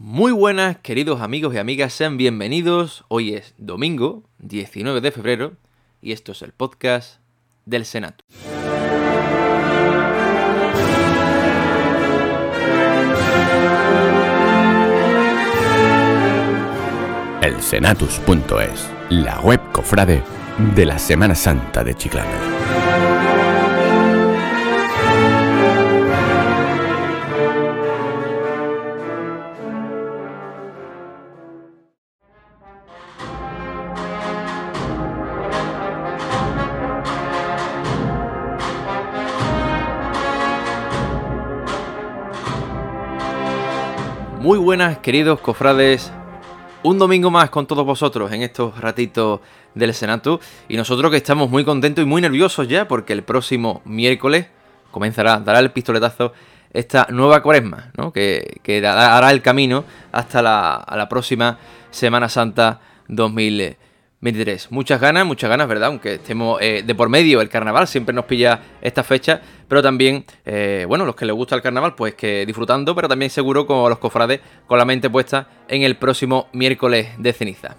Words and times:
Muy 0.00 0.30
buenas, 0.30 0.78
queridos 0.78 1.20
amigos 1.20 1.54
y 1.54 1.58
amigas, 1.58 1.92
sean 1.92 2.16
bienvenidos. 2.16 3.04
Hoy 3.08 3.34
es 3.34 3.54
domingo, 3.58 4.22
19 4.38 5.00
de 5.00 5.10
febrero, 5.10 5.56
y 6.00 6.12
esto 6.12 6.30
es 6.30 6.42
el 6.42 6.52
podcast 6.52 7.18
del 7.66 7.84
Senato. 7.84 8.24
El 17.42 17.60
Senatus.es, 17.60 18.88
la 19.10 19.40
web 19.40 19.60
cofrade 19.72 20.22
de 20.76 20.86
la 20.86 21.00
Semana 21.00 21.34
Santa 21.34 21.82
de 21.82 21.96
Chiclana. 21.96 22.67
Buenas, 44.68 44.98
queridos 44.98 45.40
cofrades. 45.40 46.12
Un 46.82 46.98
domingo 46.98 47.30
más 47.30 47.48
con 47.48 47.66
todos 47.66 47.86
vosotros 47.86 48.30
en 48.32 48.42
estos 48.42 48.78
ratitos 48.78 49.40
del 49.74 49.94
Senato. 49.94 50.40
Y 50.68 50.76
nosotros 50.76 51.10
que 51.10 51.16
estamos 51.16 51.48
muy 51.48 51.64
contentos 51.64 52.02
y 52.02 52.06
muy 52.06 52.20
nerviosos 52.20 52.68
ya, 52.68 52.86
porque 52.86 53.14
el 53.14 53.22
próximo 53.22 53.80
miércoles 53.86 54.48
comenzará, 54.90 55.40
dará 55.40 55.60
el 55.60 55.70
pistoletazo 55.70 56.34
esta 56.70 57.06
nueva 57.08 57.42
cuaresma, 57.42 57.92
¿no? 57.96 58.12
que, 58.12 58.60
que 58.62 58.86
hará 58.86 59.30
el 59.30 59.40
camino 59.40 59.86
hasta 60.12 60.42
la, 60.42 60.84
la 60.94 61.08
próxima 61.08 61.56
Semana 61.90 62.28
Santa 62.28 62.82
2023. 64.20 64.72
Muchas 64.72 65.00
ganas, 65.00 65.24
muchas 65.24 65.48
ganas, 65.48 65.68
¿verdad? 65.68 65.88
Aunque 65.88 66.14
estemos 66.14 66.60
eh, 66.60 66.82
de 66.84 66.94
por 66.96 67.08
medio, 67.08 67.40
el 67.40 67.48
carnaval 67.48 67.86
siempre 67.86 68.12
nos 68.12 68.24
pilla 68.24 68.60
esta 68.82 69.04
fecha, 69.04 69.40
pero 69.68 69.80
también, 69.80 70.24
eh, 70.44 70.84
bueno, 70.88 71.04
los 71.04 71.14
que 71.14 71.24
les 71.24 71.36
gusta 71.36 71.54
el 71.54 71.62
carnaval, 71.62 71.94
pues 71.94 72.14
que 72.14 72.44
disfrutando, 72.44 72.96
pero 72.96 73.06
también 73.06 73.30
seguro 73.30 73.64
como 73.64 73.88
los 73.88 73.98
cofrades, 73.98 74.40
con 74.66 74.76
la 74.76 74.84
mente 74.84 75.08
puesta 75.08 75.46
en 75.68 75.82
el 75.82 75.96
próximo 75.96 76.48
miércoles 76.52 77.10
de 77.16 77.32
ceniza. 77.32 77.76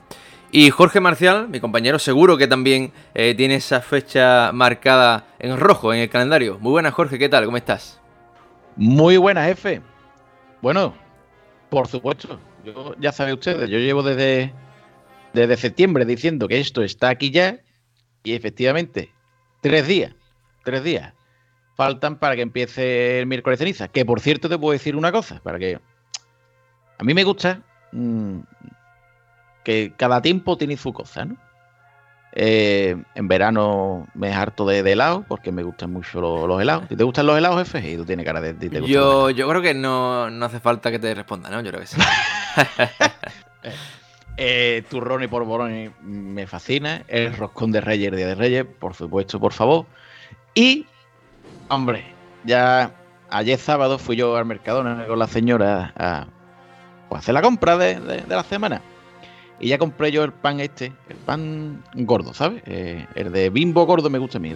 Y 0.49 0.69
Jorge 0.69 1.01
Marcial, 1.01 1.49
mi 1.49 1.59
compañero, 1.59 1.99
seguro 1.99 2.37
que 2.37 2.47
también 2.47 2.93
eh, 3.13 3.35
tiene 3.35 3.55
esa 3.55 3.81
fecha 3.81 4.51
marcada 4.53 5.27
en 5.39 5.59
rojo 5.59 5.93
en 5.93 5.99
el 5.99 6.09
calendario. 6.09 6.57
Muy 6.59 6.71
buenas, 6.71 6.93
Jorge, 6.93 7.19
¿qué 7.19 7.27
tal? 7.27 7.45
¿Cómo 7.45 7.57
estás? 7.57 7.99
Muy 8.77 9.17
buena, 9.17 9.43
jefe. 9.43 9.81
Bueno, 10.61 10.93
por 11.69 11.87
supuesto. 11.87 12.39
Yo, 12.63 12.95
ya 12.97 13.11
saben 13.11 13.33
ustedes, 13.33 13.69
yo 13.69 13.77
llevo 13.77 14.03
desde, 14.03 14.53
desde 15.33 15.57
septiembre 15.57 16.05
diciendo 16.05 16.47
que 16.47 16.59
esto 16.59 16.83
está 16.83 17.09
aquí 17.09 17.31
ya. 17.31 17.59
Y 18.23 18.33
efectivamente, 18.33 19.11
tres 19.61 19.87
días. 19.87 20.13
Tres 20.63 20.83
días. 20.83 21.13
Faltan 21.75 22.17
para 22.17 22.35
que 22.35 22.41
empiece 22.41 23.19
el 23.19 23.27
miércoles 23.27 23.59
ceniza. 23.59 23.87
Que 23.87 24.05
por 24.05 24.19
cierto 24.19 24.49
te 24.49 24.57
puedo 24.57 24.73
decir 24.73 24.95
una 24.95 25.11
cosa. 25.11 25.39
Para 25.43 25.59
que. 25.59 25.79
A 26.97 27.03
mí 27.03 27.13
me 27.13 27.23
gusta 27.23 27.61
mm, 27.93 28.39
que 29.63 29.93
cada 29.95 30.21
tiempo 30.21 30.57
tiene 30.57 30.75
su 30.75 30.91
cosa, 30.91 31.25
¿no? 31.25 31.37
Eh, 32.33 32.95
en 33.15 33.27
verano 33.27 34.07
me 34.13 34.31
harto 34.31 34.67
de, 34.67 34.83
de 34.83 34.91
helado 34.91 35.25
porque 35.27 35.51
me 35.51 35.63
gustan 35.63 35.91
mucho 35.91 36.21
los, 36.21 36.47
los 36.47 36.61
helados. 36.61 36.87
¿Te 36.87 37.03
gustan 37.03 37.25
los 37.25 37.37
helados, 37.37 37.57
jefe? 37.59 37.91
Y 37.91 37.97
tú 37.97 38.05
tienes 38.05 38.25
cara 38.25 38.41
de. 38.41 38.53
te 38.53 38.69
Yo, 38.85 39.29
yo 39.29 39.49
creo 39.49 39.61
que 39.61 39.73
no, 39.73 40.29
no 40.29 40.45
hace 40.45 40.59
falta 40.59 40.91
que 40.91 40.99
te 40.99 41.15
responda, 41.15 41.49
¿no? 41.49 41.61
Yo 41.61 41.71
creo 41.71 41.81
que 41.81 41.87
sí. 41.87 41.97
Eh, 44.41 44.83
turrón 44.89 45.21
y 45.21 45.27
polvorones 45.27 45.91
me 46.01 46.47
fascina. 46.47 47.03
El 47.09 47.35
roscón 47.35 47.73
de 47.73 47.81
Reyes, 47.81 48.15
Día 48.15 48.27
de 48.27 48.35
Reyes, 48.35 48.65
por 48.79 48.93
supuesto, 48.93 49.37
por 49.37 49.51
favor. 49.51 49.85
Y, 50.55 50.85
hombre, 51.67 52.05
ya 52.45 52.95
ayer 53.29 53.59
sábado 53.59 53.99
fui 53.99 54.15
yo 54.15 54.37
al 54.37 54.45
Mercadona 54.45 55.05
con 55.07 55.19
la 55.19 55.27
señora 55.27 55.93
a, 55.97 56.27
pues, 57.09 57.19
hacer 57.19 57.33
la 57.33 57.41
compra 57.41 57.77
de, 57.77 57.99
de- 57.99 58.23
la 58.27 58.43
semana. 58.43 58.81
Y 59.59 59.67
ya 59.67 59.77
compré 59.77 60.09
yo 60.09 60.23
el 60.23 60.31
pan 60.31 60.61
este, 60.61 60.93
el 61.09 61.17
pan 61.17 61.83
gordo, 61.93 62.33
¿sabes? 62.33 62.63
Eh, 62.65 63.05
el 63.15 63.33
de 63.33 63.49
bimbo 63.49 63.85
gordo 63.85 64.09
me 64.09 64.19
gusta 64.19 64.37
a 64.37 64.41
mí, 64.41 64.53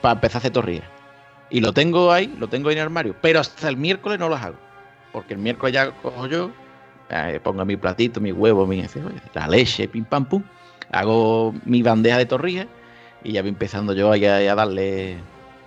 para 0.00 0.14
empezar 0.14 0.38
a 0.38 0.40
hacer 0.40 0.50
torrillas. 0.52 0.88
Y 1.48 1.60
lo 1.60 1.72
tengo 1.72 2.10
ahí, 2.10 2.34
lo 2.40 2.48
tengo 2.48 2.68
ahí 2.68 2.72
en 2.74 2.78
el 2.80 2.86
armario. 2.86 3.14
Pero 3.20 3.38
hasta 3.38 3.68
el 3.68 3.76
miércoles 3.76 4.18
no 4.18 4.28
los 4.28 4.40
hago. 4.40 4.56
Porque 5.12 5.34
el 5.34 5.38
miércoles 5.40 5.74
ya 5.74 5.92
cojo 5.92 6.26
yo, 6.26 6.50
eh, 7.10 7.40
pongo 7.42 7.64
mi 7.64 7.76
platito, 7.76 8.20
mi 8.20 8.32
huevo, 8.32 8.66
mi, 8.66 8.84
la 9.34 9.48
leche, 9.48 9.88
pim 9.88 10.04
pam 10.04 10.24
pum. 10.24 10.42
Hago 10.92 11.54
mi 11.64 11.82
bandeja 11.82 12.18
de 12.18 12.26
torrijas 12.26 12.66
y 13.22 13.32
ya 13.32 13.42
voy 13.42 13.50
empezando 13.50 13.92
yo 13.92 14.12
a, 14.12 14.14
a 14.14 14.54
darle. 14.54 15.18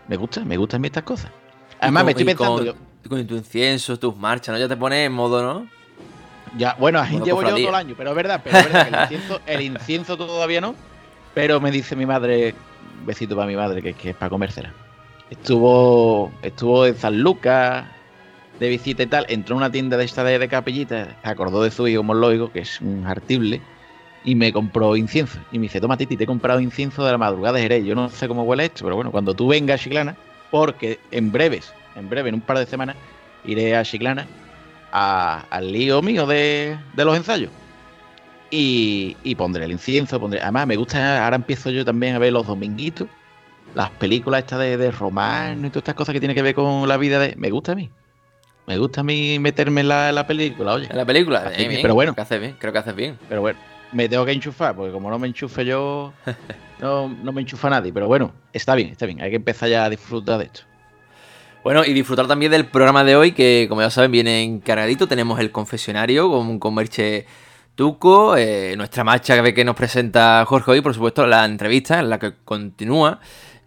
Me 0.08 0.18
gusta, 0.18 0.44
me 0.44 0.58
gustan 0.58 0.80
a 0.80 0.82
mí 0.82 0.88
estas 0.88 1.04
cosas. 1.04 1.32
Además, 1.80 2.06
me 2.06 2.12
estoy 2.12 2.26
pensando. 2.26 2.76
Con, 3.08 3.28
tu 3.28 3.36
incienso, 3.36 4.00
tus 4.00 4.16
marchas, 4.16 4.54
¿no? 4.54 4.60
Ya 4.60 4.68
te 4.70 4.78
pones 4.78 5.06
en 5.06 5.12
modo, 5.12 5.44
¿no? 5.44 5.68
Ya, 6.58 6.76
bueno, 6.80 7.00
así 7.00 7.20
llevo 7.20 7.42
yo 7.42 7.50
todo 7.50 7.58
el 7.58 7.76
año, 7.76 7.96
pero 7.98 8.12
es 8.12 8.16
verdad, 8.16 8.42
pero 8.44 8.58
es 8.58 8.72
verdad 8.72 8.88
que 8.88 8.96
el 8.96 9.02
incienso, 9.02 9.42
el 9.46 9.62
incienso 9.62 10.18
todavía 10.18 10.62
no. 10.62 10.76
Pero 11.34 11.60
me 11.60 11.72
dice 11.72 11.96
mi 11.96 12.06
madre, 12.06 12.56
besito 13.06 13.36
para 13.36 13.48
mi 13.48 13.56
madre, 13.56 13.82
que, 13.82 13.94
que 13.94 14.12
es 14.12 14.16
para 14.16 14.30
comérsela. 14.30 14.72
Estuvo, 15.30 16.32
estuvo 16.44 16.86
en 16.86 16.96
San 16.96 17.20
Lucas 17.20 17.86
de 18.64 18.70
visita 18.70 19.04
y 19.04 19.08
tal, 19.08 19.26
entró 19.28 19.56
a 19.56 19.58
una 19.58 19.72
tienda 19.72 19.98
de 19.98 20.06
esta 20.06 20.24
de, 20.24 20.40
de 20.40 20.48
capellitas, 20.48 21.10
se 21.22 21.30
acordó 21.30 21.62
de 21.64 21.70
su 21.70 21.86
hijo 21.88 22.02
morloico, 22.02 22.52
que 22.52 22.60
es 22.60 22.80
un 22.80 23.06
artible, 23.06 23.62
y 24.24 24.36
me 24.36 24.54
compró 24.54 24.96
incienso. 24.96 25.38
Y 25.52 25.60
me 25.60 25.64
dice, 25.64 25.82
toma 25.82 25.98
Titi, 25.98 26.16
te 26.16 26.24
he 26.24 26.28
comprado 26.28 26.60
incienso 26.62 27.04
de 27.04 27.12
la 27.12 27.18
madrugada 27.18 27.58
de 27.58 27.64
Jerez. 27.64 27.84
Yo 27.84 27.94
no 27.94 28.10
sé 28.10 28.28
cómo 28.28 28.44
huele 28.44 28.66
esto, 28.66 28.86
pero 28.86 28.96
bueno, 28.96 29.12
cuando 29.12 29.34
tú 29.34 29.48
vengas 29.48 29.82
a 29.82 29.84
Chiclana, 29.84 30.16
porque 30.50 31.00
en 31.12 31.32
breves, 31.32 31.74
en 31.96 32.10
breve, 32.10 32.30
en 32.30 32.36
un 32.36 32.42
par 32.42 32.58
de 32.58 32.66
semanas, 32.66 32.96
iré 33.44 33.76
a 33.76 33.84
Chiclana 33.84 34.26
al 34.92 35.72
lío 35.72 36.02
mío 36.02 36.26
de, 36.26 36.78
los 36.96 37.18
ensayos. 37.18 37.52
Y, 38.50 39.18
y 39.24 39.36
pondré 39.36 39.66
el 39.66 39.72
incienso, 39.72 40.20
pondré. 40.20 40.42
Además, 40.42 40.68
me 40.68 40.76
gusta, 40.78 41.26
ahora 41.26 41.36
empiezo 41.36 41.70
yo 41.70 41.84
también 41.84 42.16
a 42.16 42.20
ver 42.20 42.32
los 42.32 42.48
dominguitos, 42.48 43.08
las 43.76 43.90
películas 43.90 44.44
estas 44.44 44.60
de, 44.60 44.78
de 44.78 44.92
romano 44.92 45.68
y 45.68 45.70
todas 45.70 45.82
estas 45.82 45.96
cosas 45.96 46.14
que 46.14 46.20
tienen 46.20 46.36
que 46.36 46.44
ver 46.44 46.56
con 46.56 46.88
la 46.88 46.98
vida 46.98 47.20
de. 47.20 47.36
Me 47.36 47.50
gusta 47.50 47.72
a 47.74 47.76
mí. 47.76 47.90
Me 48.66 48.78
gusta 48.78 49.02
a 49.02 49.04
mí 49.04 49.40
meterme 49.40 49.82
en 49.82 49.90
la, 49.90 50.10
en 50.10 50.16
la 50.16 50.26
película, 50.26 50.74
oye. 50.74 50.88
En 50.90 50.98
la 50.98 51.06
película. 51.06 51.52
Bien, 51.56 51.70
bien, 51.70 51.82
pero 51.82 51.96
bueno. 51.96 52.14
Creo 52.14 52.16
que 52.16 52.22
haces 52.22 52.40
bien, 52.40 52.56
creo 52.60 52.74
que 52.74 52.80
haces 52.80 52.96
bien. 52.96 53.20
Pero 53.28 53.42
bueno, 53.42 53.60
me 53.92 54.08
tengo 54.08 54.26
que 54.26 54.32
enchufar, 54.32 54.76
porque 54.76 54.92
como 54.92 55.10
no 55.10 55.20
me 55.20 55.28
enchufe 55.28 55.66
yo, 55.66 56.14
no, 56.80 57.10
no 57.10 57.32
me 57.32 57.42
enchufa 57.42 57.70
nadie. 57.70 57.92
Pero 57.92 58.08
bueno, 58.08 58.34
está 58.54 58.76
bien, 58.76 58.90
está 58.90 59.06
bien. 59.06 59.22
Hay 59.22 59.30
que 59.30 59.36
empezar 59.36 59.70
ya 59.70 59.86
a 59.86 59.90
disfrutar 59.90 60.40
de 60.40 60.46
esto. 60.46 60.62
Bueno, 61.64 61.84
y 61.86 61.94
disfrutar 61.94 62.28
también 62.28 62.52
del 62.52 62.66
programa 62.66 63.04
de 63.04 63.16
hoy, 63.16 63.32
que 63.32 63.68
como 63.70 63.82
ya 63.82 63.90
saben, 63.90 64.12
viene 64.12 64.44
encargadito. 64.44 65.08
Tenemos 65.08 65.40
el 65.40 65.52
confesionario 65.52 66.30
con, 66.30 66.60
con 66.60 66.76
Merche 66.76 67.26
Tuco, 67.76 68.38
eh, 68.38 68.76
nuestra 68.78 69.04
marcha 69.04 69.42
que 69.54 69.66
nos 69.66 69.76
presenta 69.76 70.46
Jorge 70.46 70.72
hoy, 70.72 70.82
por 70.82 70.94
supuesto, 70.94 71.26
la 71.26 71.46
entrevista 71.46 72.00
en 72.00 72.10
la 72.10 72.20
que 72.20 72.34
continúa 72.44 73.20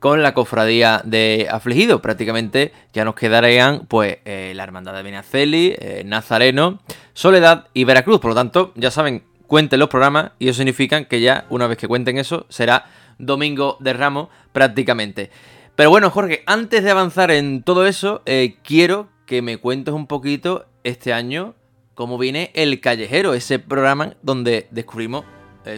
con 0.07 0.23
la 0.23 0.35
cofradía 0.35 1.03
de 1.05 1.49
afligidos. 1.51 2.01
Prácticamente 2.01 2.71
ya 2.93 3.05
nos 3.05 3.17
quedarían, 3.17 3.87
pues, 3.89 4.19
eh, 4.25 4.53
la 4.55 4.63
hermandad 4.63 4.95
de 4.95 5.03
Benaceli, 5.03 5.75
eh, 5.77 6.05
Nazareno, 6.07 6.79
Soledad 7.13 7.67
y 7.75 7.83
Veracruz. 7.83 8.21
Por 8.21 8.29
lo 8.29 8.37
tanto, 8.37 8.73
ya 8.77 8.93
saben, 8.93 9.25
cuenten 9.49 9.81
los 9.81 9.89
programas 9.89 10.31
y 10.39 10.49
eso 10.49 10.59
significa 10.59 11.07
que 11.07 11.21
ya, 11.21 11.47
una 11.51 11.67
vez 11.67 11.77
que 11.77 11.89
cuenten 11.89 12.19
eso, 12.19 12.47
será 12.49 12.87
domingo 13.19 13.79
de 13.81 13.95
Ramos 13.95 14.29
prácticamente. 14.53 15.33
Pero 15.75 15.91
bueno, 15.91 16.09
Jorge, 16.11 16.45
antes 16.47 16.85
de 16.85 16.91
avanzar 16.93 17.33
en 17.33 17.65
todo 17.65 17.85
eso, 17.85 18.23
eh, 18.27 18.59
quiero 18.63 19.09
que 19.27 19.43
me 19.43 19.57
cuentes 19.57 19.93
un 19.93 20.07
poquito 20.07 20.67
este 20.85 21.15
año 21.15 21.57
cómo 21.95 22.17
viene 22.17 22.53
El 22.55 22.81
Callejero, 22.81 23.35
ese 23.35 23.59
programa 23.59 24.15
donde 24.23 24.69
descubrimos 24.71 25.25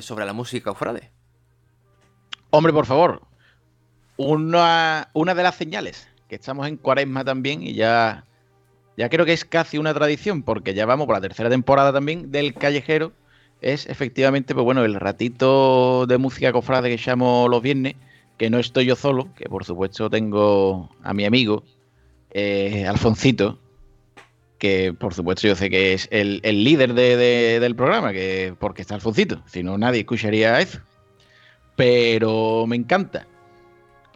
sobre 0.03 0.27
la 0.27 0.35
música 0.35 0.71
ofrade. 0.71 1.13
Hombre, 2.51 2.75
por 2.75 2.85
favor, 2.85 3.23
una, 4.19 5.09
una 5.15 5.35
de 5.35 5.43
las 5.43 5.55
señales 5.55 6.07
que 6.29 6.35
estamos 6.35 6.69
en 6.69 6.77
cuaresma 6.77 7.25
también 7.25 7.63
y 7.63 7.73
ya, 7.73 8.25
ya 8.99 9.09
creo 9.09 9.25
que 9.25 9.33
es 9.33 9.47
casi 9.47 9.79
una 9.79 9.95
tradición 9.95 10.43
porque 10.43 10.75
ya 10.75 10.85
vamos 10.85 11.07
por 11.07 11.15
la 11.15 11.23
tercera 11.23 11.49
temporada 11.49 11.93
también 11.93 12.31
del 12.31 12.53
callejero. 12.53 13.13
Es 13.63 13.87
efectivamente, 13.87 14.55
pues 14.55 14.65
bueno, 14.65 14.85
el 14.85 14.95
ratito 14.95 16.07
de 16.07 16.19
música 16.19 16.53
cofrade 16.53 16.95
que 16.95 17.03
llamo 17.11 17.49
los 17.49 17.63
viernes, 17.63 17.95
que 18.37 18.51
no 18.51 18.59
estoy 18.59 18.85
yo 18.87 18.95
solo, 18.95 19.35
que 19.35 19.47
por 19.49 19.65
supuesto 19.65 20.11
tengo 20.11 20.91
a 21.03 21.15
mi 21.15 21.25
amigo 21.25 21.65
eh, 22.31 22.87
Alfoncito, 22.87 23.59
que 24.59 24.93
por 24.93 25.15
supuesto 25.15 25.49
yo 25.49 25.55
sé 25.57 25.71
que 25.71 25.93
es 25.95 26.09
el, 26.11 26.41
el 26.45 26.63
líder 26.63 26.95
de- 26.95 27.17
de- 27.17 27.61
del 27.61 27.75
programa, 27.75 28.13
que 28.13 28.55
porque 28.61 28.83
está 28.83 28.95
Alfoncito, 28.97 29.43
si 29.47 29.63
no 29.63 29.79
nadie 29.79 30.01
escucharía 30.01 30.61
eso. 30.61 30.81
Pero 31.77 32.65
me 32.67 32.77
encanta, 32.77 33.27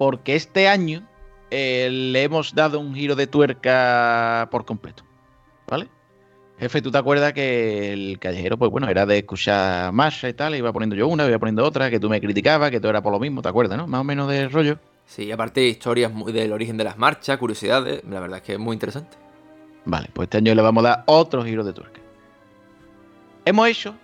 porque 0.02 0.34
este 0.34 0.66
año 0.66 1.06
eh, 1.52 1.88
le 1.88 2.24
hemos 2.24 2.56
dado 2.56 2.80
un 2.80 2.92
giro 2.92 3.14
de 3.14 3.28
tuerca 3.28 4.48
por 4.50 4.64
completo, 4.64 5.04
¿vale? 5.68 5.86
Jefe, 6.58 6.82
¿tú 6.82 6.90
te 6.90 6.98
acuerdas 6.98 7.32
que 7.32 7.92
el 7.92 8.18
callejero, 8.18 8.58
pues 8.58 8.72
bueno, 8.72 8.88
era 8.88 9.06
de 9.06 9.18
escuchar 9.18 9.92
marcha 9.92 10.28
y 10.28 10.34
tal, 10.34 10.56
iba 10.56 10.72
poniendo 10.72 10.96
yo 10.96 11.06
una, 11.06 11.24
iba 11.28 11.38
poniendo 11.38 11.64
otra, 11.64 11.88
que 11.88 12.00
tú 12.00 12.10
me 12.10 12.20
criticabas, 12.20 12.72
que 12.72 12.80
todo 12.80 12.90
era 12.90 13.00
por 13.00 13.12
lo 13.12 13.20
mismo, 13.20 13.42
¿te 13.42 13.48
acuerdas, 13.48 13.78
no? 13.78 13.86
Más 13.86 14.00
o 14.00 14.04
menos 14.04 14.28
del 14.28 14.50
rollo. 14.50 14.80
Sí, 15.06 15.30
aparte 15.30 15.64
historias 15.68 16.12
muy 16.12 16.32
del 16.32 16.52
origen 16.52 16.76
de 16.76 16.82
las 16.82 16.98
marchas, 16.98 17.38
curiosidades, 17.38 18.02
la 18.02 18.18
verdad 18.18 18.38
es 18.38 18.42
que 18.42 18.52
es 18.54 18.58
muy 18.58 18.74
interesante. 18.74 19.16
Vale, 19.84 20.08
pues 20.12 20.26
este 20.26 20.38
año 20.38 20.52
le 20.52 20.62
vamos 20.62 20.84
a 20.84 20.88
dar 20.88 21.04
otro 21.06 21.44
giro 21.44 21.62
de 21.62 21.74
tuerca. 21.74 22.00
Hemos 23.44 23.68
hecho, 23.68 23.94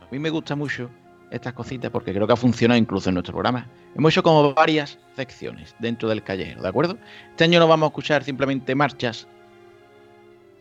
a 0.00 0.06
mí 0.12 0.20
me 0.20 0.30
gusta 0.30 0.54
mucho 0.54 0.88
estas 1.30 1.52
cositas 1.52 1.90
porque 1.90 2.12
creo 2.12 2.26
que 2.26 2.32
ha 2.32 2.36
funcionado 2.36 2.78
incluso 2.78 3.10
en 3.10 3.14
nuestro 3.14 3.32
programa. 3.32 3.66
Hemos 3.94 4.12
hecho 4.12 4.22
como 4.22 4.54
varias 4.54 4.98
secciones 5.16 5.74
dentro 5.78 6.08
del 6.08 6.22
callejero, 6.22 6.62
¿de 6.62 6.68
acuerdo? 6.68 6.98
Este 7.30 7.44
año 7.44 7.58
no 7.58 7.68
vamos 7.68 7.86
a 7.86 7.88
escuchar 7.88 8.24
simplemente 8.24 8.74
marchas 8.74 9.26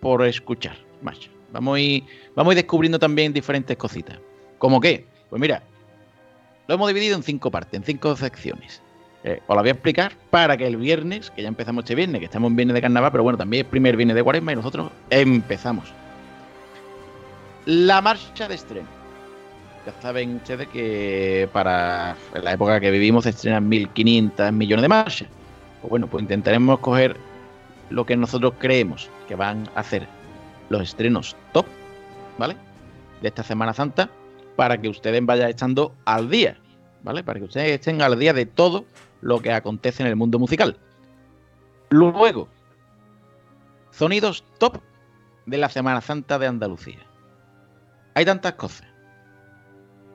por 0.01 0.25
escuchar 0.25 0.77
marchas. 1.01 1.31
Vamos 1.51 1.79
a 1.79 2.05
vamos 2.35 2.51
a 2.51 2.53
ir 2.53 2.57
descubriendo 2.57 2.99
también 2.99 3.33
diferentes 3.33 3.77
cositas. 3.77 4.19
¿Cómo 4.57 4.81
qué? 4.81 5.05
Pues 5.29 5.39
mira, 5.39 5.63
lo 6.67 6.75
hemos 6.75 6.87
dividido 6.87 7.15
en 7.15 7.23
cinco 7.23 7.49
partes, 7.51 7.77
en 7.77 7.83
cinco 7.83 8.15
secciones. 8.15 8.81
Eh, 9.23 9.41
os 9.47 9.55
la 9.55 9.61
voy 9.61 9.69
a 9.69 9.73
explicar 9.73 10.13
para 10.29 10.55
que 10.57 10.67
el 10.67 10.77
viernes, 10.77 11.31
que 11.31 11.41
ya 11.41 11.47
empezamos 11.47 11.83
este 11.83 11.95
viernes, 11.95 12.19
que 12.19 12.25
estamos 12.25 12.49
en 12.49 12.55
viernes 12.55 12.75
de 12.75 12.81
carnaval, 12.81 13.11
pero 13.11 13.23
bueno, 13.23 13.37
también 13.37 13.65
es 13.65 13.69
primer 13.69 13.95
viernes 13.95 14.15
de 14.15 14.23
cuaresma 14.23 14.53
y 14.53 14.55
nosotros 14.55 14.91
empezamos. 15.09 15.91
La 17.65 18.01
marcha 18.01 18.47
de 18.47 18.55
estreno. 18.55 18.96
Ya 19.87 19.93
saben 20.01 20.35
ustedes 20.35 20.67
que 20.67 21.47
para 21.53 22.17
la 22.33 22.51
época 22.51 22.81
que 22.81 22.91
vivimos 22.91 23.23
se 23.23 23.29
estrenan 23.29 23.71
1.500 23.71 24.51
millones 24.51 24.81
de 24.81 24.89
marchas. 24.89 25.29
Pues 25.79 25.89
bueno, 25.89 26.07
pues 26.07 26.23
intentaremos 26.23 26.79
coger 26.79 27.15
lo 27.89 28.05
que 28.05 28.17
nosotros 28.17 28.55
creemos 28.59 29.09
que 29.29 29.35
van 29.35 29.69
a 29.75 29.79
hacer 29.79 30.05
los 30.67 30.81
estrenos 30.81 31.37
top, 31.53 31.65
¿vale? 32.37 32.57
De 33.21 33.29
esta 33.29 33.43
Semana 33.43 33.73
Santa, 33.73 34.09
para 34.57 34.77
que 34.77 34.89
ustedes 34.89 35.25
vayan 35.25 35.51
echando 35.51 35.95
al 36.03 36.29
día, 36.29 36.57
¿vale? 37.03 37.23
Para 37.23 37.39
que 37.39 37.45
ustedes 37.45 37.71
estén 37.71 38.01
al 38.01 38.19
día 38.19 38.33
de 38.33 38.45
todo 38.45 38.83
lo 39.21 39.39
que 39.39 39.53
acontece 39.53 40.03
en 40.03 40.09
el 40.09 40.17
mundo 40.17 40.37
musical. 40.37 40.77
Luego, 41.91 42.49
sonidos 43.91 44.43
top 44.57 44.81
de 45.45 45.57
la 45.57 45.69
Semana 45.69 46.01
Santa 46.01 46.37
de 46.37 46.47
Andalucía. 46.47 46.99
Hay 48.15 48.25
tantas 48.25 48.55
cosas 48.55 48.96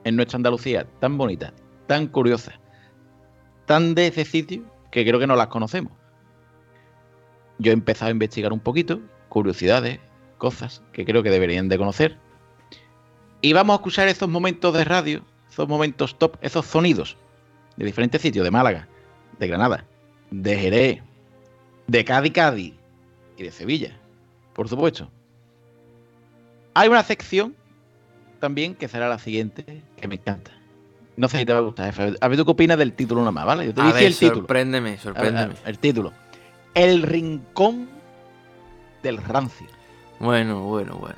en 0.03 0.15
nuestra 0.15 0.37
Andalucía 0.37 0.85
tan 0.99 1.17
bonitas, 1.17 1.53
tan 1.87 2.07
curiosas, 2.07 2.55
tan 3.65 3.95
de 3.95 4.07
ese 4.07 4.25
sitio 4.25 4.63
que 4.91 5.05
creo 5.05 5.19
que 5.19 5.27
no 5.27 5.35
las 5.35 5.47
conocemos. 5.47 5.93
Yo 7.59 7.71
he 7.71 7.73
empezado 7.73 8.09
a 8.09 8.11
investigar 8.11 8.51
un 8.51 8.59
poquito, 8.59 9.01
curiosidades, 9.29 9.99
cosas 10.37 10.83
que 10.91 11.05
creo 11.05 11.23
que 11.23 11.29
deberían 11.29 11.69
de 11.69 11.77
conocer. 11.77 12.17
Y 13.41 13.53
vamos 13.53 13.73
a 13.73 13.77
escuchar 13.77 14.07
esos 14.07 14.29
momentos 14.29 14.73
de 14.73 14.83
radio, 14.83 15.23
esos 15.49 15.67
momentos 15.67 16.17
top, 16.17 16.37
esos 16.41 16.65
sonidos 16.65 17.17
de 17.77 17.85
diferentes 17.85 18.21
sitios, 18.21 18.43
de 18.43 18.51
Málaga, 18.51 18.87
de 19.39 19.47
Granada, 19.47 19.85
de 20.31 20.57
Jerez, 20.57 21.03
de 21.87 22.05
Cádiz, 22.05 22.33
Cádiz 22.33 22.73
y 23.37 23.43
de 23.43 23.51
Sevilla, 23.51 23.99
por 24.53 24.67
supuesto. 24.67 25.09
Hay 26.73 26.89
una 26.89 27.03
sección 27.03 27.55
también 28.43 28.75
que 28.75 28.89
será 28.89 29.07
la 29.07 29.19
siguiente, 29.19 29.63
que 29.95 30.07
me 30.09 30.15
encanta. 30.15 30.51
No 31.15 31.29
sé 31.29 31.39
si 31.39 31.45
te 31.45 31.53
va 31.53 31.59
a 31.59 31.61
gustar, 31.61 31.93
A 32.19 32.27
ver 32.27 32.37
tú 32.37 32.43
qué 32.43 32.51
opinas 32.51 32.77
del 32.77 32.91
título 32.91 33.23
nomás, 33.23 33.45
¿vale? 33.45 33.67
Yo 33.67 33.73
te 33.73 33.79
a 33.79 33.93
ver, 33.93 34.03
el 34.03 34.17
título. 34.17 34.41
Sorpréndeme, 34.41 34.97
sorpréndeme. 34.97 35.53
el 35.65 35.79
título. 35.79 36.11
El 36.73 37.03
rincón 37.03 37.87
del 39.01 39.15
rancio. 39.15 39.67
Bueno, 40.19 40.63
bueno, 40.63 40.95
bueno. 40.97 41.15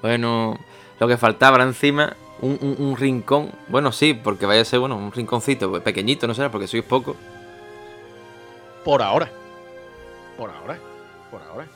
Bueno, 0.00 0.60
lo 1.00 1.08
que 1.08 1.16
faltaba 1.16 1.60
encima 1.64 2.14
un, 2.40 2.96
rincón. 2.96 3.50
Bueno, 3.66 3.90
sí, 3.90 4.14
porque 4.14 4.46
vaya 4.46 4.62
a 4.62 4.64
ser, 4.64 4.78
bueno, 4.78 4.96
un 4.96 5.10
rinconcito 5.10 5.82
pequeñito, 5.82 6.28
no 6.28 6.34
será, 6.34 6.52
porque 6.52 6.68
sois 6.68 6.84
poco. 6.84 7.16
Por 8.84 9.02
ahora. 9.02 9.28
Por 10.36 10.50
ahora. 10.50 10.78
Por 11.32 11.42
ahora. 11.42 11.66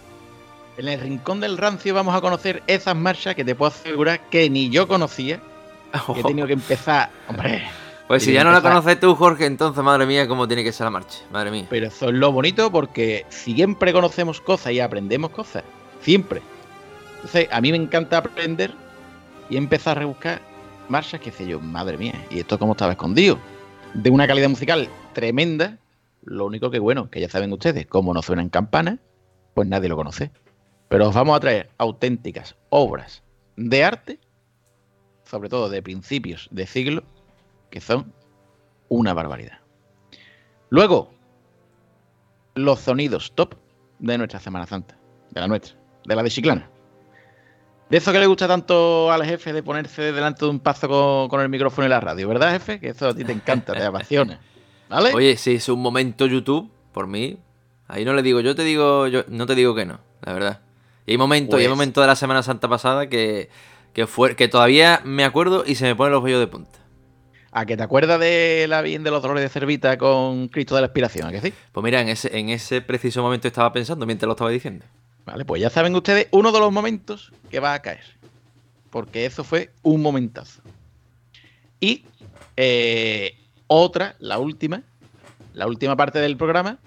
En 0.76 0.88
el 0.88 1.00
rincón 1.00 1.40
del 1.40 1.58
rancio 1.58 1.94
vamos 1.94 2.14
a 2.14 2.20
conocer 2.20 2.62
esas 2.66 2.96
marchas 2.96 3.34
que 3.34 3.44
te 3.44 3.54
puedo 3.54 3.70
asegurar 3.70 4.20
que 4.30 4.48
ni 4.48 4.70
yo 4.70 4.88
conocía. 4.88 5.40
he 6.16 6.22
tenido 6.22 6.46
que 6.46 6.54
empezar. 6.54 7.10
Hombre. 7.28 7.62
Pues 8.08 8.24
si 8.24 8.32
ya 8.32 8.44
no 8.44 8.52
la 8.52 8.60
conoces 8.60 8.98
tú, 9.00 9.14
Jorge, 9.14 9.46
entonces, 9.46 9.82
madre 9.82 10.06
mía, 10.06 10.28
cómo 10.28 10.46
tiene 10.46 10.64
que 10.64 10.72
ser 10.72 10.84
la 10.84 10.90
marcha. 10.90 11.18
Madre 11.30 11.50
mía. 11.50 11.66
Pero 11.70 11.86
eso 11.86 12.08
es 12.08 12.14
lo 12.14 12.32
bonito 12.32 12.70
porque 12.70 13.24
siempre 13.28 13.92
conocemos 13.92 14.40
cosas 14.40 14.72
y 14.72 14.80
aprendemos 14.80 15.30
cosas. 15.30 15.62
Siempre. 16.00 16.42
Entonces, 17.16 17.48
a 17.50 17.60
mí 17.60 17.70
me 17.70 17.78
encanta 17.78 18.18
aprender 18.18 18.72
y 19.48 19.56
empezar 19.56 19.96
a 19.96 20.00
rebuscar 20.00 20.40
marchas 20.88 21.20
que 21.20 21.30
sé 21.30 21.46
yo, 21.46 21.60
madre 21.60 21.96
mía, 21.96 22.14
y 22.30 22.40
esto 22.40 22.58
como 22.58 22.72
estaba 22.72 22.92
escondido. 22.92 23.38
De 23.94 24.10
una 24.10 24.26
calidad 24.26 24.48
musical 24.48 24.88
tremenda, 25.12 25.78
lo 26.22 26.46
único 26.46 26.70
que 26.70 26.78
bueno, 26.78 27.10
que 27.10 27.20
ya 27.20 27.28
saben 27.28 27.52
ustedes, 27.52 27.86
como 27.86 28.12
no 28.12 28.22
suenan 28.22 28.48
campanas, 28.48 28.98
pues 29.54 29.68
nadie 29.68 29.88
lo 29.88 29.96
conoce. 29.96 30.30
Pero 30.92 31.08
os 31.08 31.14
vamos 31.14 31.34
a 31.34 31.40
traer 31.40 31.70
auténticas 31.78 32.54
obras 32.68 33.22
de 33.56 33.82
arte, 33.82 34.20
sobre 35.24 35.48
todo 35.48 35.70
de 35.70 35.82
principios 35.82 36.48
de 36.50 36.66
siglo, 36.66 37.02
que 37.70 37.80
son 37.80 38.12
una 38.90 39.14
barbaridad. 39.14 39.58
Luego, 40.68 41.10
los 42.54 42.80
sonidos 42.80 43.32
top 43.34 43.54
de 44.00 44.18
nuestra 44.18 44.38
Semana 44.38 44.66
Santa, 44.66 44.98
de 45.30 45.40
la 45.40 45.48
nuestra 45.48 45.78
de 46.04 46.14
la 46.14 46.22
de 46.22 46.28
Chiclana. 46.28 46.68
De 47.88 47.96
eso 47.96 48.12
que 48.12 48.18
le 48.18 48.26
gusta 48.26 48.46
tanto 48.46 49.10
al 49.10 49.24
jefe 49.24 49.54
de 49.54 49.62
ponerse 49.62 50.12
delante 50.12 50.44
de 50.44 50.50
un 50.50 50.60
paso 50.60 51.30
con, 51.30 51.40
el 51.40 51.48
micrófono 51.48 51.86
y 51.86 51.88
la 51.88 52.00
radio, 52.00 52.28
¿verdad, 52.28 52.52
jefe? 52.52 52.80
Que 52.80 52.90
eso 52.90 53.08
a 53.08 53.14
ti 53.14 53.24
te 53.24 53.32
encanta, 53.32 53.72
te 53.72 53.82
apasiona. 53.82 54.40
¿Vale? 54.90 55.14
Oye, 55.14 55.38
si 55.38 55.54
es 55.54 55.70
un 55.70 55.80
momento 55.80 56.26
YouTube, 56.26 56.70
por 56.92 57.06
mí, 57.06 57.38
ahí 57.88 58.04
no 58.04 58.12
le 58.12 58.22
digo, 58.22 58.40
yo 58.40 58.54
te 58.54 58.62
digo, 58.62 59.06
yo 59.08 59.24
no 59.28 59.46
te 59.46 59.54
digo 59.54 59.74
que 59.74 59.86
no, 59.86 59.98
la 60.20 60.34
verdad. 60.34 60.60
Y 61.06 61.12
hay 61.12 61.18
momentos, 61.18 61.58
hay 61.58 61.64
pues 61.64 61.70
momentos 61.70 62.02
de 62.02 62.06
la 62.06 62.16
Semana 62.16 62.42
Santa 62.42 62.68
pasada 62.68 63.08
que, 63.08 63.50
que, 63.92 64.06
fue, 64.06 64.36
que 64.36 64.48
todavía 64.48 65.00
me 65.04 65.24
acuerdo 65.24 65.64
y 65.66 65.74
se 65.74 65.84
me 65.84 65.96
ponen 65.96 66.12
los 66.12 66.22
vellos 66.22 66.40
de 66.40 66.46
punta. 66.46 66.78
¿A 67.54 67.66
que 67.66 67.76
te 67.76 67.82
acuerdas 67.82 68.18
de 68.18 68.66
la 68.66 68.80
bien 68.80 69.04
de 69.04 69.10
los 69.10 69.20
dolores 69.20 69.42
de 69.42 69.50
cervita 69.50 69.98
con 69.98 70.48
Cristo 70.48 70.74
de 70.74 70.80
la 70.80 70.86
Expiración? 70.86 71.26
¿A 71.28 71.32
que 71.32 71.40
sí? 71.42 71.52
Pues 71.72 71.84
mira, 71.84 72.00
en 72.00 72.08
ese, 72.08 72.38
en 72.38 72.48
ese 72.48 72.80
preciso 72.80 73.22
momento 73.22 73.46
estaba 73.46 73.72
pensando 73.72 74.06
mientras 74.06 74.26
lo 74.26 74.32
estaba 74.32 74.50
diciendo. 74.50 74.86
Vale, 75.26 75.44
pues 75.44 75.60
ya 75.60 75.68
saben 75.68 75.94
ustedes 75.94 76.28
uno 76.30 76.50
de 76.50 76.58
los 76.58 76.72
momentos 76.72 77.30
que 77.50 77.60
va 77.60 77.74
a 77.74 77.82
caer. 77.82 78.04
Porque 78.90 79.26
eso 79.26 79.44
fue 79.44 79.70
un 79.82 80.00
momentazo. 80.00 80.62
Y 81.78 82.04
eh, 82.56 83.36
otra, 83.66 84.16
la 84.18 84.38
última, 84.38 84.82
la 85.52 85.66
última 85.66 85.94
parte 85.94 86.20
del 86.20 86.36
programa, 86.38 86.78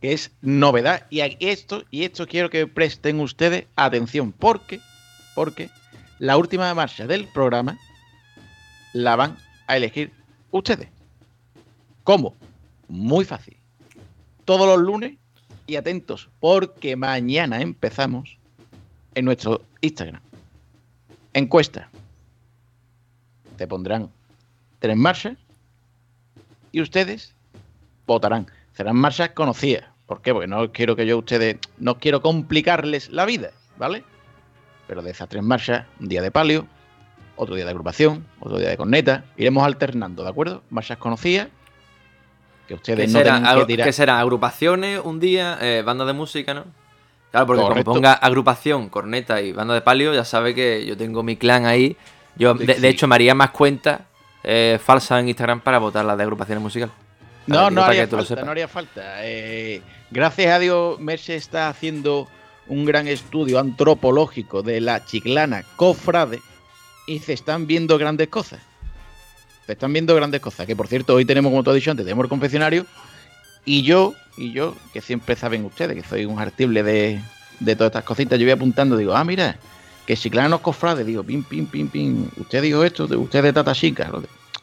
que 0.00 0.12
es 0.12 0.32
novedad. 0.40 1.06
Y 1.10 1.20
esto, 1.40 1.84
y 1.90 2.04
esto 2.04 2.26
quiero 2.26 2.50
que 2.50 2.66
presten 2.66 3.20
ustedes 3.20 3.66
atención, 3.76 4.32
porque, 4.32 4.80
porque 5.34 5.70
la 6.18 6.36
última 6.36 6.72
marcha 6.74 7.06
del 7.06 7.26
programa 7.28 7.78
la 8.92 9.16
van 9.16 9.36
a 9.66 9.76
elegir 9.76 10.12
ustedes. 10.50 10.88
¿Cómo? 12.04 12.34
Muy 12.88 13.24
fácil. 13.24 13.56
Todos 14.44 14.66
los 14.66 14.78
lunes 14.78 15.16
y 15.66 15.76
atentos 15.76 16.28
porque 16.40 16.96
mañana 16.96 17.60
empezamos 17.60 18.36
en 19.14 19.24
nuestro 19.24 19.62
Instagram. 19.80 20.20
Encuesta. 21.32 21.88
Te 23.56 23.66
pondrán 23.66 24.10
tres 24.78 24.96
marchas 24.96 25.36
y 26.72 26.80
ustedes 26.80 27.34
votarán. 28.06 28.46
Serán 28.72 28.96
marchas 28.96 29.30
conocidas. 29.30 29.89
¿Por 30.10 30.22
qué? 30.22 30.32
Porque 30.32 30.48
no 30.48 30.72
quiero 30.72 30.96
que 30.96 31.06
yo 31.06 31.18
ustedes, 31.18 31.58
no 31.78 32.00
quiero 32.00 32.20
complicarles 32.20 33.10
la 33.10 33.24
vida, 33.24 33.52
¿vale? 33.78 34.02
Pero 34.88 35.02
de 35.02 35.12
esas 35.12 35.28
tres 35.28 35.40
marchas, 35.44 35.86
un 36.00 36.08
día 36.08 36.20
de 36.20 36.32
palio, 36.32 36.66
otro 37.36 37.54
día 37.54 37.64
de 37.64 37.70
agrupación, 37.70 38.26
otro 38.40 38.58
día 38.58 38.70
de 38.70 38.76
corneta, 38.76 39.22
iremos 39.36 39.62
alternando, 39.62 40.24
¿de 40.24 40.30
acuerdo? 40.30 40.64
Marchas 40.68 40.98
conocidas 40.98 41.46
que 42.66 42.74
ustedes 42.74 43.12
no 43.12 43.20
será, 43.20 43.64
que 43.68 43.76
¿Qué 43.76 43.92
será? 43.92 44.18
¿Agrupaciones 44.18 45.00
un 45.04 45.20
día? 45.20 45.56
Eh, 45.60 45.84
¿Banda 45.86 46.04
de 46.04 46.12
música, 46.12 46.54
no? 46.54 46.64
Claro, 47.30 47.46
porque 47.46 47.62
como 47.62 47.84
ponga 47.84 48.14
agrupación, 48.14 48.88
corneta 48.88 49.40
y 49.40 49.52
banda 49.52 49.74
de 49.74 49.80
palio, 49.80 50.12
ya 50.12 50.24
sabe 50.24 50.56
que 50.56 50.84
yo 50.86 50.96
tengo 50.96 51.22
mi 51.22 51.36
clan 51.36 51.66
ahí. 51.66 51.96
Yo, 52.34 52.54
de, 52.54 52.88
hecho, 52.88 53.06
me 53.06 53.14
haría 53.14 53.36
más 53.36 53.50
cuentas 53.50 54.00
eh, 54.42 54.80
falsas 54.82 55.20
en 55.20 55.28
Instagram 55.28 55.60
para 55.60 55.78
votar 55.78 56.04
las 56.04 56.16
de 56.16 56.24
agrupaciones 56.24 56.60
musicales. 56.60 56.92
No, 57.46 57.70
no 57.70 57.82
haría, 57.82 58.08
falta, 58.08 58.42
no 58.42 58.50
haría 58.50 58.68
falta. 58.68 59.24
Eh, 59.24 59.82
gracias 60.10 60.52
a 60.52 60.58
Dios, 60.58 61.00
Merce 61.00 61.36
está 61.36 61.68
haciendo 61.68 62.28
un 62.66 62.84
gran 62.84 63.08
estudio 63.08 63.58
antropológico 63.58 64.62
de 64.62 64.80
la 64.80 65.04
chiclana 65.04 65.64
cofrade 65.76 66.40
y 67.06 67.18
se 67.18 67.32
están 67.32 67.66
viendo 67.66 67.98
grandes 67.98 68.28
cosas 68.28 68.60
están 69.72 69.92
viendo 69.92 70.14
grandes 70.14 70.40
cosas. 70.40 70.66
Que 70.66 70.76
por 70.76 70.88
cierto, 70.88 71.14
hoy 71.14 71.24
tenemos, 71.24 71.50
como 71.50 71.62
te 71.62 71.70
he 71.70 71.74
dicho 71.74 71.90
antes, 71.90 72.04
tenemos 72.04 72.24
el 72.24 72.28
confesionario. 72.28 72.86
Y 73.64 73.82
yo, 73.82 74.14
y 74.36 74.52
yo, 74.52 74.74
que 74.92 75.00
siempre 75.00 75.36
saben 75.36 75.64
ustedes 75.64 75.94
que 75.94 76.08
soy 76.08 76.24
un 76.24 76.38
artible 76.38 76.82
de, 76.82 77.20
de 77.60 77.76
todas 77.76 77.90
estas 77.90 78.04
cositas, 78.04 78.38
yo 78.38 78.46
voy 78.46 78.52
apuntando, 78.52 78.96
digo, 78.96 79.14
ah, 79.14 79.24
mira, 79.24 79.56
que 80.06 80.16
Chiclana 80.16 80.48
nos 80.48 80.60
cofrade, 80.60 81.04
digo, 81.04 81.22
pim, 81.22 81.42
pim, 81.42 81.66
pim, 81.66 81.88
pim, 81.88 82.28
usted 82.38 82.62
dijo 82.62 82.82
esto, 82.84 83.04
usted 83.04 83.42
de 83.42 83.52
Tata 83.52 83.74
Chica, 83.74 84.10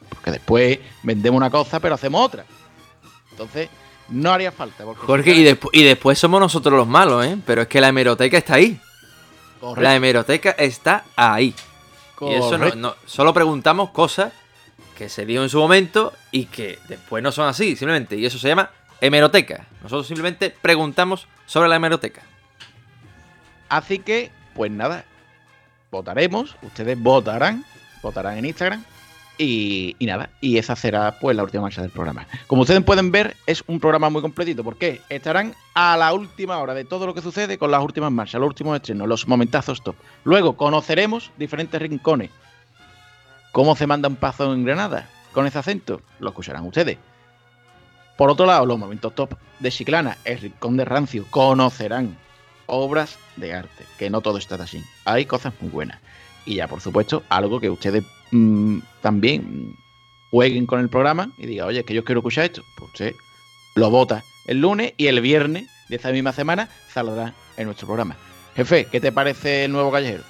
porque 0.09 0.31
después 0.31 0.79
vendemos 1.03 1.37
una 1.37 1.49
cosa 1.49 1.79
pero 1.79 1.93
hacemos 1.95 2.25
otra. 2.25 2.43
Entonces, 3.31 3.69
no 4.09 4.31
haría 4.31 4.51
falta. 4.51 4.83
Porque 4.85 5.01
Jorge, 5.05 5.31
y, 5.31 5.45
despu- 5.45 5.69
y 5.73 5.83
después 5.83 6.17
somos 6.17 6.39
nosotros 6.39 6.73
los 6.77 6.87
malos, 6.87 7.25
¿eh? 7.25 7.37
Pero 7.45 7.61
es 7.63 7.67
que 7.67 7.81
la 7.81 7.89
hemeroteca 7.89 8.37
está 8.37 8.55
ahí. 8.55 8.79
Correcto, 9.59 9.81
La 9.81 9.95
hemeroteca 9.95 10.51
está 10.51 11.03
ahí. 11.15 11.53
Y 12.21 12.33
eso 12.33 12.51
no, 12.51 12.57
correcto. 12.57 12.75
no- 12.79 12.95
solo 13.05 13.33
preguntamos 13.33 13.89
cosas 13.91 14.31
que 14.97 15.09
se 15.09 15.25
dio 15.25 15.43
en 15.43 15.49
su 15.49 15.59
momento 15.59 16.13
y 16.31 16.45
que 16.45 16.79
después 16.87 17.21
no 17.23 17.31
son 17.31 17.47
así, 17.47 17.75
simplemente. 17.75 18.15
Y 18.17 18.25
eso 18.25 18.39
se 18.39 18.47
llama 18.47 18.71
hemeroteca. 19.01 19.67
Nosotros 19.83 20.07
simplemente 20.07 20.49
preguntamos 20.61 21.27
sobre 21.45 21.69
la 21.69 21.75
hemeroteca. 21.75 22.21
Así 23.69 23.99
que, 23.99 24.31
pues 24.55 24.71
nada, 24.71 25.05
votaremos, 25.91 26.55
ustedes 26.61 26.99
votarán, 26.99 27.65
votarán 28.01 28.37
en 28.37 28.45
Instagram 28.45 28.83
y, 29.37 29.95
nada, 30.01 30.29
y 30.41 30.57
esa 30.57 30.75
será 30.75 31.19
pues 31.19 31.35
la 31.35 31.43
última 31.43 31.63
marcha 31.63 31.81
del 31.81 31.91
programa. 31.91 32.27
Como 32.47 32.63
ustedes 32.63 32.83
pueden 32.83 33.11
ver, 33.11 33.35
es 33.45 33.63
un 33.67 33.79
programa 33.79 34.09
muy 34.09 34.21
completito, 34.21 34.63
porque 34.63 35.01
estarán 35.09 35.53
a 35.73 35.95
la 35.97 36.13
última 36.13 36.57
hora 36.57 36.73
de 36.73 36.85
todo 36.85 37.05
lo 37.05 37.13
que 37.13 37.21
sucede 37.21 37.57
con 37.57 37.71
las 37.71 37.83
últimas 37.83 38.11
marchas, 38.11 38.39
los 38.39 38.47
últimos 38.49 38.75
estrenos, 38.75 39.07
los 39.07 39.27
momentazos 39.27 39.81
top. 39.83 39.95
Luego 40.23 40.57
conoceremos 40.57 41.31
diferentes 41.37 41.81
rincones. 41.81 42.31
¿Cómo 43.51 43.75
se 43.75 43.87
manda 43.87 44.09
un 44.09 44.15
paso 44.15 44.53
en 44.53 44.65
Granada? 44.65 45.09
Con 45.33 45.45
ese 45.45 45.59
acento, 45.59 46.01
lo 46.19 46.29
escucharán 46.29 46.65
ustedes. 46.65 46.97
Por 48.17 48.31
otro 48.31 48.45
lado, 48.45 48.65
los 48.65 48.79
momentos 48.79 49.13
top 49.13 49.35
de 49.59 49.71
Chiclana, 49.71 50.17
el 50.25 50.39
rincón 50.39 50.77
de 50.77 50.85
Rancio, 50.85 51.25
conocerán 51.29 52.17
obras 52.65 53.17
de 53.35 53.53
arte, 53.53 53.85
que 53.97 54.09
no 54.09 54.21
todo 54.21 54.37
está 54.37 54.55
así. 54.55 54.83
Hay 55.05 55.25
cosas 55.25 55.53
muy 55.61 55.69
buenas. 55.69 55.99
Y 56.47 56.55
ya, 56.55 56.67
por 56.67 56.79
supuesto, 56.79 57.23
algo 57.27 57.59
que 57.59 57.69
ustedes 57.69 58.05
mm, 58.31 58.79
también 59.01 59.75
jueguen 60.31 60.65
con 60.65 60.79
el 60.79 60.89
programa 60.89 61.31
y 61.37 61.45
digan, 61.45 61.67
oye, 61.67 61.79
es 61.79 61.85
que 61.85 61.93
yo 61.93 62.05
quiero 62.05 62.19
escuchar 62.19 62.45
esto. 62.45 62.63
Pues 62.77 62.91
usted 62.91 63.15
lo 63.75 63.89
vota 63.89 64.23
el 64.47 64.61
lunes 64.61 64.93
y 64.97 65.07
el 65.07 65.19
viernes 65.19 65.67
de 65.89 65.97
esa 65.97 66.11
misma 66.11 66.31
semana 66.31 66.69
saldrá 66.91 67.33
en 67.57 67.65
nuestro 67.65 67.85
programa. 67.85 68.15
Jefe, 68.55 68.85
¿qué 68.85 68.99
te 69.01 69.11
parece 69.11 69.65
el 69.65 69.73
nuevo 69.73 69.91
callejero? 69.91 70.23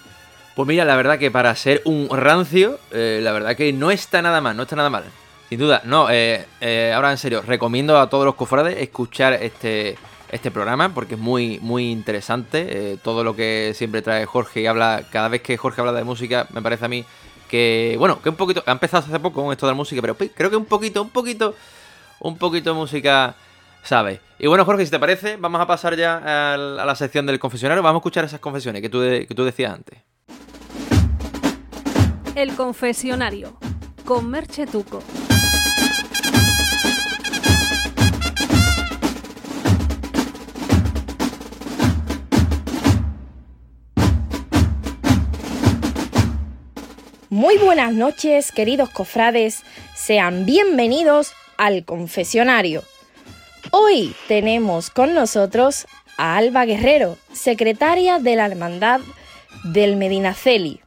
Pues 0.56 0.68
mira, 0.68 0.86
la 0.86 0.96
verdad 0.96 1.20
que 1.20 1.30
para 1.30 1.56
ser 1.56 1.84
un 1.86 2.10
rancio, 2.10 2.80
eh, 2.92 3.20
la 3.22 3.32
verdad 3.32 3.56
que 3.56 3.72
no 3.72 3.92
está 3.92 4.24
nada 4.24 4.42
mal, 4.42 4.58
no 4.58 4.64
está 4.64 4.76
nada 4.76 4.90
mal. 4.90 5.04
Sin 5.50 5.60
duda, 5.60 5.82
no, 5.86 6.10
eh, 6.10 6.46
eh, 6.60 6.92
ahora 6.96 7.12
en 7.12 7.18
serio, 7.18 7.44
recomiendo 7.44 8.00
a 8.00 8.10
todos 8.10 8.26
los 8.26 8.34
cofrades 8.34 8.76
escuchar 8.82 9.34
este, 9.34 9.98
este 10.32 10.52
programa 10.52 10.94
porque 10.94 11.16
es 11.16 11.20
muy, 11.20 11.60
muy 11.62 11.92
interesante. 11.92 12.94
eh, 12.94 12.98
todo 13.02 13.24
lo 13.24 13.36
que 13.36 13.74
siempre 13.76 14.02
trae 14.02 14.26
Jorge 14.26 14.62
y 14.62 14.68
habla, 14.68 15.04
cada 15.12 15.30
vez 15.30 15.42
que 15.42 15.58
Jorge 15.58 15.82
habla 15.82 15.94
de 15.94 16.04
música, 16.04 16.48
me 16.52 16.62
parece 16.62 16.86
a 16.86 16.88
mí 16.88 17.06
que, 17.50 17.96
bueno, 17.98 18.22
que 18.22 18.30
un 18.30 18.36
poquito, 18.36 18.64
ha 18.66 18.72
empezado 18.72 19.06
hace 19.06 19.20
poco 19.20 19.44
con 19.44 19.52
esto 19.52 19.66
de 19.66 19.72
la 19.72 19.76
música, 19.76 20.02
pero 20.02 20.16
creo 20.16 20.50
que 20.50 20.58
un 20.58 20.66
poquito, 20.66 21.02
un 21.02 21.10
poquito, 21.10 21.56
un 22.20 22.38
poquito 22.38 22.72
de 22.72 22.76
música 22.76 23.36
sabe. 23.84 24.22
Y 24.40 24.48
bueno, 24.48 24.66
Jorge, 24.66 24.86
si 24.86 24.92
te 24.92 25.00
parece, 25.00 25.38
vamos 25.38 25.62
a 25.62 25.68
pasar 25.68 25.96
ya 25.96 26.54
a 26.54 26.58
la 26.58 26.96
sección 26.96 27.26
del 27.26 27.40
confesionario, 27.40 27.82
vamos 27.82 28.00
a 28.00 28.02
escuchar 28.02 28.26
esas 28.26 28.40
confesiones 28.40 28.82
que 28.82 28.90
tú, 28.90 29.00
que 29.00 29.34
tú 29.34 29.44
decías 29.44 29.74
antes. 29.74 30.00
El 32.36 32.54
confesionario 32.56 33.58
con 34.06 34.30
Merche 34.30 34.68
Tuco. 34.68 35.02
Muy 47.30 47.58
buenas 47.58 47.92
noches, 47.92 48.54
queridos 48.54 48.90
cofrades. 48.90 49.64
Sean 49.94 50.46
bienvenidos 50.46 51.34
al 51.58 51.84
confesionario. 51.84 52.86
Hoy 53.72 54.16
tenemos 54.30 54.90
con 54.90 55.14
nosotros 55.14 55.88
a 56.18 56.38
Alba 56.38 56.64
Guerrero, 56.64 57.18
secretaria 57.34 58.20
de 58.20 58.38
la 58.38 58.46
Hermandad 58.46 59.02
del 59.66 59.98
Medinaceli. 59.98 60.80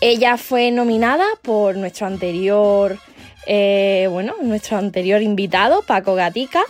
Ella 0.00 0.38
fue 0.38 0.72
nominada 0.72 1.26
por 1.40 1.76
nuestro 1.76 2.08
anterior, 2.08 2.98
eh, 3.46 4.08
bueno, 4.10 4.34
nuestro 4.42 4.76
anterior 4.76 5.22
invitado, 5.22 5.82
Paco 5.82 6.16
Gatica. 6.16 6.64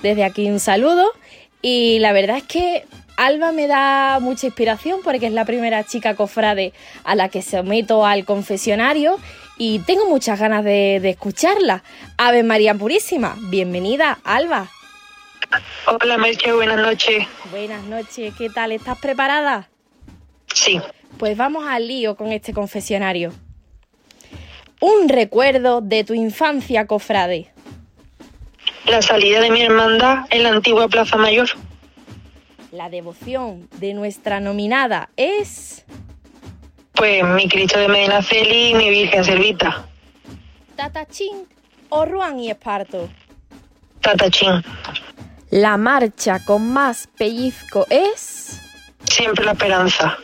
Desde 0.00 0.24
aquí 0.24 0.48
un 0.48 0.58
saludo. 0.58 1.12
Y 1.60 1.98
la 1.98 2.14
verdad 2.14 2.38
es 2.38 2.44
que 2.44 2.86
Alba 3.18 3.50
me 3.50 3.66
da 3.66 4.20
mucha 4.20 4.46
inspiración 4.46 5.00
porque 5.02 5.26
es 5.26 5.32
la 5.32 5.44
primera 5.44 5.82
chica 5.84 6.14
cofrade 6.14 6.72
a 7.02 7.16
la 7.16 7.28
que 7.28 7.42
someto 7.42 8.06
al 8.06 8.24
confesionario 8.24 9.18
y 9.56 9.80
tengo 9.80 10.08
muchas 10.08 10.38
ganas 10.38 10.62
de, 10.62 11.00
de 11.02 11.10
escucharla. 11.10 11.82
Ave 12.16 12.44
María 12.44 12.74
Purísima, 12.74 13.34
bienvenida, 13.50 14.20
Alba. 14.22 14.68
Hola 16.00 16.16
Merche, 16.16 16.52
buenas 16.52 16.78
noches. 16.78 17.26
Buenas 17.50 17.82
noches, 17.86 18.32
¿qué 18.38 18.50
tal? 18.50 18.70
¿Estás 18.70 18.96
preparada? 18.98 19.68
Sí, 20.54 20.80
Pues 21.18 21.36
vamos 21.36 21.64
al 21.66 21.88
lío 21.88 22.14
con 22.14 22.30
este 22.30 22.52
confesionario. 22.52 23.32
Un 24.80 25.08
recuerdo 25.08 25.80
de 25.80 26.04
tu 26.04 26.14
infancia, 26.14 26.86
cofrade. 26.86 27.50
la 28.86 29.02
salida 29.02 29.40
de 29.40 29.50
mi 29.50 29.62
hermandad 29.62 30.18
en 30.30 30.44
la 30.44 30.50
antigua 30.50 30.86
Plaza 30.86 31.16
Mayor. 31.16 31.48
La 32.72 32.90
devoción 32.90 33.68
de 33.78 33.94
nuestra 33.94 34.40
nominada 34.40 35.08
es 35.16 35.84
Pues 36.92 37.24
mi 37.24 37.48
Cristo 37.48 37.78
de 37.78 37.88
Medinaceli 37.88 38.70
y 38.70 38.74
mi 38.74 38.90
Virgen 38.90 39.24
Servita, 39.24 39.86
Tatachín 40.76 41.46
o 41.88 42.04
Ruan 42.04 42.38
y 42.38 42.50
Esparto. 42.50 43.08
Tatachín. 44.00 44.62
La 45.50 45.76
marcha 45.78 46.44
con 46.44 46.70
más 46.72 47.08
pellizco 47.16 47.86
es 47.88 48.60
Siempre 49.04 49.44
la 49.46 49.52
esperanza. 49.52 50.18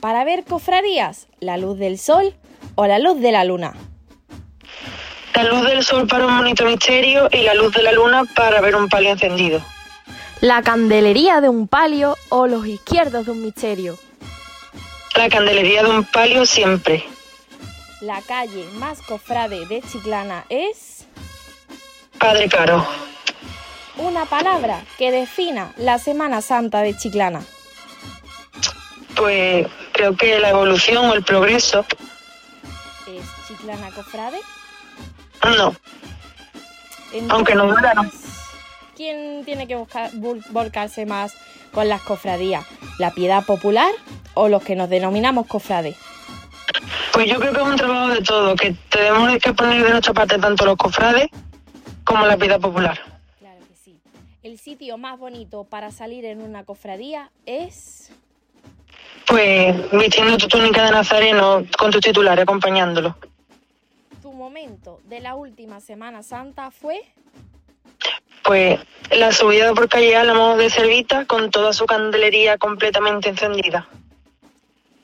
para 0.00 0.24
ver 0.24 0.44
cofradías, 0.44 1.26
la 1.40 1.56
luz 1.56 1.78
del 1.78 1.98
sol 1.98 2.34
o 2.76 2.86
la 2.86 2.98
luz 3.00 3.20
de 3.20 3.32
la 3.32 3.44
luna. 3.44 3.74
La 5.34 5.44
luz 5.44 5.62
del 5.66 5.82
sol 5.82 6.06
para 6.06 6.26
un 6.26 6.38
bonito 6.38 6.64
misterio 6.64 7.28
y 7.32 7.42
la 7.42 7.54
luz 7.54 7.72
de 7.74 7.82
la 7.82 7.92
luna 7.92 8.22
para 8.36 8.60
ver 8.60 8.76
un 8.76 8.88
palio 8.88 9.10
encendido. 9.10 9.60
La 10.42 10.60
candelería 10.62 11.40
de 11.40 11.48
un 11.48 11.68
palio 11.68 12.16
o 12.28 12.48
los 12.48 12.66
izquierdos 12.66 13.26
de 13.26 13.30
un 13.30 13.42
misterio. 13.44 13.96
La 15.14 15.28
candelería 15.28 15.84
de 15.84 15.90
un 15.90 16.04
palio 16.04 16.44
siempre. 16.44 17.04
La 18.00 18.20
calle 18.22 18.66
más 18.74 19.00
cofrade 19.02 19.66
de 19.66 19.80
Chiclana 19.82 20.44
es 20.48 21.06
Padre 22.18 22.48
Caro. 22.48 22.84
una 23.98 24.24
palabra 24.24 24.82
que 24.98 25.12
defina 25.12 25.72
la 25.76 26.00
Semana 26.00 26.40
Santa 26.42 26.80
de 26.80 26.96
Chiclana. 26.96 27.40
Pues 29.14 29.68
creo 29.92 30.16
que 30.16 30.40
la 30.40 30.50
evolución 30.50 31.08
o 31.08 31.14
el 31.14 31.22
progreso. 31.22 31.86
¿Es 33.06 33.24
Chiclana 33.46 33.90
cofrade? 33.92 34.40
No, 35.56 35.72
Aunque 37.28 37.54
no 37.54 37.68
duela, 37.68 37.94
no. 37.94 38.02
Entonces, 38.02 38.30
¿Quién 39.06 39.44
tiene 39.44 39.66
que 39.66 39.74
buscar- 39.74 40.12
vol- 40.12 40.44
volcarse 40.50 41.06
más 41.06 41.34
con 41.72 41.88
las 41.88 42.02
cofradías? 42.02 42.64
¿La 43.00 43.10
piedad 43.10 43.44
popular 43.44 43.90
o 44.34 44.46
los 44.48 44.62
que 44.62 44.76
nos 44.76 44.88
denominamos 44.88 45.48
cofrades? 45.48 45.96
pues 47.12 47.26
yo 47.28 47.40
creo 47.40 47.52
que 47.52 47.60
es 47.60 47.66
un 47.66 47.76
trabajo 47.76 48.08
de 48.14 48.22
todo, 48.22 48.54
que 48.54 48.76
tenemos 48.88 49.36
que 49.42 49.52
poner 49.54 49.82
de 49.82 49.90
nuestra 49.90 50.14
parte 50.14 50.38
tanto 50.38 50.64
los 50.64 50.76
cofrades 50.76 51.26
como 52.04 52.24
la 52.26 52.36
vida 52.36 52.60
popular. 52.60 52.96
Claro 53.40 53.58
que 53.68 53.74
sí. 53.74 53.98
El 54.44 54.56
sitio 54.60 54.96
más 54.98 55.18
bonito 55.18 55.64
para 55.64 55.90
salir 55.90 56.24
en 56.24 56.40
una 56.40 56.62
cofradía 56.62 57.32
es 57.44 58.12
Pues 59.26 59.90
vistiendo 59.90 60.36
tu 60.38 60.46
túnica 60.46 60.84
de 60.84 60.92
nazareno 60.92 61.64
con 61.76 61.90
tus 61.90 62.00
titulares 62.02 62.44
acompañándolo. 62.44 63.16
tu 64.22 64.32
momento 64.32 65.00
de 65.08 65.18
la 65.18 65.34
última 65.34 65.80
Semana 65.80 66.22
Santa 66.22 66.70
fue 66.70 67.02
Pues 68.44 68.80
la 69.10 69.32
subida 69.32 69.72
por 69.74 69.88
calle 69.88 70.16
Álamo 70.16 70.56
de 70.56 70.70
Servita 70.70 71.26
con 71.26 71.50
toda 71.50 71.72
su 71.72 71.86
candelería 71.86 72.58
completamente 72.58 73.28
encendida. 73.28 73.88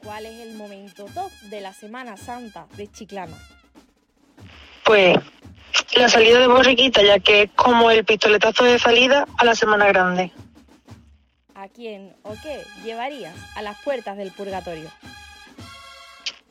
¿Cuál 0.03 0.27
es 0.27 0.41
el 0.41 0.55
momento 0.55 1.07
top 1.15 1.31
de 1.43 1.61
la 1.61 1.73
Semana 1.73 2.17
Santa 2.17 2.67
de 2.77 2.91
Chiclana? 2.91 3.37
Pues 4.85 5.19
la 5.97 6.09
salida 6.09 6.41
de 6.41 6.47
Borriquita, 6.47 7.03
ya 7.03 7.19
que 7.19 7.43
es 7.43 7.51
como 7.55 7.91
el 7.91 8.05
pistoletazo 8.05 8.65
de 8.65 8.79
salida 8.79 9.27
a 9.37 9.45
la 9.45 9.55
Semana 9.55 9.87
Grande. 9.87 10.33
¿A 11.55 11.69
quién 11.69 12.15
o 12.23 12.35
qué 12.43 12.63
llevarías 12.85 13.35
a 13.57 13.63
las 13.63 13.79
puertas 13.83 14.17
del 14.17 14.31
purgatorio? 14.31 14.91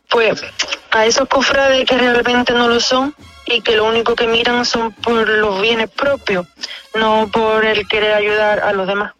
Pues 0.10 0.44
a 0.92 1.06
esos 1.06 1.28
cofrades 1.28 1.86
que 1.86 1.98
realmente 1.98 2.54
no 2.54 2.68
lo 2.68 2.80
son 2.80 3.16
y 3.48 3.62
que 3.62 3.76
lo 3.76 3.86
único 3.86 4.16
que 4.16 4.28
miran 4.28 4.66
son 4.66 4.92
por 4.92 5.28
los 5.28 5.62
bienes 5.62 5.90
propios, 5.90 6.48
no 6.94 7.30
por 7.32 7.66
el 7.66 7.88
querer 7.88 8.14
ayudar 8.14 8.60
a 8.60 8.74
los 8.74 8.88
demás. 8.88 9.14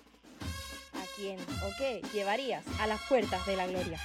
¿A 0.94 1.16
quién 1.16 1.38
o 1.64 1.72
qué 1.78 2.02
llevarías 2.14 2.64
a 2.80 2.88
las 2.88 3.02
puertas 3.04 3.46
de 3.46 3.56
la 3.56 3.68
gloria? 3.68 4.00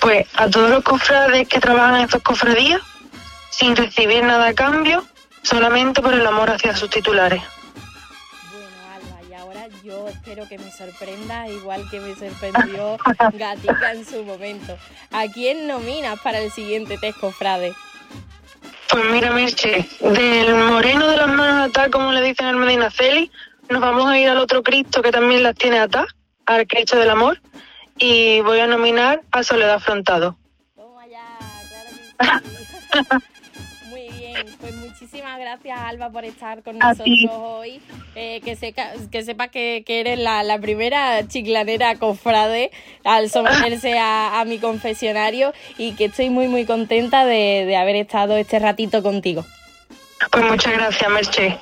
Pues 0.00 0.26
a 0.34 0.48
todos 0.50 0.70
los 0.70 0.82
cofrades 0.82 1.48
que 1.48 1.60
trabajan 1.60 1.96
en 1.96 2.02
estos 2.02 2.22
cofradías, 2.22 2.80
sin 3.50 3.76
recibir 3.76 4.24
nada 4.24 4.48
a 4.48 4.54
cambio, 4.54 5.04
solamente 5.42 6.02
por 6.02 6.12
el 6.12 6.26
amor 6.26 6.50
hacia 6.50 6.76
sus 6.76 6.90
titulares. 6.90 7.42
Bueno, 8.52 8.66
Alba, 8.94 9.28
y 9.28 9.34
ahora 9.34 9.68
yo 9.84 10.08
espero 10.08 10.48
que 10.48 10.58
me 10.58 10.72
sorprenda, 10.72 11.48
igual 11.48 11.88
que 11.90 12.00
me 12.00 12.14
sorprendió 12.16 12.96
Gatica 13.34 13.92
en 13.92 14.04
su 14.04 14.24
momento. 14.24 14.76
¿A 15.12 15.26
quién 15.28 15.68
nominas 15.68 16.18
para 16.20 16.40
el 16.40 16.50
siguiente 16.50 16.98
test 16.98 17.18
cofrade? 17.18 17.74
Pues 18.88 19.04
mira, 19.10 19.32
Merche, 19.32 19.88
del 20.00 20.54
moreno 20.54 21.08
de 21.08 21.16
las 21.16 21.28
manos 21.28 21.68
atadas, 21.68 21.90
como 21.90 22.12
le 22.12 22.22
dicen 22.22 22.46
al 22.46 22.56
Medina 22.56 22.90
Celi, 22.90 23.30
nos 23.68 23.80
vamos 23.80 24.06
a 24.06 24.18
ir 24.18 24.28
al 24.28 24.38
otro 24.38 24.62
Cristo 24.62 25.02
que 25.02 25.10
también 25.10 25.42
las 25.42 25.54
tiene 25.56 25.78
atadas, 25.78 26.14
al 26.46 26.66
Cristo 26.66 26.96
del 26.98 27.10
Amor, 27.10 27.40
y 27.98 28.40
voy 28.42 28.60
a 28.60 28.66
nominar 28.66 29.22
a 29.32 29.42
Soledad 29.42 29.74
Afrontado. 29.74 30.36
Toma 30.74 31.06
ya, 31.06 31.36
claro 31.68 31.90
que 31.90 33.18
sí. 33.18 33.88
Muy 33.90 34.08
bien, 34.10 34.46
pues 34.60 34.85
muchísimas 35.06 35.38
gracias 35.38 35.78
Alba 35.78 36.10
por 36.10 36.24
estar 36.24 36.62
con 36.64 36.82
A 36.82 36.88
nosotros 36.88 37.04
ti. 37.04 37.28
hoy. 37.30 37.80
Eh, 38.16 38.40
que, 38.44 38.56
seca, 38.56 38.92
que 39.12 39.22
sepas 39.22 39.50
que, 39.50 39.84
que 39.86 40.00
eres 40.00 40.18
la, 40.18 40.42
la 40.42 40.58
primera 40.58 41.26
chiclanera 41.28 41.94
cofrade 41.96 42.72
al 43.04 43.30
someterse 43.30 43.98
a, 43.98 44.40
a 44.40 44.44
mi 44.44 44.58
confesionario 44.58 45.52
y 45.78 45.92
que 45.92 46.06
estoy 46.06 46.30
muy 46.30 46.48
muy 46.48 46.64
contenta 46.64 47.24
de, 47.24 47.64
de 47.66 47.76
haber 47.76 47.94
estado 47.96 48.36
este 48.36 48.58
ratito 48.58 49.02
contigo. 49.02 49.44
Pues 50.32 50.44
muchas 50.44 50.72
gracias, 50.72 51.10
Merche. 51.10 51.56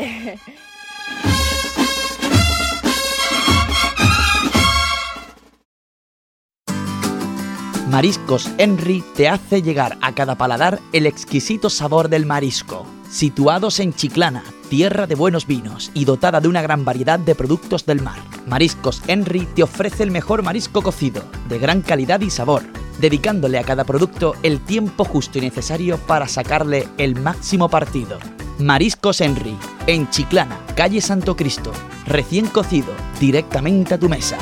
Mariscos 7.90 8.50
Henry 8.58 9.04
te 9.14 9.28
hace 9.28 9.62
llegar 9.62 9.98
a 10.02 10.14
cada 10.14 10.34
paladar 10.36 10.80
el 10.92 11.06
exquisito 11.06 11.70
sabor 11.70 12.08
del 12.08 12.26
marisco. 12.26 12.86
Situados 13.14 13.78
en 13.78 13.94
Chiclana, 13.94 14.42
tierra 14.68 15.06
de 15.06 15.14
buenos 15.14 15.46
vinos 15.46 15.92
y 15.94 16.04
dotada 16.04 16.40
de 16.40 16.48
una 16.48 16.62
gran 16.62 16.84
variedad 16.84 17.16
de 17.16 17.36
productos 17.36 17.86
del 17.86 18.02
mar. 18.02 18.18
Mariscos 18.48 19.02
Henry 19.06 19.46
te 19.54 19.62
ofrece 19.62 20.02
el 20.02 20.10
mejor 20.10 20.42
marisco 20.42 20.82
cocido, 20.82 21.22
de 21.48 21.60
gran 21.60 21.80
calidad 21.82 22.20
y 22.22 22.30
sabor, 22.30 22.64
dedicándole 22.98 23.60
a 23.60 23.62
cada 23.62 23.84
producto 23.84 24.34
el 24.42 24.58
tiempo 24.58 25.04
justo 25.04 25.38
y 25.38 25.42
necesario 25.42 25.96
para 25.96 26.26
sacarle 26.26 26.88
el 26.98 27.14
máximo 27.14 27.68
partido. 27.68 28.18
Mariscos 28.58 29.20
Henry, 29.20 29.56
en 29.86 30.10
Chiclana, 30.10 30.58
calle 30.74 31.00
Santo 31.00 31.36
Cristo, 31.36 31.70
recién 32.06 32.48
cocido, 32.48 32.92
directamente 33.20 33.94
a 33.94 33.98
tu 33.98 34.08
mesa. 34.08 34.38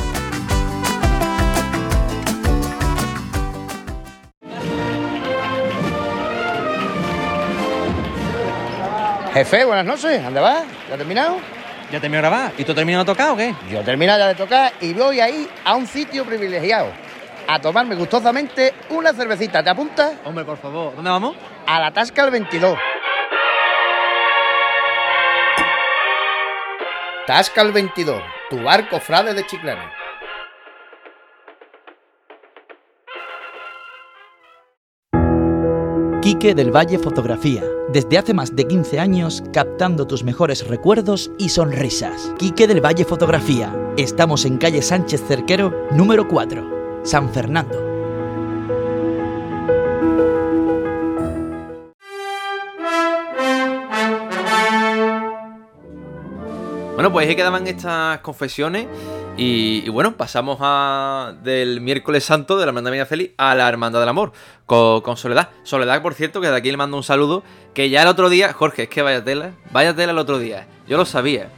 Jefe, 9.33 9.65
buenas 9.65 9.87
noches. 9.87 10.23
¿Dónde 10.23 10.41
vas? 10.41 10.65
¿Ya 10.89 10.93
has 10.93 10.99
terminado? 10.99 11.39
¿Ya 11.91 12.01
terminó 12.01 12.23
de 12.23 12.29
grabar? 12.29 12.53
¿Y 12.59 12.65
tú 12.65 12.75
terminado 12.75 13.05
de 13.05 13.13
tocar 13.13 13.31
o 13.31 13.37
qué? 13.37 13.55
Yo 13.71 13.81
he 13.81 13.83
terminado 13.83 14.19
ya 14.19 14.29
de 14.29 14.35
tocar 14.35 14.73
y 14.81 14.93
voy 14.93 15.21
ahí 15.21 15.49
a 15.65 15.75
un 15.75 15.87
sitio 15.87 16.27
privilegiado 16.27 16.89
a 17.49 17.59
tomarme 17.59 17.95
gustosamente 17.95 18.75
una 18.91 19.15
cervecita. 19.15 19.63
¿Te 19.63 19.71
apuntas? 19.71 20.13
Hombre, 20.25 20.45
por 20.45 20.59
favor. 20.59 20.95
¿Dónde 20.95 21.11
vamos? 21.11 21.35
A 21.67 21.81
la 21.81 21.91
Tasca 21.93 22.25
el 22.25 22.31
22. 22.31 22.79
Tasca 27.27 27.63
el 27.63 27.73
22, 27.73 28.23
tu 28.51 28.63
barco 28.63 29.01
frade 29.01 29.33
de 29.33 29.47
Chiclana. 29.47 29.93
Quique 36.21 36.55
del 36.55 36.71
Valle 36.71 36.99
Fotografía. 36.99 37.63
Desde 37.93 38.17
hace 38.17 38.33
más 38.33 38.57
de 38.57 38.67
15 38.67 38.99
años 38.99 39.45
captando 39.53 40.07
tus 40.07 40.25
mejores 40.25 40.67
recuerdos 40.67 41.31
y 41.37 41.51
sonrisas. 41.51 42.33
Quique 42.39 42.67
del 42.67 42.81
Valle 42.81 43.05
Fotografía. 43.05 43.77
Estamos 43.99 44.47
en 44.47 44.57
calle 44.57 44.81
Sánchez 44.81 45.23
Cerquero, 45.29 45.89
número 45.91 46.27
4, 46.27 47.03
San 47.03 47.29
Fernando. 47.29 47.92
Bueno, 57.03 57.15
pues 57.15 57.29
ahí 57.29 57.35
quedaban 57.35 57.67
estas 57.67 58.21
confesiones. 58.21 58.87
Y, 59.37 59.83
y 59.85 59.89
bueno, 59.89 60.17
pasamos 60.17 60.59
a 60.61 61.35
del 61.43 61.81
miércoles 61.81 62.23
santo 62.23 62.57
de 62.57 62.65
la 62.65 62.71
Hermandad 62.71 62.93
Medina 62.93 63.07
Feliz 63.07 63.33
a 63.39 63.57
la 63.57 63.69
Hermandad 63.69 63.99
del 63.99 64.09
Amor 64.09 64.31
con, 64.67 65.01
con 65.01 65.17
Soledad. 65.17 65.49
Soledad, 65.65 66.01
por 66.01 66.15
cierto, 66.15 66.41
que 66.41 66.49
de 66.49 66.57
aquí 66.57 66.71
le 66.71 66.77
mando 66.77 66.97
un 66.97 67.03
saludo. 67.03 67.43
Que 67.75 67.91
ya 67.91 68.03
el 68.03 68.07
otro 68.09 68.29
día, 68.31 68.53
Jorge, 68.53 68.85
es 68.85 68.89
que 68.89 69.03
vaya 69.03 69.25
tela, 69.25 69.51
vaya 69.73 69.97
tela 69.97 70.13
el 70.13 70.19
otro 70.19 70.39
día. 70.39 70.69
Yo 70.87 70.97
lo 70.97 71.05
sabía. 71.05 71.49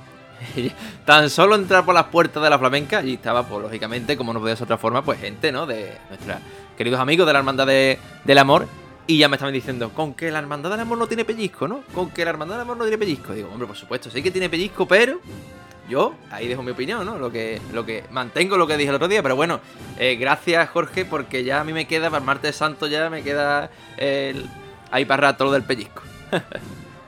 Tan 1.05 1.29
solo 1.29 1.57
entrar 1.57 1.85
por 1.85 1.95
las 1.95 2.05
puertas 2.05 2.43
de 2.43 2.49
la 2.49 2.59
flamenca 2.59 3.03
y 3.03 3.13
estaba, 3.13 3.43
pues 3.43 3.61
lógicamente, 3.63 4.17
como 4.17 4.33
no 4.33 4.41
podía 4.41 4.57
ser 4.57 4.65
otra 4.65 4.79
forma, 4.79 5.05
pues 5.05 5.21
gente, 5.21 5.53
¿no? 5.53 5.67
De 5.67 5.99
nuestros 6.09 6.39
queridos 6.79 6.99
amigos 7.01 7.27
de 7.27 7.35
la 7.35 7.41
Hermandad 7.41 7.67
de- 7.67 7.99
del 8.25 8.39
Amor. 8.39 8.67
Y 9.07 9.19
ya 9.19 9.29
me 9.29 9.37
estaban 9.37 9.53
diciendo, 9.53 9.91
con 9.91 10.15
que 10.15 10.31
la 10.31 10.39
Hermandad 10.39 10.71
del 10.71 10.81
Amor 10.81 10.97
no 10.97 11.07
tiene 11.07 11.25
pellizco, 11.25 11.69
¿no? 11.69 11.83
Con 11.95 12.11
que 12.11 12.25
la 12.25 12.31
Hermandad 12.31 12.55
del 12.55 12.63
Amor 12.63 12.79
no 12.79 12.85
tiene 12.85 12.99
pellizco. 12.99 13.35
Digo, 13.35 13.51
hombre, 13.51 13.67
por 13.67 13.77
supuesto, 13.77 14.11
sí 14.11 14.23
que 14.23 14.31
tiene 14.31 14.49
pellizco, 14.49 14.89
pero 14.89 15.21
yo 15.89 16.15
ahí 16.31 16.49
dejo 16.49 16.63
mi 16.63 16.71
opinión, 16.71 17.05
¿no? 17.05 17.19
Lo 17.19 17.31
que, 17.31 17.61
lo 17.73 17.85
que 17.85 18.05
mantengo 18.11 18.57
lo 18.57 18.67
que 18.67 18.77
dije 18.77 18.89
el 18.89 18.97
otro 18.97 19.09
día, 19.09 19.23
pero 19.23 19.37
bueno, 19.37 19.61
eh, 19.99 20.17
gracias 20.17 20.69
Jorge, 20.71 21.05
porque 21.05 21.45
ya 21.45 21.61
a 21.61 21.65
mí 21.65 21.73
me 21.73 21.87
queda, 21.87 22.09
para 22.09 22.21
el 22.21 22.25
martes 22.25 22.57
santo 22.57 22.87
ya 22.87 23.11
me 23.11 23.23
queda 23.23 23.71
el, 23.99 24.47
ahí 24.91 25.05
para 25.05 25.29
rato 25.29 25.45
lo 25.45 25.53
del 25.53 25.63
pellizco. 25.63 26.03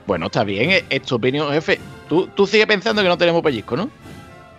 Bueno, 0.06 0.26
está 0.26 0.44
bien, 0.44 0.84
es, 0.88 1.02
tu 1.02 1.16
opinión, 1.16 1.50
jefe. 1.50 1.80
Tú, 2.08 2.28
tú 2.28 2.46
sigues 2.46 2.68
pensando 2.68 3.02
que 3.02 3.08
no 3.08 3.18
tenemos 3.18 3.42
pellizco, 3.42 3.76
¿no? 3.76 3.90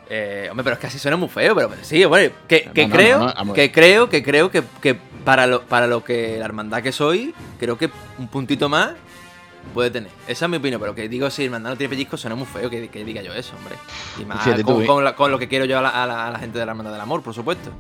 Eh, 0.10 0.50
hombre, 0.52 0.66
pero 0.66 0.74
es 0.74 0.80
que 0.82 0.88
así 0.88 1.00
suena 1.00 1.16
muy 1.16 1.30
feo, 1.30 1.56
pero 1.56 1.70
sí, 1.84 2.04
bueno, 2.04 2.34
que, 2.50 2.70
que 2.74 2.86
no, 2.86 2.94
creo, 2.94 3.34
no, 3.46 3.54
que 3.54 3.72
creo, 3.72 4.10
que 4.10 4.22
creo 4.22 4.52
que, 4.52 4.62
que 4.82 4.98
para 5.28 5.46
lo, 5.46 5.64
para 5.64 5.88
lo 5.88 6.06
que 6.06 6.38
la 6.40 6.46
hermandad 6.46 6.82
que 6.82 6.94
soy, 6.94 7.36
creo 7.60 7.78
que 7.78 7.90
un 8.18 8.30
puntito 8.30 8.70
más 8.70 8.92
puede 9.74 9.92
tener. 9.92 10.10
Esa 10.26 10.46
es 10.46 10.50
mi 10.52 10.56
opinión, 10.56 10.80
pero 10.80 10.96
que 10.96 11.10
digo, 11.10 11.30
si 11.30 11.44
hermandad 11.44 11.72
no 11.72 11.76
tiene 11.76 11.90
pellizco, 11.90 12.16
suena 12.16 12.34
muy 12.38 12.46
feo 12.48 12.70
que, 12.70 12.88
que 12.88 13.04
diga 13.04 13.22
yo 13.22 13.34
eso, 13.34 13.54
hombre. 13.58 13.76
Y 14.22 14.24
más 14.24 14.42
Fíjate 14.42 14.64
tú, 14.64 14.76
con, 14.76 14.84
¿eh? 14.84 14.86
con 14.88 15.04
la- 15.04 15.16
con 15.18 15.30
lo 15.30 15.38
que 15.38 15.50
quiero 15.50 15.66
yo 15.66 15.80
a 15.80 15.82
la, 15.82 15.90
a 15.90 16.06
la- 16.08 16.28
a 16.28 16.32
la 16.32 16.40
gente 16.40 16.58
de 16.60 16.66
la 16.66 16.72
hermandad 16.72 16.94
del 16.94 17.02
amor, 17.02 17.22
por 17.24 17.34
supuesto. 17.34 17.72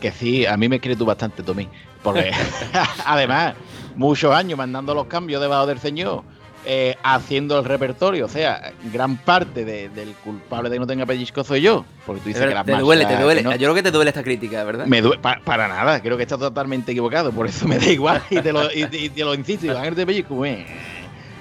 Que 0.00 0.10
sí, 0.10 0.44
a 0.44 0.56
mí 0.56 0.68
me 0.68 0.80
quieres 0.80 0.98
tú 0.98 1.04
bastante, 1.06 1.44
Tommy. 1.44 1.68
Porque 2.02 2.32
además, 3.06 3.54
muchos 3.94 4.34
años 4.34 4.58
mandando 4.58 4.92
los 4.92 5.06
cambios 5.06 5.40
debajo 5.40 5.68
del 5.68 5.78
ceño, 5.78 6.24
eh, 6.64 6.96
haciendo 7.02 7.58
el 7.58 7.64
repertorio. 7.64 8.26
O 8.26 8.28
sea, 8.28 8.72
gran 8.92 9.16
parte 9.16 9.64
de- 9.64 9.88
del 9.88 10.12
culpable 10.24 10.68
de 10.68 10.76
que 10.76 10.80
no 10.80 10.86
tenga 10.86 11.06
pellizco 11.06 11.44
soy 11.44 11.62
yo. 11.62 11.84
Porque 12.04 12.20
tú 12.22 12.28
Es 12.30 12.34
dices 12.34 12.40
que 12.42 12.46
verdad, 12.48 12.66
las 12.66 12.76
te 12.76 12.82
duele, 12.82 13.06
te 13.06 13.16
que 13.16 13.22
duele. 13.22 13.42
no- 13.42 13.52
Yo 13.52 13.58
creo 13.58 13.74
que 13.74 13.82
te 13.82 13.90
duele 13.90 14.10
esta 14.10 14.22
crítica, 14.22 14.64
¿verdad? 14.64 14.86
Me 14.86 15.02
due- 15.02 15.18
pa- 15.18 15.40
para 15.44 15.68
nada, 15.68 16.00
creo 16.02 16.16
que 16.16 16.22
está 16.24 16.36
totalmente 16.36 16.92
equivocado, 16.92 17.32
por 17.32 17.46
eso 17.46 17.66
me 17.68 17.78
da 17.78 17.86
igual 17.86 18.22
y 18.30 18.40
te 18.40 18.52
lo, 18.52 18.70
y, 18.72 18.86
y 18.90 19.08
te 19.10 19.24
lo 19.24 19.34
insisto, 19.34 19.66
y 19.66 19.90
de 19.94 20.06
Pellizco, 20.06 20.44
eh, 20.44 20.66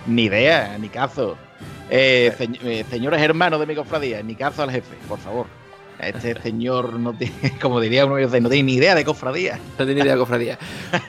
ni 0.05 0.23
idea, 0.25 0.77
ni 0.79 0.89
caso. 0.89 1.37
Eh, 1.89 2.33
eh, 2.63 2.85
señores 2.89 3.21
hermanos 3.21 3.59
de 3.59 3.65
mi 3.65 3.75
cofradía, 3.75 4.21
ni 4.21 4.35
caso 4.35 4.61
al 4.63 4.71
jefe, 4.71 4.95
por 5.07 5.19
favor. 5.19 5.47
Este 5.99 6.39
señor 6.43 6.93
no 6.93 7.13
tiene, 7.13 7.33
como 7.61 7.79
diría 7.81 8.05
uno 8.05 8.15
de 8.15 8.21
ellos, 8.23 8.41
no 8.41 8.49
tiene 8.49 8.63
ni 8.71 8.73
idea 8.75 8.93
de 8.93 9.03
cofradía. 9.03 9.59
No 9.79 9.85
tiene 9.85 10.01
idea 10.01 10.13
de 10.13 10.19
cofradía. 10.19 10.59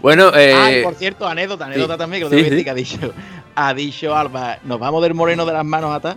Bueno, 0.01 0.31
eh, 0.37 0.55
ah, 0.55 0.71
por 0.83 0.95
cierto, 0.95 1.27
anécdota, 1.27 1.67
anécdota 1.67 1.95
sí, 1.95 1.99
también, 1.99 2.21
que 2.21 2.25
lo 2.25 2.31
sí, 2.31 2.37
tengo 2.37 2.51
que 2.51 2.59
sí. 2.59 2.65
que 2.65 2.71
ha 2.71 2.75
dicho, 2.75 3.15
ha 3.61 3.75
dicho 3.75 4.15
Alba, 4.15 4.59
nos 4.63 4.79
vamos 4.79 5.03
del 5.03 5.15
Moreno 5.15 5.45
de 5.45 5.53
las 5.53 5.65
manos 5.65 5.93
atrás 5.93 6.17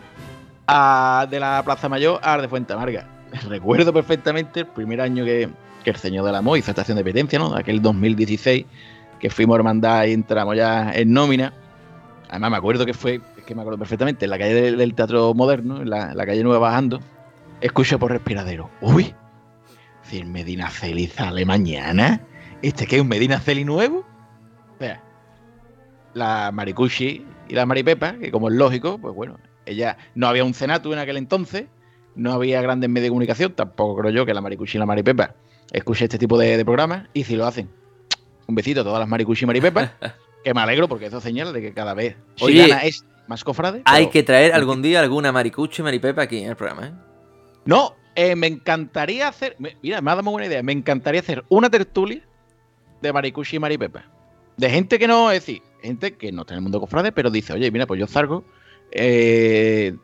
a, 0.67 1.25
de 1.27 1.39
la 1.39 1.63
Plaza 1.65 1.89
Mayor 1.89 2.19
al 2.21 2.43
de 2.43 2.47
Fuente 2.47 2.71
Amarga. 2.71 3.07
Recuerdo 3.49 3.91
perfectamente 3.91 4.59
el 4.59 4.67
primer 4.67 5.01
año 5.01 5.25
que, 5.25 5.49
que 5.83 5.89
el 5.89 5.95
Señor 5.95 6.23
del 6.23 6.35
Amor 6.35 6.59
hizo 6.59 6.69
estación 6.69 6.97
de 6.97 7.03
penitencia, 7.03 7.39
¿no? 7.39 7.55
Aquel 7.55 7.81
2016, 7.81 8.65
que 9.19 9.29
fuimos 9.31 9.55
hermandad 9.55 10.05
y 10.05 10.13
entramos 10.13 10.55
ya 10.55 10.91
en 10.93 11.13
nómina. 11.13 11.51
Además, 12.29 12.51
me 12.51 12.57
acuerdo 12.57 12.85
que 12.85 12.93
fue, 12.93 13.19
es 13.35 13.43
que 13.43 13.55
me 13.55 13.61
acuerdo 13.61 13.79
perfectamente, 13.79 14.25
en 14.25 14.29
la 14.31 14.37
calle 14.37 14.73
del, 14.73 14.93
Teatro 14.93 15.33
Moderno, 15.33 15.81
en 15.81 15.89
la, 15.89 16.13
la 16.13 16.25
calle 16.27 16.43
Nueva 16.43 16.59
bajando, 16.59 16.99
escucho 17.59 17.97
por 17.97 18.11
respiradero. 18.11 18.69
¡Uy! 18.81 19.15
El 20.11 20.27
Medina 20.27 20.69
Celi 20.69 21.07
sale 21.07 21.45
mañana, 21.45 22.21
¿este 22.61 22.85
qué 22.85 22.97
es 22.97 23.01
un 23.01 23.07
Medina 23.07 23.39
Celi 23.39 23.63
nuevo? 23.63 24.05
O 24.75 24.77
sea, 24.77 25.01
la 26.13 26.51
Maricucci 26.51 27.25
y 27.51 27.55
la 27.55 27.65
Maripepa, 27.65 28.13
que 28.13 28.31
como 28.31 28.47
es 28.49 28.55
lógico, 28.55 28.97
pues 28.97 29.13
bueno, 29.13 29.37
ella 29.65 29.97
no 30.15 30.27
había 30.27 30.43
un 30.43 30.53
cenato 30.53 30.91
en 30.93 30.99
aquel 30.99 31.17
entonces, 31.17 31.65
no 32.15 32.31
había 32.33 32.61
grandes 32.61 32.89
medios 32.89 33.05
de 33.05 33.09
comunicación, 33.09 33.53
tampoco 33.53 33.97
creo 34.01 34.11
yo 34.11 34.25
que 34.25 34.33
la 34.33 34.41
Maricucci 34.41 34.77
y 34.77 34.79
la 34.79 34.85
Maripepa 34.85 35.35
escuche 35.71 36.05
este 36.05 36.17
tipo 36.17 36.37
de, 36.37 36.57
de 36.57 36.65
programas, 36.65 37.07
y 37.13 37.23
si 37.25 37.35
lo 37.35 37.45
hacen, 37.45 37.69
un 38.47 38.55
besito 38.55 38.81
a 38.81 38.83
todas 38.83 38.99
las 38.99 39.07
Maricucci 39.09 39.43
y 39.43 39.47
Maripepa, 39.47 39.93
que 40.43 40.53
me 40.53 40.61
alegro 40.61 40.87
porque 40.87 41.05
eso 41.07 41.17
es 41.17 41.23
señal 41.23 41.51
de 41.53 41.61
que 41.61 41.73
cada 41.73 41.93
vez 41.93 42.15
Oye, 42.41 42.63
Chilana 42.63 42.81
es 42.83 43.05
más 43.27 43.43
cofrade. 43.43 43.81
hay 43.85 44.03
pero- 44.05 44.11
que 44.11 44.23
traer 44.23 44.53
algún 44.53 44.81
día 44.81 44.99
alguna 45.01 45.31
maricucho 45.31 45.81
y 45.81 45.85
maripepa 45.85 46.21
aquí 46.23 46.39
en 46.43 46.49
el 46.49 46.55
programa, 46.55 46.87
¿eh? 46.87 46.91
No, 47.65 47.95
eh, 48.15 48.35
me 48.35 48.47
encantaría 48.47 49.27
hacer. 49.27 49.55
Mira, 49.81 50.01
me 50.01 50.09
ha 50.09 50.15
dado 50.15 50.23
muy 50.23 50.31
buena 50.31 50.47
idea. 50.47 50.63
Me 50.63 50.71
encantaría 50.71 51.21
hacer 51.21 51.45
una 51.47 51.69
tertulia 51.69 52.21
de 53.01 53.13
Maricuchi 53.13 53.57
y 53.57 53.59
Maripepa. 53.59 54.03
De 54.57 54.69
gente 54.69 54.97
que 54.97 55.07
no, 55.07 55.31
es 55.31 55.41
decir, 55.45 55.61
gente 55.81 56.13
que 56.15 56.31
no 56.31 56.41
está 56.41 56.53
en 56.53 56.59
el 56.59 56.61
mundo 56.63 56.79
cofrade, 56.79 57.11
pero 57.11 57.29
dice, 57.29 57.53
oye, 57.53 57.69
mira, 57.71 57.85
pues 57.87 57.99
yo 57.99 58.07
zargo, 58.07 58.43
eh, 58.91 59.95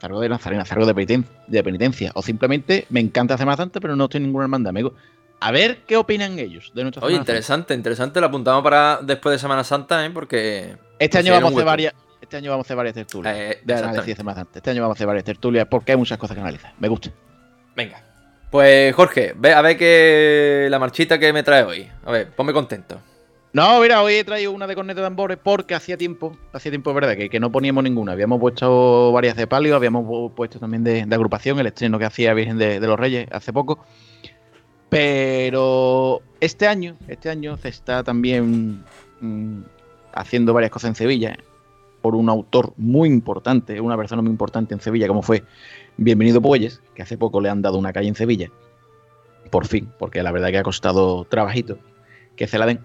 zargo 0.00 0.20
de 0.20 0.28
Nazarena, 0.28 0.64
zargo 0.64 0.86
de, 0.86 0.94
peniten- 0.94 1.26
de 1.46 1.62
penitencia, 1.62 2.10
o 2.14 2.22
simplemente 2.22 2.86
me 2.90 3.00
encanta 3.00 3.36
Semana 3.36 3.56
Santa, 3.56 3.80
pero 3.80 3.96
no 3.96 4.04
estoy 4.04 4.18
en 4.18 4.24
ninguna 4.24 4.44
hermandad, 4.44 4.70
amigo. 4.70 4.94
A 5.40 5.52
ver 5.52 5.78
qué 5.86 5.96
opinan 5.96 6.38
ellos 6.38 6.70
de 6.74 6.82
nuestra 6.82 7.02
Oye, 7.02 7.14
Semana 7.14 7.20
Santa. 7.20 7.32
interesante, 7.32 7.74
interesante. 7.74 8.20
Lo 8.20 8.26
apuntamos 8.26 8.62
para 8.62 9.00
después 9.02 9.32
de 9.34 9.38
Semana 9.38 9.64
Santa, 9.64 10.04
¿eh? 10.04 10.10
Porque. 10.10 10.76
Este 10.98 11.18
año 11.18 11.32
considero 11.32 11.34
vamos 11.36 11.52
a 11.52 11.56
hacer 11.56 11.66
varias. 11.66 11.94
Este 12.20 12.36
año 12.36 12.50
vamos 12.50 12.64
a 12.64 12.66
hacer 12.66 12.76
varias 12.76 12.94
tertulias. 12.94 13.34
Eh, 13.36 13.60
de 13.64 13.74
análisis 13.74 14.16
de. 14.18 14.46
Este 14.54 14.70
año 14.70 14.82
vamos 14.82 14.94
a 14.94 14.98
hacer 14.98 15.06
varias 15.06 15.24
tertulias 15.24 15.66
porque 15.66 15.92
hay 15.92 15.98
muchas 15.98 16.18
cosas 16.18 16.34
que 16.34 16.42
analizar. 16.42 16.74
Me 16.78 16.88
gusta. 16.88 17.10
Venga. 17.74 18.02
Pues 18.50 18.94
Jorge, 18.94 19.32
ve 19.36 19.54
a 19.54 19.62
ver 19.62 19.78
qué 19.78 20.66
la 20.70 20.78
marchita 20.78 21.18
que 21.18 21.32
me 21.32 21.42
trae 21.42 21.62
hoy. 21.62 21.88
A 22.04 22.10
ver, 22.10 22.30
ponme 22.32 22.52
contento. 22.52 23.00
No, 23.52 23.80
mira, 23.80 24.00
hoy 24.02 24.14
he 24.14 24.24
traído 24.24 24.52
una 24.52 24.68
de 24.68 24.76
corneta 24.76 25.00
de 25.00 25.06
tambores 25.06 25.36
porque 25.42 25.74
hacía 25.74 25.96
tiempo, 25.96 26.36
hacía 26.52 26.70
tiempo, 26.70 26.94
verdad, 26.94 27.16
que, 27.16 27.28
que 27.28 27.40
no 27.40 27.50
poníamos 27.50 27.82
ninguna. 27.82 28.12
Habíamos 28.12 28.38
puesto 28.38 29.10
varias 29.10 29.36
de 29.36 29.48
palio, 29.48 29.74
habíamos 29.74 30.06
pu- 30.06 30.32
puesto 30.32 30.60
también 30.60 30.84
de, 30.84 31.02
agrupación, 31.10 31.58
el 31.58 31.66
estreno 31.66 31.98
que 31.98 32.04
hacía 32.04 32.32
Virgen 32.32 32.58
de, 32.58 32.78
los 32.78 32.98
Reyes 32.98 33.26
hace 33.32 33.52
poco. 33.52 33.84
Pero 34.88 36.22
este 36.40 36.68
año, 36.68 36.96
este 37.08 37.28
año 37.28 37.56
se 37.56 37.68
está 37.68 38.04
también 38.04 38.84
mm, 39.20 39.62
haciendo 40.12 40.52
varias 40.52 40.70
cosas 40.70 40.90
en 40.90 40.94
Sevilla 40.94 41.36
por 42.02 42.14
un 42.14 42.28
autor 42.28 42.72
muy 42.76 43.08
importante, 43.08 43.80
una 43.80 43.96
persona 43.96 44.22
muy 44.22 44.30
importante 44.30 44.74
en 44.74 44.80
Sevilla, 44.80 45.08
como 45.08 45.22
fue 45.22 45.42
Bienvenido 45.96 46.40
Puelles, 46.40 46.80
que 46.94 47.02
hace 47.02 47.18
poco 47.18 47.40
le 47.40 47.50
han 47.50 47.62
dado 47.62 47.78
una 47.78 47.92
calle 47.92 48.08
en 48.08 48.14
Sevilla. 48.14 48.48
Por 49.50 49.66
fin, 49.66 49.92
porque 49.98 50.22
la 50.22 50.30
verdad 50.32 50.50
que 50.50 50.58
ha 50.58 50.62
costado 50.62 51.24
trabajito 51.24 51.78
que 52.36 52.46
se 52.46 52.56
la 52.58 52.66
den. 52.66 52.80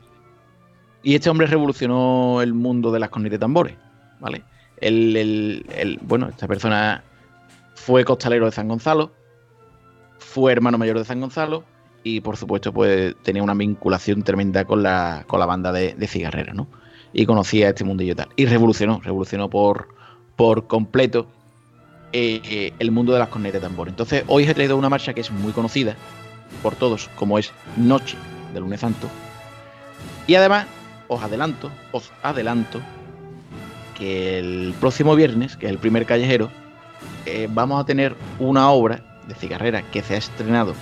Y 1.06 1.13
este 1.13 1.30
hombre 1.30 1.46
revolucionó 1.46 2.41
el 2.41 2.56
mundo 2.56 2.91
de 2.91 3.00
las 3.00 3.10
cornetas 3.10 3.34
de 3.34 3.39
tambores, 3.39 3.76
¿vale? 4.20 4.41
El, 4.78 5.15
el- 5.70 6.00
bueno, 6.02 6.28
esta 6.30 6.48
persona 6.48 7.04
fue 7.76 8.04
costalero 8.04 8.48
de 8.48 8.52
San 8.52 8.68
Gonzalo, 8.68 9.12
fue 10.18 10.52
hermano 10.52 10.80
mayor 10.80 10.98
de 10.98 11.06
San 11.06 11.22
Gonzalo 11.22 11.63
y 12.04 12.22
por 12.22 12.38
supuesto 12.38 12.74
pues 12.74 13.15
tenía 13.22 13.44
una 13.44 13.54
vinculación 13.54 14.24
tremenda 14.24 14.65
con 14.65 14.82
la, 14.82 15.26
con 15.28 15.39
la 15.39 15.46
banda 15.46 15.72
de, 15.72 15.94
de 15.94 16.08
cigarrera, 16.08 16.54
¿no? 16.56 16.68
Y 17.13 17.28
conocía 17.28 17.70
este 17.70 17.84
mundillo 17.84 18.13
y 18.13 18.15
tal. 18.15 18.30
Y 18.36 18.48
revolucionó, 18.48 19.00
revolucionó 19.04 19.48
por, 19.48 19.89
por 20.36 20.65
completo 20.65 21.28
eh, 22.13 22.41
eh, 22.46 22.74
el 22.80 22.89
mundo 22.89 23.13
de 23.13 23.20
las 23.20 23.30
cornetas 23.30 23.62
de 23.62 23.68
tambor. 23.68 23.89
Entonces 23.89 24.24
hoy 24.26 24.46
he 24.46 24.54
traído 24.56 24.76
una 24.76 24.89
marcha 24.89 25.13
que 25.13 25.22
es 25.22 25.30
muy 25.30 25.52
conocida 25.52 25.96
por 26.63 26.74
todos, 26.74 27.10
como 27.15 27.38
es 27.38 27.54
Noche 27.78 28.18
del 28.56 28.63
Lunes 28.63 28.80
Santo. 28.80 29.08
Y 30.26 30.34
además 30.34 30.65
os 31.08 31.22
adelanto, 31.22 31.72
os 31.91 32.12
adelanto 32.24 32.82
que 33.98 34.39
el 34.39 34.74
próximo 34.80 35.15
viernes, 35.15 35.56
que 35.56 35.68
es 35.68 35.72
el 35.72 35.78
primer 35.78 36.06
callejero, 36.06 36.50
eh, 37.26 37.48
vamos 37.50 37.82
a 37.82 37.86
tener 37.86 38.15
una 38.39 38.70
obra 38.70 39.04
de 39.28 39.36
cigarrera 39.36 39.82
que 39.91 40.02
se 40.02 40.15
ha 40.15 40.18
estrenado 40.18 40.74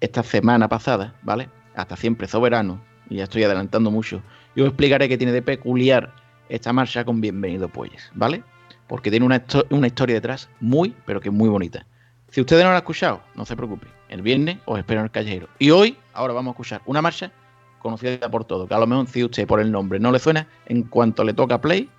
esta 0.00 0.22
semana 0.22 0.68
pasada, 0.68 1.14
¿vale? 1.22 1.48
Hasta 1.74 1.96
siempre 1.96 2.28
soberano, 2.28 2.80
y 3.08 3.16
ya 3.16 3.24
estoy 3.24 3.44
adelantando 3.44 3.90
mucho. 3.90 4.22
Y 4.54 4.60
os 4.60 4.68
explicaré 4.68 5.08
qué 5.08 5.16
tiene 5.16 5.32
de 5.32 5.42
peculiar 5.42 6.12
esta 6.48 6.72
marcha 6.72 7.04
con 7.04 7.20
Bienvenido 7.20 7.68
Puelles, 7.68 8.10
¿vale? 8.14 8.42
Porque 8.86 9.10
tiene 9.10 9.24
una, 9.24 9.42
una 9.70 9.86
historia 9.86 10.16
detrás 10.16 10.50
muy, 10.60 10.94
pero 11.06 11.20
que 11.20 11.30
muy 11.30 11.48
bonita. 11.48 11.86
Si 12.28 12.40
ustedes 12.40 12.62
no 12.62 12.70
la 12.70 12.76
han 12.76 12.82
escuchado, 12.82 13.22
no 13.34 13.46
se 13.46 13.56
preocupen. 13.56 13.88
El 14.08 14.22
viernes 14.22 14.58
os 14.66 14.78
espero 14.78 15.00
en 15.00 15.04
el 15.04 15.10
callejero. 15.10 15.48
Y 15.58 15.70
hoy, 15.70 15.96
ahora 16.12 16.34
vamos 16.34 16.50
a 16.50 16.52
escuchar 16.52 16.82
una 16.86 17.00
marcha 17.00 17.32
conocida 17.82 18.30
por 18.30 18.44
todos, 18.44 18.68
que 18.68 18.74
a 18.74 18.78
lo 18.78 18.86
mejor 18.86 19.08
si 19.08 19.24
usted 19.24 19.46
por 19.46 19.60
el 19.60 19.72
nombre 19.72 19.98
no 19.98 20.12
le 20.12 20.18
suena, 20.18 20.46
en 20.66 20.84
cuanto 20.84 21.24
le 21.24 21.34
toca 21.34 21.60
play, 21.60 21.90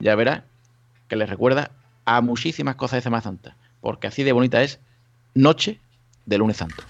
ya 0.00 0.14
verá 0.14 0.44
que 1.06 1.16
le 1.16 1.26
recuerda 1.26 1.70
a 2.04 2.20
muchísimas 2.20 2.76
cosas 2.76 2.98
de 2.98 3.02
Semana 3.02 3.22
Santa, 3.22 3.56
porque 3.80 4.06
así 4.06 4.24
de 4.24 4.32
bonita 4.32 4.62
es 4.62 4.80
Noche 5.34 5.80
de 6.26 6.38
Lunes 6.38 6.56
Santo. 6.56 6.82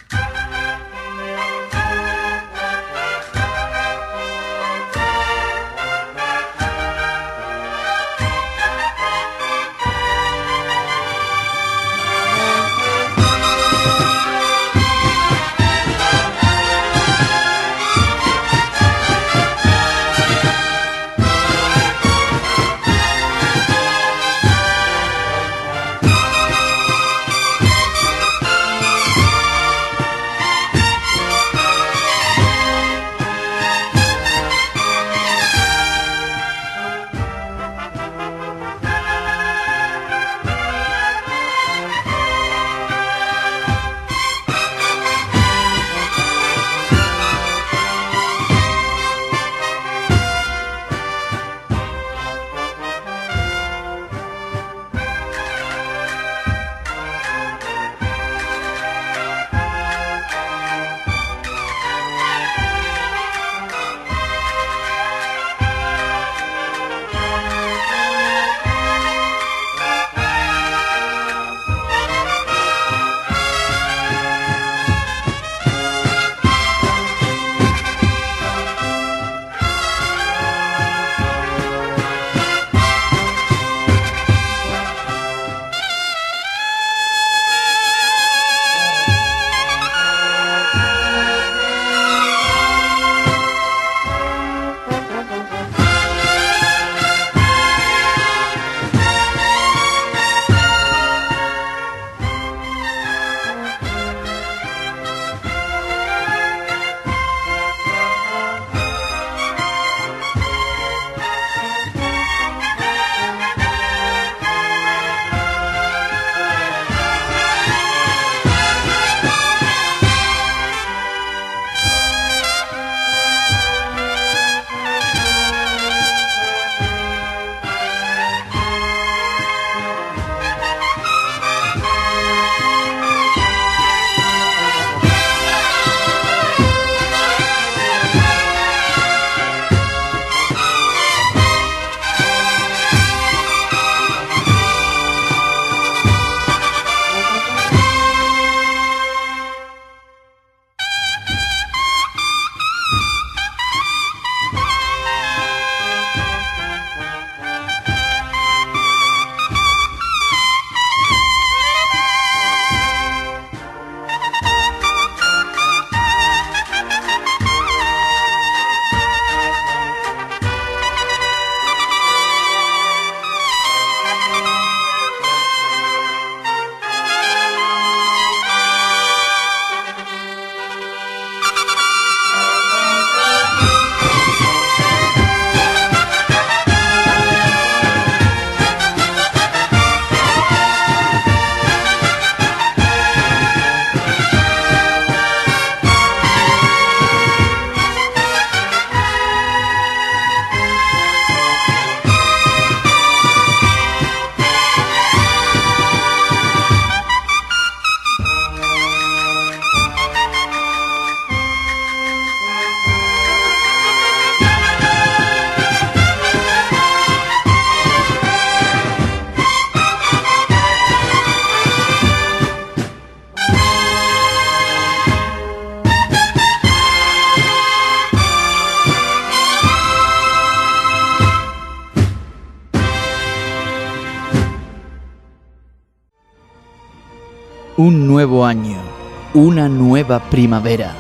Una 239.39 239.69
nueva 239.69 240.19
primavera, 240.31 240.97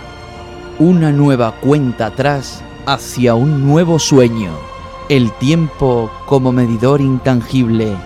una 0.78 1.10
nueva 1.10 1.56
cuenta 1.56 2.06
atrás 2.06 2.62
hacia 2.86 3.34
un 3.34 3.66
nuevo 3.66 3.98
sueño. 3.98 4.52
El 5.08 5.32
tiempo 5.38 6.08
como 6.24 6.52
medidor 6.52 7.00
intangible 7.00 7.96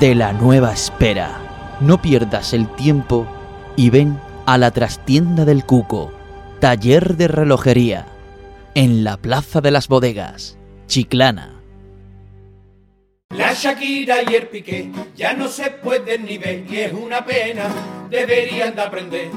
de 0.00 0.16
la 0.16 0.32
nueva 0.32 0.72
espera. 0.72 1.78
No 1.78 2.02
pierdas 2.02 2.54
el 2.54 2.66
tiempo 2.74 3.24
y 3.76 3.90
ven 3.90 4.18
a 4.46 4.58
la 4.58 4.72
trastienda 4.72 5.44
del 5.44 5.64
Cuco, 5.64 6.12
taller 6.58 7.16
de 7.16 7.28
relojería, 7.28 8.04
en 8.74 9.04
la 9.04 9.16
Plaza 9.16 9.60
de 9.60 9.70
las 9.70 9.86
Bodegas, 9.86 10.58
Chiclana. 10.88 11.54
La 13.30 13.52
Shakira 13.54 14.28
y 14.28 14.34
el 14.34 14.48
Piqué 14.48 14.90
ya 15.14 15.34
no 15.34 15.46
se 15.46 15.70
pueden 15.70 16.24
ni 16.24 16.36
ver 16.36 16.64
y 16.68 16.78
es 16.78 16.92
una 16.92 17.24
pena, 17.24 17.68
deberían 18.10 18.74
de 18.74 18.82
aprender 18.82 19.30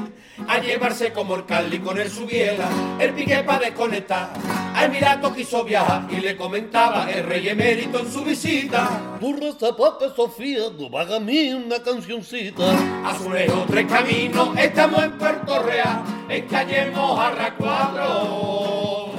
a 0.48 0.58
llevarse 0.58 1.12
como 1.12 1.34
el 1.36 1.44
Cali 1.46 1.78
con 1.78 1.98
el 1.98 2.10
Subiela, 2.10 2.68
el 2.98 3.12
Piqué 3.12 3.42
para 3.44 3.66
desconectar. 3.66 4.30
A 4.74 4.84
Emiratos 4.84 5.34
quiso 5.34 5.64
viajar 5.64 6.06
y 6.10 6.16
le 6.16 6.36
comentaba 6.36 7.10
el 7.10 7.24
rey 7.24 7.48
emérito 7.48 8.00
en 8.00 8.10
su 8.10 8.24
visita. 8.24 9.18
Burro 9.20 9.52
zapato 9.52 10.14
Sofía, 10.14 10.62
no 10.78 10.98
haga 10.98 11.16
a 11.16 11.20
mí 11.20 11.52
una 11.52 11.82
cancioncita. 11.82 12.72
A 13.04 13.16
su 13.16 13.30
lejos 13.30 13.66
tres 13.66 13.86
caminos, 13.86 14.56
estamos 14.56 15.02
en 15.02 15.18
Puerto 15.18 15.62
Real, 15.62 16.02
en 16.28 16.46
calle 16.48 16.90
Mojarra 16.90 17.54
4. 17.56 19.10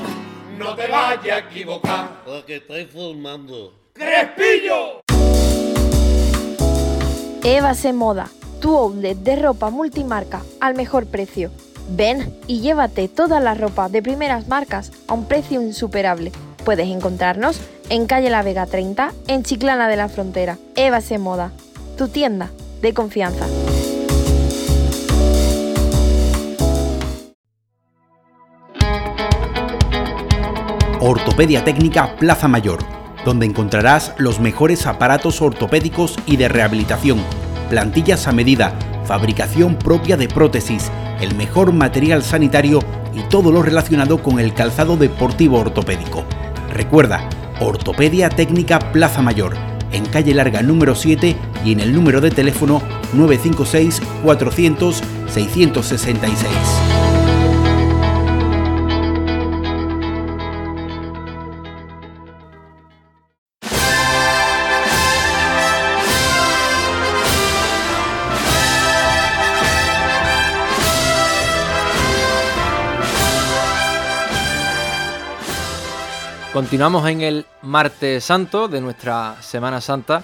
No 0.58 0.76
te 0.76 0.88
vayas 0.88 1.28
a 1.28 1.38
equivocar. 1.40 2.24
¿A 2.26 2.46
que 2.46 2.56
estáis 2.56 2.88
formando? 2.92 3.74
¡Crespillo! 3.94 5.02
Eva 7.44 7.74
se 7.74 7.92
Moda, 7.92 8.30
tu 8.64 8.78
outlet 8.78 9.18
de 9.18 9.36
ropa 9.36 9.70
multimarca 9.70 10.42
al 10.62 10.74
mejor 10.74 11.06
precio. 11.06 11.52
Ven 11.90 12.34
y 12.48 12.62
llévate 12.62 13.10
toda 13.10 13.42
la 13.42 13.56
ropa 13.56 13.90
de 13.90 14.02
primeras 14.02 14.48
marcas 14.48 14.94
a 15.10 15.14
un 15.14 15.26
precio 15.26 15.62
insuperable. 15.62 16.32
Puedes 16.64 16.88
encontrarnos 16.88 17.60
en 17.90 18.06
calle 18.06 18.30
La 18.30 18.42
Vega 18.42 18.66
30, 18.66 19.12
en 19.28 19.44
Chiclana 19.44 19.90
de 19.90 19.98
la 19.98 20.08
Frontera. 20.08 20.60
Eva 20.78 21.02
se 21.02 21.18
Moda, 21.18 21.52
tu 21.98 22.08
tienda 22.08 22.52
de 22.82 22.94
confianza. 22.94 23.46
Ortopedia 31.02 31.66
Técnica 31.66 32.16
Plaza 32.16 32.48
Mayor, 32.48 32.80
donde 33.26 33.46
encontrarás 33.46 34.14
los 34.18 34.40
mejores 34.40 34.88
aparatos 34.88 35.42
ortopédicos 35.42 36.16
y 36.26 36.38
de 36.38 36.48
rehabilitación, 36.48 37.20
plantillas 37.70 38.28
a 38.28 38.32
medida, 38.32 38.78
fabricación 39.06 39.76
propia 39.76 40.18
de 40.18 40.28
prótesis, 40.28 40.92
el 41.22 41.36
mejor 41.36 41.74
material 41.74 42.24
sanitario 42.24 42.80
y 43.14 43.22
todo 43.30 43.52
lo 43.52 43.62
relacionado 43.62 44.22
con 44.22 44.40
el 44.40 44.54
calzado 44.54 44.98
deportivo 44.98 45.60
ortopédico. 45.60 46.24
Recuerda, 46.74 47.30
Ortopedia 47.60 48.30
Técnica 48.30 48.80
Plaza 48.92 49.22
Mayor, 49.22 49.56
en 49.92 50.06
calle 50.06 50.34
Larga 50.34 50.62
número 50.62 50.96
7 50.96 51.36
y 51.64 51.72
en 51.72 51.80
el 51.80 51.94
número 51.94 52.20
de 52.22 52.32
teléfono 52.32 52.82
956 53.14 54.02
400 54.24 55.04
666. 55.28 56.93
Continuamos 76.54 77.10
en 77.10 77.22
el 77.22 77.48
martes 77.64 78.24
santo 78.24 78.68
de 78.68 78.80
nuestra 78.80 79.42
Semana 79.42 79.82
Santa 79.82 80.22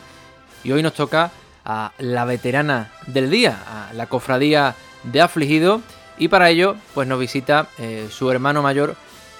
y 0.63 0.71
hoy 0.71 0.83
nos 0.83 0.93
toca 0.93 1.31
a 1.65 1.91
la 1.97 2.23
veterana 2.23 2.91
del 3.07 3.31
día, 3.31 3.57
a 3.67 3.93
la 3.93 4.05
cofradía 4.05 4.75
de 5.01 5.21
afligido 5.21 5.81
y 6.19 6.27
para 6.27 6.51
ello 6.51 6.75
pues 6.93 7.07
nos 7.07 7.19
visita 7.19 7.69
eh, 7.79 8.09
su 8.11 8.29
hermano 8.29 8.61
mayor 8.61 8.95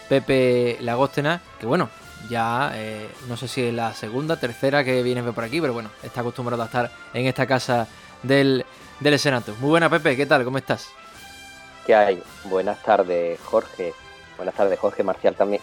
Pepe 0.10 0.78
Lagóstena, 0.82 1.42
que 1.60 1.68
bueno, 1.68 1.92
ya 2.28 2.72
eh, 2.74 3.08
no 3.28 3.38
sé 3.38 3.48
si 3.48 3.66
es 3.66 3.74
la 3.74 3.94
segunda, 3.94 4.38
tercera 4.38 4.84
que 4.84 5.04
viene 5.04 5.22
por 5.22 5.44
aquí, 5.44 5.62
pero 5.62 5.74
bueno, 5.74 5.92
está 6.02 6.22
acostumbrado 6.22 6.64
a 6.64 6.66
estar 6.66 6.90
en 7.14 7.28
esta 7.28 7.46
casa 7.46 7.88
del, 8.24 8.66
del 9.00 9.20
Senato. 9.20 9.54
Muy 9.60 9.70
buena 9.70 9.92
Pepe, 9.92 10.18
¿qué 10.18 10.26
tal? 10.26 10.44
¿Cómo 10.44 10.58
estás? 10.58 10.90
¿Qué 11.86 11.94
hay? 11.94 12.24
Buenas 12.46 12.82
tardes, 12.82 13.40
Jorge. 13.42 13.94
Buenas 14.40 14.56
tardes, 14.56 14.80
Jorge 14.80 15.04
Marcial 15.04 15.36
también. 15.36 15.62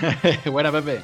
Buena, 0.50 0.72
Pepe. 0.72 1.02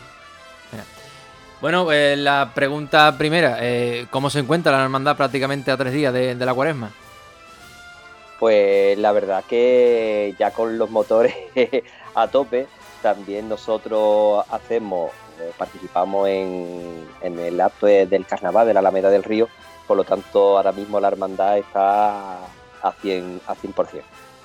Bueno, 1.61 1.93
eh, 1.93 2.17
la 2.17 2.53
pregunta 2.55 3.15
primera, 3.19 3.59
eh, 3.61 4.07
¿cómo 4.09 4.31
se 4.31 4.39
encuentra 4.39 4.73
la 4.73 4.83
hermandad 4.83 5.15
prácticamente 5.19 5.71
a 5.71 5.77
tres 5.77 5.93
días 5.93 6.15
de, 6.15 6.35
de 6.35 6.47
la 6.47 6.55
cuaresma? 6.55 6.91
Pues 8.39 8.97
la 8.97 9.13
verdad 9.13 9.45
que 9.47 10.35
ya 10.39 10.51
con 10.53 10.79
los 10.79 10.89
motores 10.89 11.35
a 12.15 12.29
tope, 12.29 12.67
también 13.03 13.51
nosotros 13.51 14.43
hacemos, 14.51 15.11
eh, 15.39 15.53
participamos 15.59 16.27
en, 16.29 17.07
en 17.21 17.39
el 17.39 17.61
acto 17.61 17.85
de- 17.85 18.07
del 18.07 18.25
carnaval 18.25 18.67
de 18.67 18.73
la 18.73 18.81
Alameda 18.81 19.11
del 19.11 19.23
Río, 19.25 19.47
por 19.87 19.99
lo 19.99 20.05
tanto 20.05 20.57
ahora 20.57 20.73
mismo 20.73 20.99
la 20.99 21.09
hermandad 21.09 21.59
está 21.59 22.37
a 22.39 22.93
100%, 23.03 23.41
a 23.47 23.55
100% 23.55 24.03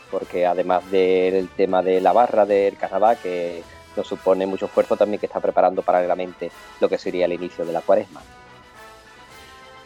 porque 0.09 0.45
además 0.45 0.89
del 0.91 1.49
tema 1.49 1.81
de 1.81 2.01
la 2.01 2.13
barra 2.13 2.45
del 2.45 2.77
carnaval, 2.77 3.17
que 3.21 3.63
nos 3.95 4.07
supone 4.07 4.45
mucho 4.45 4.65
esfuerzo, 4.65 4.97
también 4.97 5.19
que 5.19 5.25
está 5.25 5.39
preparando 5.39 5.81
paralelamente 5.81 6.51
lo 6.79 6.89
que 6.89 6.97
sería 6.97 7.25
el 7.25 7.33
inicio 7.33 7.65
de 7.65 7.73
la 7.73 7.81
cuaresma. 7.81 8.21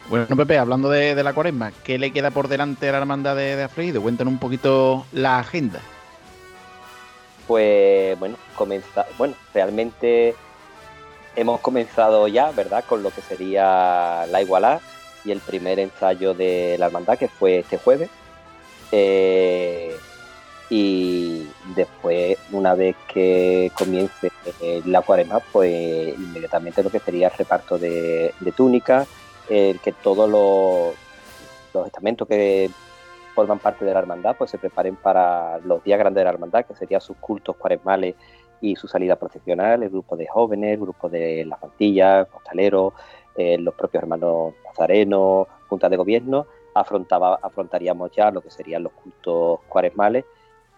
Bueno, 0.08 0.26
Pepe, 0.36 0.58
hablando 0.58 0.90
de, 0.90 1.14
de 1.14 1.22
la 1.22 1.32
cuaresma, 1.32 1.70
¿qué 1.84 1.96
le 1.96 2.12
queda 2.12 2.32
por 2.32 2.48
delante 2.48 2.88
a 2.88 2.92
la 2.92 2.98
hermandad 2.98 3.36
de, 3.36 3.54
de? 3.54 4.00
Cuéntanos 4.00 4.32
un 4.32 4.40
poquito 4.40 5.06
la 5.12 5.38
agenda. 5.38 5.80
Pues 7.46 8.18
bueno, 8.18 8.36
comienza, 8.56 9.06
bueno, 9.18 9.34
realmente 9.54 10.34
hemos 11.36 11.60
comenzado 11.60 12.26
ya, 12.26 12.50
¿verdad? 12.50 12.84
Con 12.88 13.04
lo 13.04 13.10
que 13.10 13.20
sería 13.22 14.26
la 14.26 14.42
igualdad 14.42 14.80
y 15.24 15.30
el 15.30 15.40
primer 15.40 15.78
ensayo 15.78 16.34
de 16.34 16.76
la 16.78 16.86
hermandad 16.86 17.18
que 17.18 17.28
fue 17.28 17.60
este 17.60 17.76
jueves. 17.78 18.10
Eh, 18.90 19.96
y 20.70 21.48
después, 21.74 22.38
una 22.52 22.74
vez 22.76 22.94
que 23.12 23.72
comience 23.76 24.30
eh, 24.62 24.80
la 24.86 25.02
cuaresma, 25.02 25.40
pues 25.52 26.16
inmediatamente 26.16 26.84
lo 26.84 26.90
que 26.90 27.00
sería 27.00 27.26
el 27.26 27.36
reparto 27.36 27.76
de, 27.76 28.32
de 28.38 28.52
túnicas, 28.52 29.08
el 29.48 29.80
que 29.80 29.90
todos 29.90 30.30
los, 30.30 30.94
los 31.74 31.86
estamentos 31.86 32.28
que 32.28 32.70
forman 33.34 33.58
parte 33.58 33.84
de 33.84 33.92
la 33.92 33.98
hermandad 33.98 34.36
pues 34.36 34.52
se 34.52 34.58
preparen 34.58 34.94
para 34.94 35.58
los 35.58 35.82
días 35.82 35.98
grandes 35.98 36.20
de 36.20 36.24
la 36.24 36.30
hermandad, 36.30 36.64
que 36.64 36.74
serían 36.76 37.00
sus 37.00 37.16
cultos 37.16 37.56
cuaresmales 37.56 38.14
y 38.60 38.76
su 38.76 38.86
salida 38.86 39.16
procesional, 39.16 39.82
el 39.82 39.90
grupo 39.90 40.16
de 40.16 40.28
jóvenes, 40.28 40.74
el 40.74 40.80
grupo 40.80 41.08
de 41.08 41.46
las 41.46 41.60
mantillas, 41.60 42.28
costaleros, 42.28 42.92
eh, 43.36 43.58
los 43.58 43.74
propios 43.74 44.04
hermanos 44.04 44.54
nazarenos, 44.64 45.48
junta 45.68 45.88
de 45.88 45.96
gobierno, 45.96 46.46
afrontaba, 46.74 47.40
afrontaríamos 47.42 48.12
ya 48.12 48.30
lo 48.30 48.40
que 48.40 48.50
serían 48.50 48.84
los 48.84 48.92
cultos 48.92 49.60
cuaresmales 49.68 50.24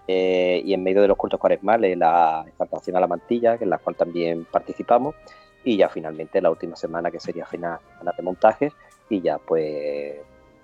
eh, 0.09 0.63
y 0.65 0.75
en 0.75 0.83
medio 0.83 1.03
de 1.03 1.09
los 1.09 1.17
cultos 1.17 1.39
cuaresmales 1.39 1.97
la 1.97 2.45
exaltación 2.47 2.97
a 2.97 3.01
la 3.01 3.07
mantilla, 3.07 3.57
en 3.61 3.71
la 3.71 3.79
cual 3.79 3.97
también 3.97 4.45
participamos, 4.45 5.15
y 5.65 5.77
ya 5.77 5.89
finalmente 5.89 6.41
la 6.41 6.51
última 6.51 6.77
semana 6.77 7.11
que 7.11 7.21
sería 7.21 7.47
final 7.47 7.79
de 8.17 8.23
montajes 8.23 8.73
y 9.09 9.21
ya 9.21 9.39
pues 9.39 10.17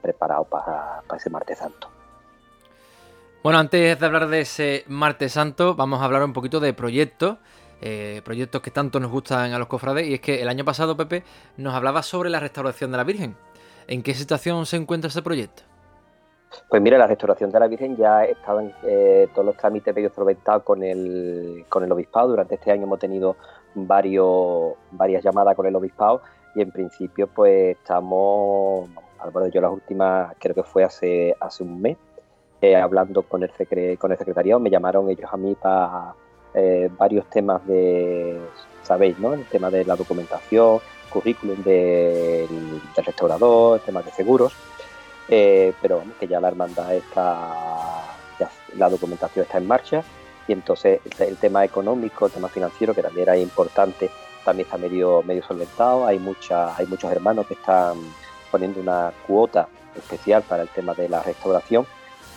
preparado 0.02 0.44
para, 0.44 1.02
para 1.06 1.18
ese 1.18 1.30
martes 1.30 1.58
santo. 1.58 1.88
Bueno, 3.42 3.60
antes 3.60 3.98
de 3.98 4.06
hablar 4.06 4.28
de 4.28 4.40
ese 4.40 4.84
martes 4.88 5.32
santo, 5.32 5.74
vamos 5.74 6.00
a 6.00 6.04
hablar 6.04 6.24
un 6.24 6.32
poquito 6.32 6.58
de 6.58 6.72
proyectos. 6.72 7.38
eh, 7.80 8.22
proyectos 8.24 8.60
que 8.60 8.70
tanto 8.70 9.00
nos 9.00 9.10
gustan 9.10 9.52
a 9.52 9.58
los 9.58 9.68
cofrades. 9.68 10.06
Y 10.08 10.14
es 10.14 10.20
que 10.20 10.42
el 10.42 10.48
año 10.48 10.64
pasado, 10.64 10.96
Pepe, 10.96 11.22
nos 11.56 11.74
hablaba 11.74 12.02
sobre 12.02 12.30
la 12.30 12.40
restauración 12.40 12.90
de 12.90 12.96
la 12.96 13.04
Virgen. 13.04 13.36
¿En 13.86 14.02
qué 14.02 14.14
situación 14.14 14.66
se 14.66 14.76
encuentra 14.76 15.08
ese 15.08 15.22
proyecto? 15.22 15.62
Pues 16.68 16.82
mira, 16.82 16.98
la 16.98 17.06
restauración 17.06 17.50
de 17.50 17.60
la 17.60 17.68
Virgen 17.68 17.96
ya 17.96 18.24
estaban 18.24 18.72
eh, 18.84 19.28
todos 19.32 19.46
los 19.46 19.56
trámites 19.56 19.94
medio 19.94 20.10
solventados 20.10 20.62
con 20.62 20.82
el, 20.82 21.64
con 21.68 21.84
el 21.84 21.92
obispado. 21.92 22.28
Durante 22.28 22.56
este 22.56 22.70
año 22.70 22.84
hemos 22.84 22.98
tenido 22.98 23.36
varios, 23.74 24.74
varias 24.90 25.22
llamadas 25.22 25.54
con 25.54 25.66
el 25.66 25.76
obispado 25.76 26.22
y 26.54 26.62
en 26.62 26.70
principio 26.70 27.28
pues 27.28 27.76
estamos, 27.76 28.88
bueno, 29.32 29.48
yo 29.48 29.60
las 29.60 29.72
últimas 29.72 30.34
creo 30.38 30.54
que 30.54 30.62
fue 30.62 30.84
hace, 30.84 31.34
hace 31.40 31.62
un 31.62 31.80
mes, 31.80 31.96
eh, 32.60 32.76
hablando 32.76 33.22
con 33.22 33.42
el, 33.42 33.50
secre, 33.52 33.96
con 33.96 34.10
el 34.10 34.18
secretariado, 34.18 34.58
me 34.60 34.70
llamaron 34.70 35.08
ellos 35.08 35.30
a 35.32 35.36
mí 35.36 35.54
para 35.54 36.14
eh, 36.54 36.90
varios 36.98 37.28
temas 37.30 37.64
de, 37.66 38.38
sabéis, 38.82 39.18
¿no? 39.18 39.34
El 39.34 39.44
tema 39.44 39.70
de 39.70 39.84
la 39.84 39.94
documentación, 39.94 40.80
currículum 41.12 41.62
del, 41.62 42.48
del 42.48 43.04
restaurador, 43.04 43.80
temas 43.80 44.04
de 44.04 44.10
seguros. 44.10 44.52
Eh, 45.28 45.74
pero 45.82 46.02
que 46.18 46.26
ya 46.26 46.40
la 46.40 46.48
hermandad 46.48 46.94
está, 46.94 47.54
ya 48.38 48.50
la 48.76 48.88
documentación 48.88 49.44
está 49.44 49.58
en 49.58 49.66
marcha 49.66 50.02
y 50.46 50.52
entonces 50.52 51.00
el, 51.18 51.36
tema 51.36 51.64
económico, 51.64 52.26
el 52.26 52.32
tema 52.32 52.48
financiero, 52.48 52.94
que 52.94 53.02
también 53.02 53.24
era 53.24 53.36
importante, 53.36 54.10
también 54.44 54.66
está 54.66 54.78
medio, 54.78 55.22
medio 55.22 55.42
solventado. 55.42 56.06
Hay, 56.06 56.18
mucha, 56.18 56.74
hay 56.74 56.86
muchos 56.86 57.12
hermanos 57.12 57.46
que 57.46 57.54
están 57.54 57.98
poniendo 58.50 58.80
una 58.80 59.12
cuota 59.26 59.68
especial 59.94 60.42
para 60.42 60.62
el 60.62 60.68
tema 60.70 60.94
de 60.94 61.08
la 61.08 61.22
restauración 61.22 61.86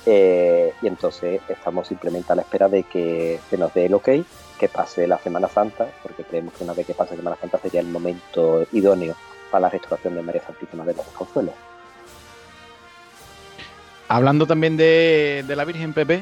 eh, 0.06 0.73
y 0.82 0.88
entonces 0.88 1.41
estamos 1.47 1.88
simplemente 1.88 2.34
a 2.34 2.36
la 2.36 2.41
espera 2.41 2.67
de 2.67 2.84
que 2.84 3.39
se 3.49 3.58
nos 3.58 3.73
dé 3.73 3.86
el 3.86 3.93
ok, 3.93 4.10
que 4.60 4.67
pase 4.67 5.08
la 5.08 5.17
Semana 5.19 5.47
Santa, 5.47 5.88
porque 6.01 6.23
creemos 6.23 6.54
que 6.54 6.63
una 6.63 6.73
vez 6.73 6.86
que 6.86 6.93
pase 6.93 7.12
la 7.12 7.17
Semana 7.17 7.38
Santa 7.39 7.60
sería 7.60 7.82
el 7.82 7.88
momento 7.88 8.65
idóneo 8.71 9.15
para 9.49 9.62
la 9.62 9.69
restauración 9.69 10.15
de 10.15 10.21
María 10.21 10.41
Santísima 10.41 10.84
de 10.84 10.95
los 10.95 11.06
Consuelos. 11.08 11.70
Hablando 14.12 14.45
también 14.45 14.76
de, 14.76 15.41
la 15.47 15.63
Virgen 15.63 15.93
Pepe, 15.93 16.21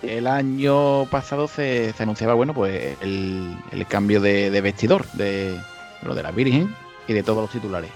el 0.00 0.28
año 0.28 1.06
pasado 1.06 1.48
se, 1.48 1.92
anunciaba 1.98 2.34
bueno 2.34 2.54
pues 2.54 2.96
el, 3.00 3.56
cambio 3.88 4.20
de, 4.20 4.60
vestidor 4.60 5.04
de 5.14 5.58
lo 6.02 6.14
de 6.14 6.22
la 6.22 6.30
Virgen 6.30 6.72
y 7.08 7.12
de 7.12 7.24
todos 7.24 7.40
los 7.42 7.50
titulares. 7.50 7.90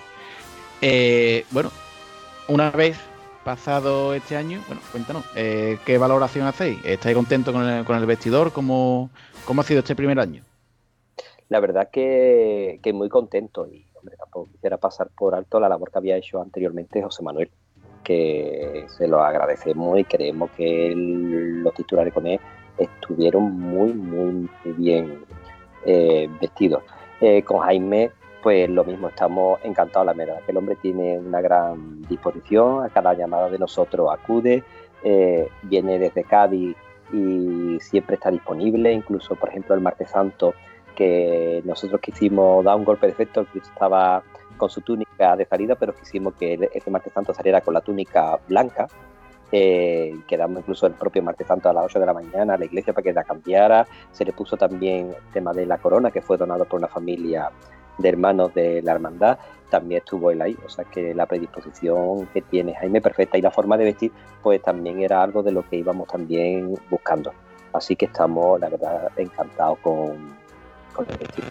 Eh, 0.82 1.46
bueno, 1.52 1.70
una 2.48 2.72
vez 2.72 2.98
pasado 3.44 4.14
este 4.14 4.36
año, 4.36 4.60
bueno, 4.66 4.82
cuéntanos, 4.90 5.24
eh, 5.36 5.78
¿qué 5.86 5.96
valoración 5.96 6.48
hacéis? 6.48 6.84
¿Estáis 6.84 7.14
contentos 7.14 7.54
con 7.54 7.96
el, 7.96 8.06
vestidor? 8.06 8.52
¿Cómo, 8.52 9.10
¿Cómo, 9.44 9.60
ha 9.60 9.64
sido 9.64 9.78
este 9.78 9.94
primer 9.94 10.18
año? 10.18 10.42
La 11.50 11.60
verdad 11.60 11.88
que, 11.88 12.80
que 12.82 12.92
muy 12.92 13.08
contento 13.08 13.68
y, 13.68 13.86
hombre, 13.94 14.16
tampoco 14.16 14.50
quisiera 14.50 14.76
pasar 14.76 15.08
por 15.16 15.36
alto 15.36 15.60
la 15.60 15.68
labor 15.68 15.92
que 15.92 15.98
había 15.98 16.16
hecho 16.16 16.42
anteriormente 16.42 17.00
José 17.00 17.22
Manuel, 17.22 17.48
que 18.04 18.84
se 18.88 19.08
lo 19.08 19.20
agradecemos 19.22 19.98
y 19.98 20.04
creemos 20.04 20.50
que 20.56 20.92
los 20.94 21.74
titulares 21.74 22.12
con 22.12 22.26
él 22.26 22.38
estuvieron 22.78 23.58
muy, 23.58 23.92
muy, 23.92 24.48
bien 24.76 25.24
eh, 25.84 26.28
vestidos. 26.40 26.82
Eh, 27.20 27.42
con 27.42 27.60
Jaime 27.60 28.12
pues 28.44 28.68
lo 28.68 28.84
mismo, 28.84 29.08
estamos 29.08 29.58
encantados, 29.64 30.04
la 30.04 30.12
verdad, 30.12 30.42
que 30.44 30.52
el 30.52 30.58
hombre 30.58 30.76
tiene 30.76 31.18
una 31.18 31.40
gran 31.40 32.02
disposición, 32.02 32.84
a 32.84 32.90
cada 32.90 33.14
llamada 33.14 33.48
de 33.48 33.58
nosotros 33.58 34.10
acude, 34.12 34.62
eh, 35.02 35.48
viene 35.62 35.98
desde 35.98 36.24
Cádiz 36.24 36.76
y 37.10 37.78
siempre 37.80 38.16
está 38.16 38.30
disponible, 38.30 38.92
incluso 38.92 39.34
por 39.34 39.48
ejemplo 39.48 39.74
el 39.74 39.80
martes 39.80 40.10
santo 40.10 40.52
que 40.94 41.62
nosotros 41.64 42.02
quisimos 42.02 42.62
dar 42.62 42.76
un 42.76 42.84
golpe 42.84 43.06
de 43.06 43.12
efecto, 43.12 43.40
el 43.40 43.46
Cristo 43.46 43.70
estaba 43.72 44.22
con 44.56 44.70
su 44.70 44.80
túnica 44.80 45.36
de 45.36 45.46
salida, 45.46 45.74
pero 45.74 45.94
quisimos 45.94 46.34
que 46.34 46.70
ese 46.72 46.90
martes 46.90 47.12
santo 47.12 47.34
saliera 47.34 47.60
con 47.60 47.74
la 47.74 47.80
túnica 47.80 48.38
blanca, 48.48 48.86
eh, 49.52 50.12
quedamos 50.26 50.60
incluso 50.60 50.86
el 50.86 50.94
propio 50.94 51.22
martes 51.22 51.46
santo 51.46 51.68
a 51.68 51.72
las 51.72 51.84
8 51.84 52.00
de 52.00 52.06
la 52.06 52.14
mañana 52.14 52.54
a 52.54 52.58
la 52.58 52.64
iglesia 52.64 52.92
para 52.92 53.04
que 53.04 53.12
la 53.12 53.24
cambiara, 53.24 53.86
se 54.10 54.24
le 54.24 54.32
puso 54.32 54.56
también 54.56 55.10
el 55.10 55.32
tema 55.32 55.52
de 55.52 55.64
la 55.66 55.78
corona 55.78 56.10
que 56.10 56.22
fue 56.22 56.36
donado 56.36 56.64
por 56.64 56.78
una 56.78 56.88
familia 56.88 57.50
de 57.98 58.08
hermanos 58.08 58.52
de 58.54 58.82
la 58.82 58.92
hermandad, 58.92 59.38
también 59.70 60.00
estuvo 60.00 60.30
él 60.30 60.42
ahí. 60.42 60.56
O 60.66 60.68
sea 60.68 60.84
que 60.84 61.14
la 61.14 61.26
predisposición 61.26 62.26
que 62.32 62.42
tiene 62.42 62.74
Jaime 62.74 63.00
perfecta 63.00 63.38
y 63.38 63.42
la 63.42 63.50
forma 63.50 63.76
de 63.76 63.84
vestir, 63.84 64.12
pues 64.42 64.60
también 64.62 65.00
era 65.00 65.22
algo 65.22 65.42
de 65.42 65.52
lo 65.52 65.62
que 65.68 65.76
íbamos 65.76 66.08
también 66.08 66.74
buscando. 66.90 67.32
Así 67.72 67.96
que 67.96 68.06
estamos, 68.06 68.60
la 68.60 68.68
verdad, 68.68 69.10
encantados 69.16 69.78
con, 69.80 70.36
con 70.92 71.06
el 71.08 71.16
vestido. 71.16 71.48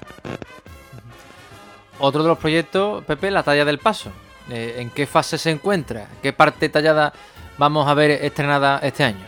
Otro 1.99 2.23
de 2.23 2.29
los 2.29 2.37
proyectos, 2.37 3.03
Pepe, 3.05 3.31
la 3.31 3.43
talla 3.43 3.65
del 3.65 3.77
paso. 3.77 4.11
Eh, 4.49 4.75
¿En 4.79 4.89
qué 4.89 5.05
fase 5.05 5.37
se 5.37 5.51
encuentra? 5.51 6.07
¿Qué 6.21 6.33
parte 6.33 6.69
tallada 6.69 7.13
vamos 7.57 7.87
a 7.87 7.93
ver 7.93 8.11
estrenada 8.11 8.79
este 8.83 9.03
año? 9.03 9.25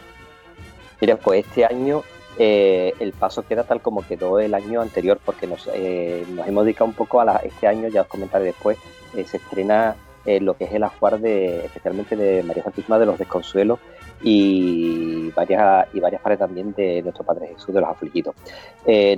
Mira, 1.00 1.16
pues 1.16 1.46
este 1.46 1.66
año 1.66 2.04
eh, 2.38 2.94
el 3.00 3.14
paso 3.14 3.44
queda 3.44 3.64
tal 3.64 3.82
como 3.82 4.06
quedó 4.06 4.40
el 4.40 4.54
año 4.54 4.82
anterior, 4.82 5.20
porque 5.24 5.48
nos, 5.48 5.70
eh, 5.74 6.26
nos 6.30 6.48
hemos 6.48 6.66
dedicado 6.66 6.86
un 6.90 6.96
poco 6.96 7.22
a 7.22 7.38
este 7.38 7.68
año, 7.68 7.88
ya 7.88 8.02
os 8.02 8.08
comentaré 8.08 8.46
después, 8.46 8.78
se 9.14 9.38
estrena 9.38 9.96
lo 10.26 10.58
que 10.58 10.64
es 10.64 10.74
el 10.74 10.84
ajuar 10.84 11.20
de, 11.20 11.66
especialmente 11.66 12.16
de 12.16 12.42
María 12.42 12.64
Santísima 12.64 12.98
de 12.98 13.06
los 13.06 13.20
Desconsuelos 13.20 13.78
y 14.24 15.30
varias, 15.30 15.88
y 15.94 16.00
varias 16.00 16.20
partes 16.20 16.40
también 16.40 16.74
de 16.74 17.04
nuestro 17.04 17.24
Padre 17.24 17.50
Jesús 17.50 17.74
de 17.74 17.80
los 17.80 17.90
Afligidos. 17.92 18.36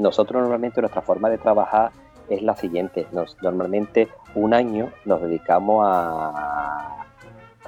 nosotros 0.02 0.42
normalmente 0.42 0.82
nuestra 0.82 1.02
forma 1.02 1.30
de 1.30 1.38
trabajar 1.38 1.92
es 2.30 2.42
la 2.42 2.56
siguiente, 2.56 3.08
nos, 3.12 3.38
normalmente 3.42 4.08
un 4.36 4.54
año 4.54 4.92
nos 5.06 5.22
dedicamos 5.22 5.86
a, 5.88 7.06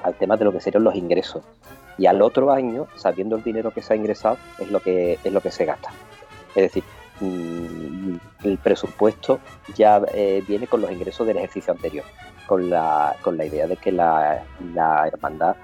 al 0.04 0.16
tema 0.16 0.38
de 0.38 0.46
lo 0.46 0.52
que 0.52 0.62
serían 0.62 0.84
los 0.84 0.96
ingresos 0.96 1.44
y 2.00 2.06
al 2.06 2.22
otro 2.22 2.52
año, 2.52 2.88
sabiendo 2.96 3.36
el 3.36 3.44
dinero 3.44 3.72
que 3.72 3.82
se 3.82 3.94
ha 3.94 3.98
ingresado, 3.98 4.38
es 4.58 4.72
lo 4.72 4.80
que, 4.80 5.20
es 5.22 5.34
lo 5.34 5.42
que 5.42 5.52
se 5.52 5.66
gasta. 5.66 5.90
Es 6.56 6.64
decir, 6.64 6.84
mm, 7.20 8.16
el 8.46 8.58
presupuesto 8.58 9.40
ya 9.76 10.02
eh, 10.14 10.42
viene 10.48 10.66
con 10.68 10.82
los 10.82 10.92
ingresos 10.92 11.28
del 11.28 11.38
ejercicio 11.38 11.74
anterior, 11.74 12.06
con 12.48 12.70
la, 12.70 13.18
con 13.22 13.36
la 13.38 13.46
idea 13.46 13.68
de 13.68 13.76
que 13.76 13.92
la, 13.92 14.46
hermandad 15.06 15.58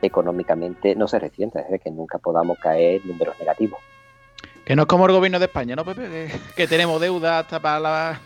económicamente 0.00 0.96
no 0.96 1.06
se 1.06 1.18
resienta, 1.18 1.60
es 1.60 1.66
decir, 1.66 1.80
que 1.80 1.90
nunca 1.90 2.18
podamos 2.18 2.58
caer 2.58 3.02
en 3.02 3.08
números 3.08 3.38
negativos. 3.38 3.78
Que 4.64 4.76
no 4.76 4.82
es 4.82 4.88
como 4.88 5.06
el 5.06 5.12
gobierno 5.12 5.38
de 5.38 5.46
España, 5.46 5.74
¿no, 5.74 5.84
Pepe? 5.84 6.30
Que, 6.56 6.66
tenemos 6.66 7.00
deuda 7.00 7.40
hasta 7.40 7.60
para, 7.60 7.80
la, 7.80 8.20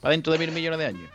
para 0.00 0.12
dentro 0.12 0.32
de 0.32 0.38
mil 0.38 0.52
millones 0.52 0.78
de 0.78 0.86
años. 0.86 1.10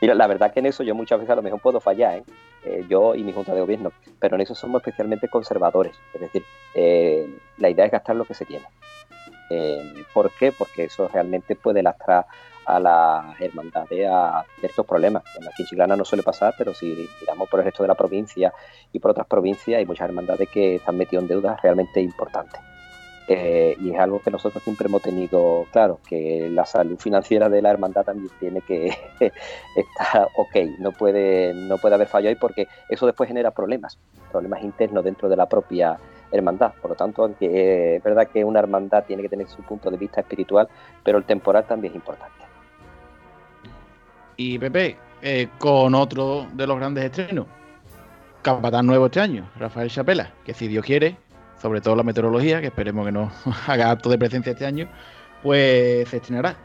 Mira, 0.00 0.14
la 0.14 0.28
verdad 0.28 0.52
que 0.52 0.60
en 0.60 0.66
eso 0.66 0.84
yo 0.84 0.94
muchas 0.94 1.18
veces 1.18 1.32
a 1.32 1.36
lo 1.36 1.42
mejor 1.42 1.60
puedo 1.60 1.80
fallar, 1.80 2.18
¿eh? 2.18 2.24
Eh, 2.64 2.84
yo 2.88 3.14
y 3.14 3.22
mi 3.22 3.32
junta 3.32 3.54
de 3.54 3.60
gobierno, 3.60 3.92
pero 4.18 4.34
en 4.34 4.42
eso 4.42 4.54
somos 4.54 4.80
especialmente 4.80 5.28
conservadores, 5.28 5.94
es 6.12 6.20
decir, 6.20 6.44
eh, 6.74 7.26
la 7.56 7.70
idea 7.70 7.86
es 7.86 7.92
gastar 7.92 8.16
lo 8.16 8.24
que 8.24 8.34
se 8.34 8.44
tiene. 8.44 8.66
Eh, 9.50 10.04
¿Por 10.12 10.30
qué? 10.32 10.52
Porque 10.52 10.84
eso 10.84 11.08
realmente 11.08 11.54
puede 11.56 11.82
lastrar 11.82 12.26
a 12.66 12.78
las 12.78 13.40
hermandades 13.40 14.08
a 14.10 14.44
ciertos 14.60 14.84
problemas. 14.84 15.22
aquí 15.36 15.62
en 15.62 15.66
Chiclana 15.66 15.96
no 15.96 16.04
suele 16.04 16.22
pasar, 16.22 16.54
pero 16.58 16.74
si 16.74 17.08
miramos 17.20 17.48
por 17.48 17.60
el 17.60 17.64
resto 17.64 17.82
de 17.82 17.88
la 17.88 17.94
provincia 17.94 18.52
y 18.92 18.98
por 18.98 19.12
otras 19.12 19.26
provincias, 19.26 19.78
hay 19.78 19.86
muchas 19.86 20.08
hermandades 20.08 20.48
que 20.50 20.76
están 20.76 20.98
metidas 20.98 21.22
en 21.22 21.28
deudas 21.28 21.62
realmente 21.62 22.00
importantes. 22.00 22.60
Eh, 23.30 23.76
y 23.78 23.90
es 23.90 24.00
algo 24.00 24.20
que 24.22 24.30
nosotros 24.30 24.62
siempre 24.62 24.86
hemos 24.88 25.02
tenido 25.02 25.66
claro, 25.70 26.00
que 26.08 26.48
la 26.50 26.64
salud 26.64 26.98
financiera 26.98 27.50
de 27.50 27.60
la 27.60 27.70
hermandad 27.70 28.04
también 28.04 28.30
tiene 28.40 28.62
que 28.62 28.86
estar 29.76 30.28
ok, 30.34 30.56
no 30.78 30.92
puede, 30.92 31.52
no 31.52 31.76
puede 31.76 31.94
haber 31.94 32.08
fallo 32.08 32.30
ahí 32.30 32.36
porque 32.36 32.68
eso 32.88 33.04
después 33.04 33.28
genera 33.28 33.50
problemas, 33.50 33.98
problemas 34.32 34.62
internos 34.62 35.04
dentro 35.04 35.28
de 35.28 35.36
la 35.36 35.46
propia 35.46 35.98
hermandad. 36.32 36.72
Por 36.80 36.92
lo 36.92 36.96
tanto, 36.96 37.22
aunque 37.22 37.96
es 37.96 38.02
verdad 38.02 38.28
que 38.28 38.42
una 38.44 38.60
hermandad 38.60 39.04
tiene 39.04 39.22
que 39.22 39.28
tener 39.28 39.46
su 39.46 39.62
punto 39.62 39.90
de 39.90 39.98
vista 39.98 40.22
espiritual, 40.22 40.66
pero 41.04 41.18
el 41.18 41.24
temporal 41.24 41.66
también 41.66 41.92
es 41.92 41.96
importante. 41.96 42.34
Y 44.38 44.58
Pepe, 44.58 44.96
eh, 45.20 45.48
con 45.58 45.94
otro 45.94 46.46
de 46.54 46.66
los 46.66 46.78
grandes 46.78 47.04
estrenos, 47.04 47.44
capatán 48.40 48.86
nuevo 48.86 49.06
este 49.06 49.20
año, 49.20 49.50
Rafael 49.58 49.90
Chapela, 49.90 50.32
que 50.44 50.54
si 50.54 50.66
Dios 50.66 50.84
quiere, 50.86 51.16
sobre 51.60 51.80
todo 51.80 51.96
la 51.96 52.02
meteorología, 52.02 52.60
que 52.60 52.68
esperemos 52.68 53.06
que 53.06 53.12
no 53.12 53.30
haga 53.66 53.90
acto 53.90 54.08
de 54.08 54.18
presencia 54.18 54.52
este 54.52 54.66
año, 54.66 54.88
pues 55.42 56.08
se 56.08 56.16
estrenará. 56.16 56.56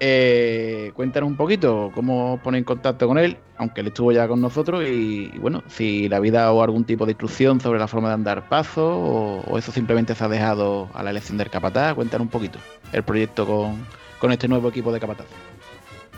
Eh, 0.00 0.92
cuéntanos 0.94 1.30
un 1.30 1.36
poquito 1.36 1.92
cómo 1.94 2.34
os 2.34 2.54
en 2.54 2.64
contacto 2.64 3.06
con 3.06 3.16
él, 3.16 3.38
aunque 3.56 3.80
él 3.80 3.86
estuvo 3.86 4.10
ya 4.12 4.26
con 4.26 4.40
nosotros, 4.40 4.84
y, 4.86 5.28
bueno, 5.38 5.62
si 5.68 6.08
la 6.08 6.20
vida 6.20 6.52
o 6.52 6.62
algún 6.62 6.84
tipo 6.84 7.06
de 7.06 7.12
instrucción 7.12 7.60
sobre 7.60 7.78
la 7.78 7.86
forma 7.86 8.08
de 8.08 8.14
andar 8.14 8.48
paso, 8.48 9.42
o, 9.46 9.56
eso 9.56 9.72
simplemente 9.72 10.14
se 10.14 10.24
ha 10.24 10.28
dejado 10.28 10.88
a 10.94 11.02
la 11.02 11.10
elección 11.10 11.38
del 11.38 11.48
capataz. 11.48 11.94
Cuéntanos 11.94 12.26
un 12.26 12.30
poquito 12.30 12.58
el 12.92 13.02
proyecto 13.02 13.46
con, 13.46 14.32
este 14.32 14.48
nuevo 14.48 14.68
equipo 14.68 14.92
de 14.92 15.00
capataz. 15.00 15.26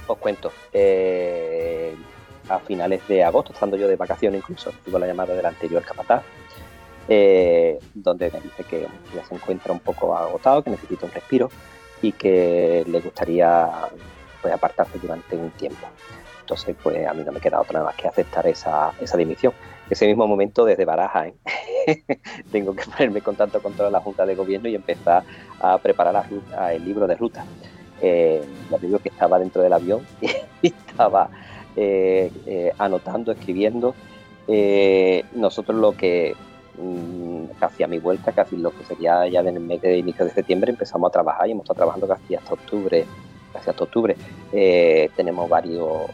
Os 0.07 0.19
cuento. 0.19 0.53
Eh, 0.73 1.95
a 2.49 2.59
finales 2.61 3.07
de 3.09 3.25
agosto, 3.25 3.53
estando 3.53 3.77
yo 3.77 3.89
de 3.89 3.97
vacaciones 3.97 4.41
incluso, 4.41 4.73
tuve 4.85 5.01
la 5.01 5.07
llamada 5.07 5.35
del 5.35 5.45
anterior 5.45 5.83
capataz, 5.83 6.23
eh, 7.09 7.79
donde 7.95 8.31
me 8.31 8.41
dice 8.41 8.65
que 8.65 8.87
ya 9.15 9.25
se 9.25 9.35
encuentra 9.35 9.73
un 9.73 9.81
poco 9.81 10.17
agotado, 10.17 10.63
que 10.63 10.71
necesita 10.71 11.07
un 11.07 11.13
respiro 11.13 11.51
y 12.03 12.13
que 12.13 12.85
le 12.87 13.01
gustaría 13.01 13.69
pues, 14.43 14.53
apartarse 14.53 14.99
durante 14.99 15.37
un 15.37 15.51
tiempo. 15.51 15.87
Entonces, 16.41 16.77
pues 16.81 17.07
a 17.07 17.15
mí 17.15 17.23
no 17.25 17.33
me 17.33 17.41
queda 17.41 17.61
otra 17.61 17.83
más 17.83 17.97
que 17.97 18.07
aceptar 18.09 18.47
esa, 18.47 18.93
esa 19.01 19.17
dimisión. 19.17 19.53
Ese 19.91 20.07
mismo 20.07 20.27
momento, 20.27 20.65
desde 20.65 20.85
Baraja, 20.85 21.29
¿eh? 21.29 21.35
tengo 22.53 22.75
que 22.75 22.85
ponerme 22.85 23.19
en 23.19 23.25
contacto 23.25 23.61
con 23.61 23.73
toda 23.75 23.91
la 23.91 24.01
Junta 24.01 24.27
de 24.27 24.35
Gobierno 24.35 24.69
y 24.69 24.75
empezar 24.75 25.25
a 25.61 25.79
preparar 25.79 26.25
el 26.73 26.85
libro 26.85 27.07
de 27.07 27.15
ruta. 27.17 27.45
Eh, 28.01 28.45
ya 28.71 28.79
digo 28.79 28.99
que 28.99 29.09
estaba 29.09 29.39
dentro 29.39 29.63
del 29.63 29.73
avión 29.73 30.05
y 30.63 30.69
estaba 30.69 31.31
eh, 31.77 32.73
anotando, 32.79 33.33
escribiendo. 33.33 33.95
nosotros 35.35 35.81
lo 35.81 35.97
que 35.97 36.35
Mm, 36.79 37.47
casi 37.59 37.83
a 37.83 37.87
mi 37.87 37.99
vuelta, 37.99 38.33
casi 38.33 38.57
lo 38.57 38.71
que 38.71 38.85
sería 38.85 39.27
ya 39.29 39.41
en 39.41 39.67
mes 39.67 39.81
de 39.81 39.97
inicio 39.97 40.25
de 40.25 40.31
septiembre, 40.31 40.71
empezamos 40.71 41.09
a 41.09 41.13
trabajar 41.13 41.49
y 41.49 41.53
hemos 41.53 41.65
estado 41.65 41.79
trabajando 41.79 42.07
casi 42.09 42.35
hasta 42.35 42.55
octubre. 42.55 43.07
Casi 43.53 43.71
hasta 43.71 43.85
octubre. 43.85 44.17
Eh, 44.53 45.09
tenemos 45.17 45.49
varios, 45.49 46.11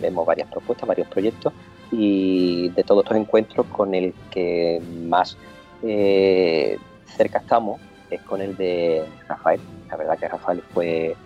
vemos 0.00 0.24
varias 0.24 0.48
propuestas, 0.48 0.86
varios 0.86 1.08
proyectos 1.08 1.52
y 1.90 2.68
de 2.70 2.84
todos 2.84 3.04
estos 3.04 3.16
encuentros 3.16 3.66
con 3.66 3.94
el 3.94 4.14
que 4.30 4.80
más 5.04 5.36
eh, 5.82 6.78
cerca 7.16 7.38
estamos 7.38 7.80
es 8.10 8.20
con 8.22 8.40
el 8.40 8.56
de 8.56 9.04
Rafael. 9.28 9.60
La 9.90 9.96
verdad 9.96 10.18
que 10.18 10.28
Rafael 10.28 10.62
fue 10.72 11.16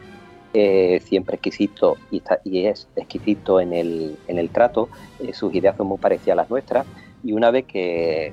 eh, 0.55 1.01
siempre 1.05 1.37
exquisito 1.37 1.99
y, 2.11 2.23
es 2.67 2.89
exquisito 2.97 3.61
en 3.61 3.75
el, 3.75 4.17
en 4.29 4.39
el 4.39 4.49
trato, 4.49 4.89
sus 5.35 5.55
ideas 5.55 5.77
son 5.77 5.89
muy 5.89 5.99
parecidas 5.99 6.33
a 6.33 6.37
las 6.37 6.51
nuestras 6.51 6.87
y 7.23 7.33
una 7.33 7.51
vez 7.51 7.67
que 7.67 8.33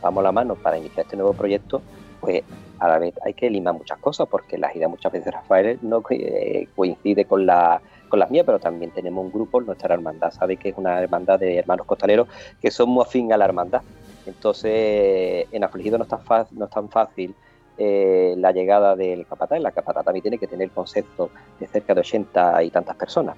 damos 0.00 0.22
la 0.22 0.32
mano 0.32 0.54
para 0.54 0.78
iniciar 0.78 1.04
este 1.04 1.16
nuevo 1.16 1.32
proyecto, 1.32 1.82
pues 2.20 2.42
a 2.78 2.88
la 2.88 2.98
vez 2.98 3.14
hay 3.24 3.34
que 3.34 3.50
limar 3.50 3.74
muchas 3.74 3.98
cosas 3.98 4.28
porque 4.28 4.58
las 4.58 4.74
ideas 4.74 4.90
muchas 4.90 5.12
veces 5.12 5.32
Rafael 5.32 5.78
no 5.82 6.02
eh, 6.10 6.68
coincide 6.74 7.24
con, 7.24 7.46
la, 7.46 7.80
con 8.08 8.18
las 8.18 8.30
mías, 8.30 8.44
pero 8.44 8.58
también 8.58 8.90
tenemos 8.90 9.24
un 9.24 9.32
grupo, 9.32 9.60
nuestra 9.60 9.94
hermandad, 9.94 10.32
sabe 10.32 10.56
que 10.56 10.70
es 10.70 10.74
una 10.76 11.00
hermandad 11.00 11.38
de 11.38 11.58
hermanos 11.58 11.86
costaleros 11.86 12.28
que 12.60 12.70
somos 12.70 13.06
afín 13.06 13.32
a 13.32 13.36
la 13.36 13.44
hermandad. 13.44 13.82
Entonces, 14.26 15.46
en 15.50 15.64
Afligido 15.64 15.98
no 15.98 16.04
es 16.04 16.10
tan, 16.10 16.20
no 16.52 16.64
es 16.66 16.70
tan 16.70 16.88
fácil 16.88 17.34
eh, 17.78 18.34
la 18.38 18.52
llegada 18.52 18.94
del 18.94 19.26
capataz. 19.26 19.60
La 19.60 19.72
capataz 19.72 20.04
también 20.04 20.22
tiene 20.22 20.38
que 20.38 20.46
tener 20.46 20.70
concepto 20.70 21.30
de 21.58 21.66
cerca 21.66 21.94
de 21.94 22.00
80 22.00 22.62
y 22.62 22.70
tantas 22.70 22.96
personas. 22.96 23.36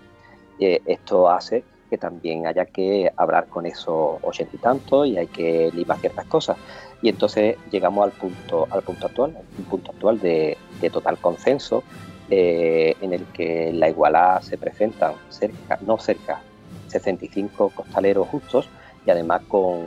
Eh, 0.58 0.80
esto 0.86 1.28
hace 1.28 1.64
también 1.98 2.46
haya 2.46 2.66
que 2.66 3.10
hablar 3.16 3.46
con 3.46 3.66
esos 3.66 4.18
80 4.22 4.56
y 4.56 4.58
tantos 4.58 5.06
y 5.06 5.18
hay 5.18 5.26
que 5.26 5.70
limar 5.72 5.98
ciertas 5.98 6.26
cosas. 6.26 6.56
Y 7.02 7.08
entonces 7.08 7.56
llegamos 7.70 8.04
al 8.04 8.12
punto, 8.12 8.66
al 8.70 8.82
punto 8.82 9.06
actual, 9.06 9.36
un 9.58 9.64
punto 9.64 9.92
actual 9.92 10.20
de, 10.20 10.56
total 10.92 11.18
consenso, 11.18 11.82
eh, 12.30 12.94
en 13.00 13.12
el 13.12 13.24
que 13.26 13.72
la 13.72 13.88
igualdad 13.88 14.40
se 14.42 14.58
presentan 14.58 15.14
cerca, 15.30 15.78
no 15.86 15.98
cerca, 15.98 16.40
65 16.88 17.70
costaleros 17.74 18.28
justos 18.28 18.68
y 19.06 19.10
además 19.10 19.42
con 19.48 19.80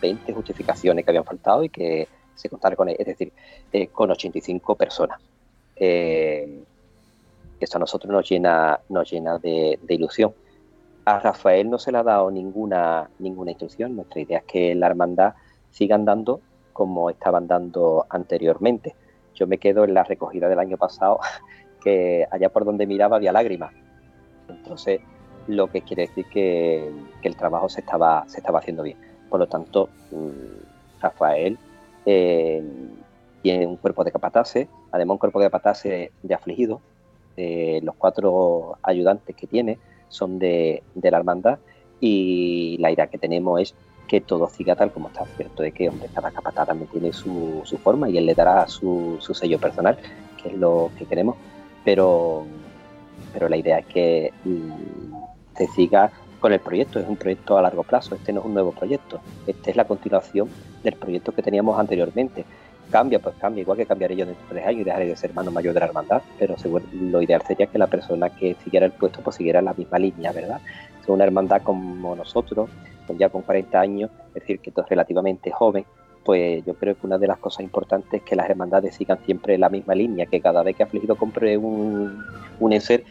20 0.00 0.32
justificaciones 0.32 1.04
que 1.04 1.10
habían 1.10 1.24
faltado 1.24 1.64
y 1.64 1.68
que 1.68 2.08
se 2.34 2.48
contara 2.48 2.76
con, 2.76 2.88
es 2.88 3.06
decir, 3.06 3.32
eh, 3.72 3.88
con 3.88 4.10
85 4.10 4.74
personas. 4.74 5.20
Eh, 5.76 6.62
eso 7.60 7.76
a 7.76 7.80
nosotros 7.80 8.10
nos 8.10 8.28
llena, 8.28 8.80
nos 8.88 9.10
llena 9.10 9.38
de, 9.38 9.78
ilusión. 9.88 10.32
A 11.04 11.18
Rafael 11.18 11.70
no 11.70 11.78
se 11.78 11.92
le 11.92 11.98
ha 11.98 12.02
dado 12.02 12.30
ninguna, 12.30 13.10
ninguna 13.18 13.52
instrucción. 13.52 13.96
Nuestra 13.96 14.20
idea 14.20 14.38
es 14.38 14.44
que 14.44 14.74
la 14.74 14.86
hermandad 14.86 15.34
siga 15.70 15.94
andando 15.94 16.40
como 16.72 17.10
estaban 17.10 17.46
dando 17.46 18.06
anteriormente. 18.08 18.94
Yo 19.34 19.46
me 19.46 19.58
quedo 19.58 19.84
en 19.84 19.94
la 19.94 20.04
recogida 20.04 20.48
del 20.48 20.58
año 20.58 20.76
pasado, 20.76 21.20
que 21.82 22.26
allá 22.30 22.48
por 22.50 22.64
donde 22.64 22.86
miraba 22.86 23.16
había 23.16 23.32
lágrimas. 23.32 23.72
Entonces, 24.48 25.00
lo 25.46 25.68
que 25.68 25.82
quiere 25.82 26.06
decir 26.06 26.26
que, 26.26 26.90
el 27.22 27.36
trabajo 27.36 27.68
se 27.68 27.80
estaba, 27.80 28.24
se 28.28 28.38
estaba 28.38 28.58
haciendo 28.58 28.82
bien. 28.82 28.98
Por 29.28 29.40
lo 29.40 29.46
tanto, 29.46 29.88
mm, 30.10 31.00
Rafael 31.00 31.58
eh, 32.06 32.62
tiene 33.42 33.66
un 33.66 33.76
cuerpo 33.76 34.04
de 34.04 34.12
capataces, 34.12 34.68
además 34.90 35.14
un 35.14 35.18
cuerpo 35.18 35.40
de 35.40 35.46
capataces 35.46 36.10
de 36.22 36.34
afligido. 36.34 36.80
Eh, 37.36 37.80
los 37.82 37.94
cuatro 37.94 38.76
ayudantes 38.82 39.34
que 39.36 39.46
tiene 39.46 39.78
son 40.10 40.38
de, 40.38 40.82
la 40.94 41.16
hermandad 41.16 41.58
y 42.00 42.76
la 42.78 42.90
idea 42.90 43.06
que 43.06 43.16
tenemos 43.16 43.60
es 43.60 43.74
que 44.06 44.20
todo 44.20 44.48
siga 44.48 44.76
tal 44.76 44.92
como 44.92 45.08
está, 45.08 45.24
cierto 45.36 45.62
de 45.62 45.72
que 45.72 45.88
hombre, 45.88 46.08
cada 46.14 46.30
capataz 46.30 46.66
también 46.66 46.90
tiene 46.90 47.12
su, 47.12 47.62
forma 47.82 48.10
y 48.10 48.18
él 48.18 48.26
le 48.26 48.34
dará 48.34 48.68
su, 48.68 49.16
sello 49.32 49.58
personal, 49.58 49.96
que 50.42 50.48
es 50.48 50.54
lo 50.54 50.90
que 50.98 51.06
queremos, 51.06 51.36
pero, 51.84 52.44
pero 53.32 53.48
la 53.48 53.56
idea 53.56 53.78
es 53.78 53.86
que 53.86 54.32
mm, 54.44 55.14
se 55.56 55.66
siga 55.68 56.10
con 56.40 56.52
el 56.52 56.60
proyecto. 56.60 56.98
Es 56.98 57.08
un 57.08 57.16
proyecto 57.16 57.56
a 57.56 57.62
largo 57.62 57.84
plazo, 57.84 58.14
este 58.14 58.32
no 58.32 58.40
es 58.40 58.46
un 58.46 58.54
nuevo 58.54 58.72
proyecto, 58.72 59.20
este 59.46 59.70
es 59.70 59.76
la 59.76 59.84
continuación 59.84 60.48
del 60.82 60.94
proyecto 60.96 61.32
que 61.32 61.42
teníamos 61.42 61.78
anteriormente. 61.78 62.44
Cambia, 62.90 63.18
pues 63.20 63.36
cambia, 63.36 63.62
igual 63.62 63.78
que 63.78 63.86
cambiaré 63.86 64.16
yo 64.16 64.26
dentro 64.26 64.42
de 64.44 64.50
tres 64.50 64.66
años 64.66 64.80
y 64.80 64.84
dejaré 64.84 65.06
de 65.06 65.16
ser 65.16 65.30
hermano 65.30 65.50
mayor 65.50 65.74
de 65.74 65.80
la 65.80 65.86
hermandad, 65.86 66.22
pero 66.38 66.56
lo 66.92 67.22
ideal 67.22 67.42
sería 67.46 67.66
que 67.66 67.78
la 67.78 67.86
persona 67.86 68.30
que 68.30 68.56
siguiera 68.64 68.86
el 68.86 68.92
puesto 68.92 69.20
pues 69.20 69.36
siguiera 69.36 69.62
la 69.62 69.74
misma 69.74 69.98
línea, 69.98 70.32
¿verdad? 70.32 70.60
Es 71.00 71.08
una 71.08 71.24
hermandad 71.24 71.62
como 71.62 72.16
nosotros, 72.16 72.68
ya 73.16 73.28
con 73.28 73.42
40 73.42 73.80
años, 73.80 74.10
es 74.28 74.34
decir, 74.34 74.58
que 74.60 74.70
es 74.70 74.88
relativamente 74.88 75.50
joven, 75.50 75.84
pues 76.24 76.64
yo 76.64 76.74
creo 76.74 76.94
que 76.94 77.06
una 77.06 77.18
de 77.18 77.26
las 77.26 77.38
cosas 77.38 77.60
importantes 77.60 78.12
es 78.12 78.22
que 78.22 78.36
las 78.36 78.48
hermandades 78.50 78.94
sigan 78.94 79.18
siempre 79.24 79.56
la 79.56 79.68
misma 79.68 79.94
línea, 79.94 80.26
que 80.26 80.40
cada 80.40 80.62
vez 80.62 80.76
que 80.76 80.82
afligido 80.82 81.16
compre 81.16 81.56
un, 81.56 82.24
un 82.58 82.72
enser, 82.72 83.04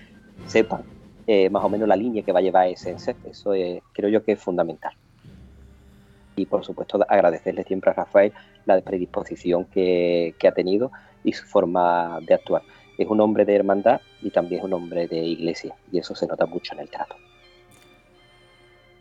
sepan 0.46 0.84
eh, 1.26 1.50
más 1.50 1.64
o 1.64 1.70
menos 1.70 1.88
la 1.88 1.96
línea 1.96 2.24
que 2.24 2.32
va 2.32 2.40
a 2.40 2.42
llevar 2.42 2.68
ese 2.68 2.92
enset. 2.92 3.18
Eso 3.26 3.52
creo 3.94 4.10
yo 4.10 4.24
que 4.24 4.34
es 4.34 4.40
fundamental. 4.40 4.94
Y 6.40 6.46
por 6.46 6.66
supuesto 6.66 7.00
agradecerle 7.08 7.64
siempre 7.64 7.92
a 7.92 7.94
Rafael 7.94 8.34
la 8.66 8.80
predisposición 8.82 9.66
que, 9.66 10.36
ha 10.48 10.52
tenido 10.52 10.92
y 11.24 11.34
su 11.34 11.46
forma 11.46 12.20
de 12.22 12.34
actuar. 12.34 12.62
Es 12.98 13.08
un 13.08 13.22
hombre 13.22 13.46
de 13.46 13.56
hermandad 13.56 14.02
y 14.22 14.30
también 14.30 14.60
es 14.60 14.66
un 14.66 14.74
hombre 14.74 15.08
de 15.08 15.18
iglesia 15.18 15.76
y 15.92 16.00
eso 16.00 16.16
se 16.16 16.28
nota 16.28 16.46
mucho 16.46 16.74
en 16.74 16.82
el 16.82 16.90
trato. 16.90 17.16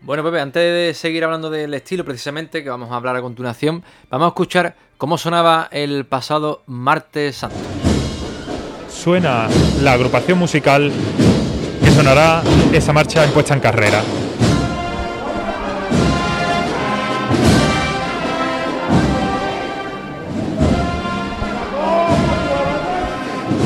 Bueno, 0.00 0.22
Pepe, 0.22 0.40
antes 0.40 0.62
de 0.62 0.94
seguir 0.94 1.24
hablando 1.24 1.50
del 1.50 1.74
estilo 1.74 2.04
precisamente, 2.04 2.62
que 2.62 2.70
vamos 2.70 2.90
a 2.92 2.96
hablar 2.96 3.16
a 3.16 3.20
continuación, 3.20 3.82
vamos 4.10 4.26
a 4.26 4.28
escuchar 4.28 4.76
cómo 4.96 5.18
sonaba 5.18 5.68
el 5.72 6.06
pasado 6.06 6.62
martes 6.66 7.36
santo. 7.36 7.56
Suena 8.88 9.48
la 9.82 9.92
agrupación 9.92 10.38
musical 10.38 10.92
sonará 11.98 12.44
esa 12.72 12.92
marcha 12.92 13.24
en 13.24 13.32
puesta 13.32 13.54
en 13.54 13.60
carrera. 13.60 14.04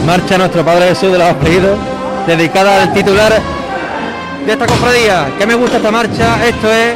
Marcha 0.06 0.36
nuestro 0.36 0.64
Padre 0.64 0.88
Jesús 0.88 1.12
de 1.12 1.18
los 1.18 1.28
Afligidos, 1.28 1.78
dedicada 2.26 2.82
al 2.82 2.92
titular 2.92 3.32
de 4.44 4.52
esta 4.52 4.66
cofradía. 4.66 5.28
Que 5.38 5.46
me 5.46 5.54
gusta 5.54 5.76
esta 5.76 5.92
marcha, 5.92 6.44
esto 6.46 6.72
es 6.72 6.94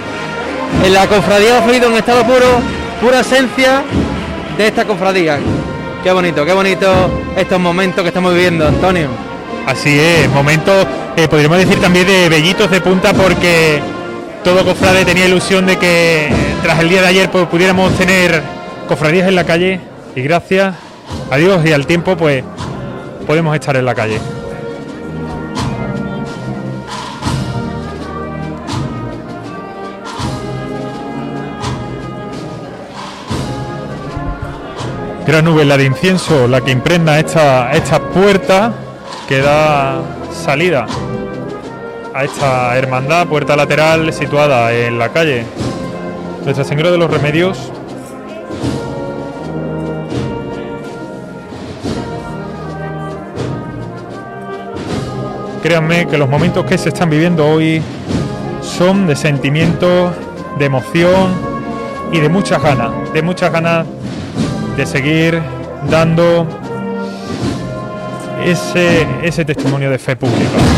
en 0.85 0.93
la 0.93 1.07
cofradía 1.07 1.53
de 1.53 1.59
Afligidos 1.59 1.91
en 1.91 1.97
estado 1.99 2.25
puro, 2.25 2.61
pura 3.01 3.21
esencia 3.21 3.83
de 4.59 4.67
esta 4.67 4.85
cofradía. 4.85 5.39
Qué 6.03 6.11
bonito, 6.11 6.45
qué 6.45 6.53
bonito 6.53 6.93
estos 7.37 7.61
momentos 7.61 8.03
que 8.03 8.09
estamos 8.09 8.35
viviendo, 8.35 8.67
Antonio. 8.67 9.09
Así 9.67 9.99
es, 9.99 10.29
momentos 10.31 10.87
eh, 11.17 11.29
podríamos 11.29 11.59
decir 11.59 11.81
también 11.81 12.07
de 12.07 12.29
bellitos 12.29 12.71
de 12.71 12.81
punta 12.81 13.13
porque 13.13 13.81
todo 14.43 14.65
cofrade 14.65 15.05
tenía 15.05 15.27
ilusión 15.27 15.67
de 15.67 15.77
que 15.79 16.29
tras 16.63 16.81
el 16.81 16.89
día 16.89 17.03
de 17.03 17.09
ayer 17.09 17.31
pues, 17.31 17.47
pudiéramos 17.47 17.93
tener 17.97 18.43
cofradías 18.89 19.29
en 19.29 19.35
la 19.35 19.45
calle 19.45 19.81
y 20.15 20.23
gracias 20.23 20.75
a 21.31 21.37
Dios 21.37 21.65
y 21.65 21.73
al 21.73 21.87
tiempo 21.87 22.17
pues 22.17 22.45
podemos 23.27 23.55
estar 23.55 23.77
en 23.77 23.85
la 23.85 23.95
calle. 23.95 24.21
Gran 35.27 35.45
nube 35.45 35.65
la 35.65 35.77
de 35.77 35.85
incienso, 35.85 36.47
la 36.47 36.61
que 36.61 36.71
impregna 36.71 37.19
esta, 37.19 37.73
esta 37.73 37.99
puerta 37.99 38.73
que 39.29 39.39
da 39.39 40.01
salida 40.33 40.87
a 42.15 42.25
esta 42.25 42.79
hermandad, 42.79 43.27
puerta 43.27 43.57
lateral 43.57 44.13
situada 44.13 44.73
en 44.73 44.99
la 44.99 45.09
calle 45.09 45.45
Nuestra 46.45 46.65
Señora 46.65 46.93
de 46.93 46.99
los 46.99 47.11
Remedios. 47.11 47.73
Créanme 55.67 56.07
que 56.07 56.17
los 56.17 56.29
momentos 56.29 56.65
que 56.65 56.79
se 56.79 56.91
están 56.91 57.11
viviendo 57.11 57.45
hoy 57.45 57.83
son 58.63 59.09
de 59.09 59.17
sentimiento, 59.17 60.15
de 60.61 60.65
emoción 60.65 61.33
y 62.13 62.21
de 62.21 62.29
muchas 62.29 62.63
ganas, 62.63 62.93
de 63.13 63.21
muchas 63.21 63.51
ganas 63.51 63.85
de 64.77 64.87
seguir 64.87 65.43
dando 65.91 66.47
ese, 68.45 69.09
ese 69.25 69.45
testimonio 69.45 69.91
de 69.91 69.99
fe 69.99 70.15
pública. 70.15 70.76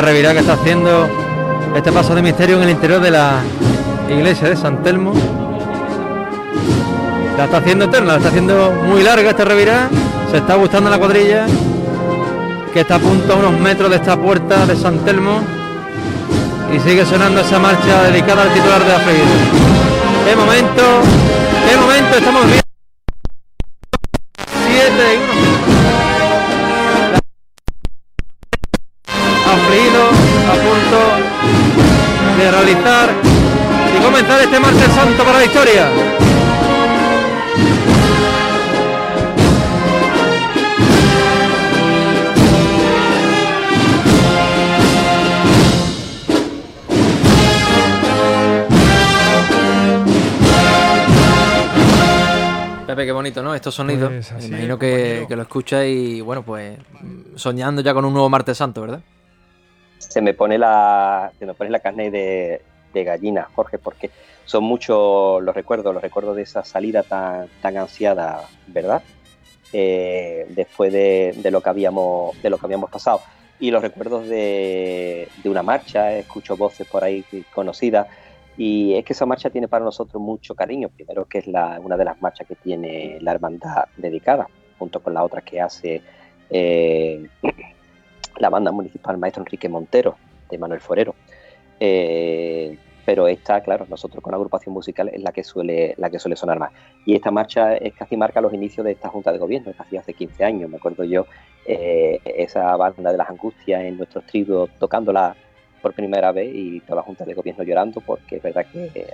Bonita 0.00 0.12
revirada 0.12 0.34
que 0.34 0.40
está 0.40 0.54
haciendo 0.54 1.08
este 1.74 1.92
paso 1.92 2.14
de 2.14 2.22
misterio 2.22 2.56
en 2.56 2.62
el 2.62 2.70
interior 2.70 3.00
de 3.00 3.10
la 3.10 3.42
iglesia 4.08 4.48
de 4.48 4.56
San 4.56 4.82
Telmo. 4.82 5.12
La 7.36 7.44
está 7.44 7.58
haciendo 7.58 7.86
eterna, 7.86 8.12
la 8.12 8.16
está 8.16 8.28
haciendo 8.28 8.72
muy 8.86 9.02
larga 9.02 9.30
esta 9.30 9.44
revirada. 9.44 9.88
Se 10.30 10.38
está 10.38 10.54
gustando 10.54 10.90
la 10.90 10.98
cuadrilla 10.98 11.46
que 12.72 12.80
está 12.80 12.96
a 12.96 12.98
punto 12.98 13.32
a 13.32 13.36
unos 13.36 13.58
metros 13.60 13.90
de 13.90 13.96
esta 13.96 14.16
puerta 14.16 14.64
de 14.66 14.76
San 14.76 14.98
Telmo 15.00 15.40
y 16.74 16.78
sigue 16.80 17.04
sonando 17.04 17.40
esa 17.40 17.58
marcha 17.58 18.02
dedicada 18.04 18.42
al 18.42 18.52
titular 18.52 18.82
de 18.82 18.88
la 18.88 19.00
freída. 19.00 19.24
¡Qué 20.26 20.36
momento! 20.36 20.82
¡Qué 21.68 21.76
momento! 21.76 22.16
Estamos 22.16 22.44
viendo 22.46 22.62
7 24.68 25.29
y 32.70 34.02
comenzar 34.04 34.40
este 34.40 34.60
martes 34.60 34.92
santo 34.92 35.24
para 35.24 35.38
la 35.38 35.44
historia. 35.44 35.88
Pepe, 52.86 53.04
qué 53.04 53.12
bonito, 53.12 53.42
¿no? 53.42 53.52
Estos 53.52 53.74
sonidos. 53.74 54.10
Pues 54.10 54.30
así 54.30 54.42
Me 54.42 54.58
imagino 54.58 54.78
que 54.78 55.26
lo 55.28 55.42
escuchas 55.42 55.86
y, 55.86 56.20
bueno, 56.20 56.44
pues 56.44 56.78
soñando 57.34 57.82
ya 57.82 57.92
con 57.94 58.04
un 58.04 58.12
nuevo 58.12 58.28
martes 58.28 58.56
santo, 58.56 58.82
¿verdad? 58.82 59.00
Se 60.10 60.20
me 60.20 60.34
pone 60.34 60.58
la, 60.58 61.30
se 61.38 61.46
me 61.46 61.54
pone 61.54 61.70
la 61.70 61.78
carne 61.78 62.10
de, 62.10 62.60
de 62.92 63.04
gallina, 63.04 63.48
Jorge, 63.54 63.78
porque 63.78 64.10
son 64.44 64.64
muchos 64.64 65.40
los 65.40 65.54
recuerdos, 65.54 65.94
los 65.94 66.02
recuerdos 66.02 66.34
de 66.34 66.42
esa 66.42 66.64
salida 66.64 67.04
tan, 67.04 67.48
tan 67.62 67.76
ansiada, 67.76 68.42
¿verdad? 68.66 69.02
Eh, 69.72 70.46
después 70.48 70.92
de, 70.92 71.32
de 71.36 71.50
lo 71.52 71.60
que 71.60 71.70
habíamos, 71.70 72.42
de 72.42 72.50
lo 72.50 72.58
que 72.58 72.66
habíamos 72.66 72.90
pasado. 72.90 73.20
Y 73.60 73.70
los 73.70 73.82
recuerdos 73.82 74.26
de, 74.26 75.28
de 75.44 75.48
una 75.48 75.62
marcha, 75.62 76.12
escucho 76.12 76.56
voces 76.56 76.88
por 76.88 77.04
ahí 77.04 77.24
conocidas, 77.54 78.08
y 78.56 78.94
es 78.94 79.04
que 79.04 79.12
esa 79.12 79.26
marcha 79.26 79.50
tiene 79.50 79.68
para 79.68 79.84
nosotros 79.84 80.20
mucho 80.20 80.56
cariño. 80.56 80.88
Primero 80.88 81.24
que 81.26 81.38
es 81.38 81.46
la, 81.46 81.78
una 81.78 81.96
de 81.96 82.04
las 82.04 82.20
marchas 82.20 82.48
que 82.48 82.56
tiene 82.56 83.18
la 83.20 83.30
hermandad 83.30 83.84
dedicada, 83.96 84.48
junto 84.76 85.00
con 85.00 85.14
la 85.14 85.22
otra 85.22 85.40
que 85.42 85.60
hace 85.60 86.02
eh, 86.50 87.28
la 88.40 88.50
banda 88.50 88.72
municipal 88.72 89.18
Maestro 89.18 89.42
Enrique 89.42 89.68
Montero, 89.68 90.16
de 90.50 90.58
Manuel 90.58 90.80
Forero. 90.80 91.14
Eh, 91.78 92.76
pero 93.04 93.26
esta, 93.28 93.60
claro, 93.60 93.86
nosotros 93.88 94.22
con 94.22 94.30
la 94.30 94.36
agrupación 94.36 94.74
musical 94.74 95.08
es 95.08 95.22
la 95.22 95.32
que 95.32 95.42
suele, 95.42 95.94
la 95.96 96.10
que 96.10 96.18
suele 96.18 96.36
sonar 96.36 96.58
más. 96.58 96.70
Y 97.06 97.14
esta 97.14 97.30
marcha 97.30 97.76
es 97.76 97.94
casi 97.94 98.16
marca 98.16 98.40
los 98.40 98.52
inicios 98.52 98.84
de 98.84 98.92
esta 98.92 99.08
Junta 99.08 99.32
de 99.32 99.38
Gobierno, 99.38 99.72
casi 99.76 99.96
hace 99.96 100.14
15 100.14 100.44
años, 100.44 100.70
me 100.70 100.76
acuerdo 100.76 101.04
yo, 101.04 101.26
eh, 101.66 102.20
esa 102.24 102.76
banda 102.76 103.10
de 103.10 103.18
las 103.18 103.28
angustias 103.28 103.82
en 103.82 103.96
nuestros 103.96 104.24
tribus 104.26 104.70
tocándola 104.78 105.34
por 105.82 105.94
primera 105.94 106.30
vez 106.32 106.50
y 106.54 106.80
toda 106.80 106.96
la 106.96 107.02
Junta 107.02 107.24
de 107.24 107.34
Gobierno 107.34 107.64
llorando, 107.64 108.00
porque 108.00 108.36
es 108.36 108.42
verdad 108.42 108.66
que, 108.70 109.06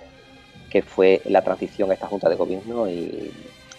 que 0.69 0.83
fue 0.83 1.21
la 1.27 1.43
transición 1.43 1.91
a 1.91 1.95
esta 1.95 2.09
Junta 2.09 2.29
de 2.29 2.37
Gobierno 2.37 2.89
y, 2.89 3.33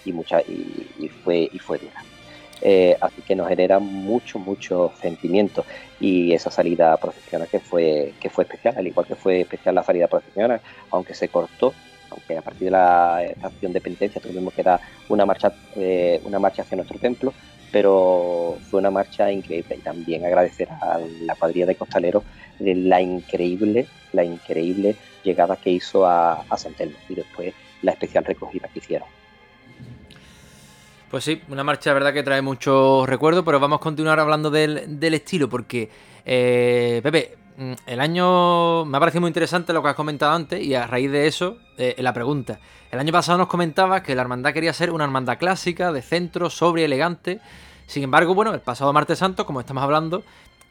y 0.05 0.13
mucha, 0.13 0.41
y, 0.41 0.87
y 0.99 1.09
fue, 1.09 1.49
y 1.51 1.59
fue 1.59 1.77
dura. 1.77 2.16
Eh, 2.61 2.97
así 2.99 3.21
que 3.21 3.35
nos 3.35 3.47
genera 3.47 3.79
mucho, 3.79 4.39
mucho 4.39 4.91
sentimiento. 4.99 5.65
Y 5.99 6.33
esa 6.33 6.51
salida 6.51 6.97
procesional 6.97 7.47
que 7.47 7.59
fue, 7.59 8.13
que 8.19 8.29
fue 8.29 8.43
especial, 8.43 8.75
al 8.77 8.87
igual 8.87 9.05
que 9.05 9.15
fue 9.15 9.41
especial 9.41 9.75
la 9.75 9.83
salida 9.83 10.07
procesional, 10.07 10.61
aunque 10.91 11.13
se 11.13 11.29
cortó, 11.29 11.73
aunque 12.09 12.37
a 12.37 12.41
partir 12.41 12.65
de 12.65 12.71
la 12.71 13.23
estación 13.23 13.73
de 13.73 13.81
penitencia 13.81 14.21
tuvimos 14.21 14.53
que 14.53 14.63
dar 14.63 14.79
una 15.09 15.25
marcha, 15.25 15.53
eh, 15.75 16.21
una 16.23 16.39
marcha 16.39 16.61
hacia 16.61 16.77
nuestro 16.77 16.99
templo, 16.99 17.33
pero 17.71 18.57
fue 18.69 18.79
una 18.79 18.91
marcha 18.91 19.31
increíble. 19.31 19.75
Y 19.75 19.81
también 19.81 20.25
agradecer 20.25 20.69
a 20.69 20.99
la 21.21 21.35
cuadrilla 21.35 21.65
de 21.65 21.75
costaleros 21.75 22.23
la 22.59 23.01
increíble, 23.01 23.87
la 24.13 24.23
increíble 24.23 24.95
llegada 25.23 25.57
que 25.57 25.69
hizo 25.69 26.05
a, 26.05 26.41
a 26.49 26.57
San 26.57 26.73
Telmo 26.73 26.97
y 27.09 27.15
después 27.15 27.53
la 27.81 27.91
especial 27.91 28.25
recogida 28.25 28.67
que 28.69 28.79
hicieron. 28.79 29.07
Pues 31.09 31.23
sí, 31.23 31.41
una 31.47 31.63
marcha, 31.63 31.93
verdad, 31.93 32.13
que 32.13 32.21
trae 32.21 32.41
muchos 32.41 33.07
recuerdos, 33.07 33.45
pero 33.45 33.61
vamos 33.61 33.77
a 33.77 33.79
continuar 33.79 34.19
hablando 34.19 34.51
del, 34.51 34.99
del 34.99 35.13
estilo, 35.13 35.47
porque, 35.47 35.89
eh, 36.25 36.99
Pepe, 37.01 37.37
mm, 37.55 37.73
el 37.85 37.99
año 38.01 38.83
me 38.83 38.97
ha 38.97 38.99
parecido 38.99 39.21
muy 39.21 39.29
interesante 39.29 39.71
lo 39.71 39.81
que 39.81 39.87
has 39.87 39.95
comentado 39.95 40.33
antes, 40.33 40.61
y 40.61 40.75
a 40.75 40.85
raíz 40.85 41.09
de 41.09 41.25
eso, 41.27 41.59
eh, 41.77 41.95
la 41.99 42.11
pregunta. 42.11 42.59
El 42.91 42.99
año 42.99 43.13
pasado 43.13 43.37
nos 43.37 43.47
comentabas 43.47 44.01
que 44.01 44.15
la 44.15 44.21
hermandad 44.21 44.51
quería 44.51 44.73
ser 44.73 44.91
una 44.91 45.05
hermandad 45.05 45.37
clásica, 45.37 45.93
de 45.93 46.01
centro, 46.01 46.49
sobria, 46.49 46.83
elegante. 46.83 47.39
Sin 47.85 48.03
embargo, 48.03 48.33
bueno, 48.35 48.53
el 48.53 48.59
pasado 48.59 48.91
martes 48.91 49.19
santo, 49.19 49.45
como 49.45 49.61
estamos 49.61 49.83
hablando, 49.83 50.23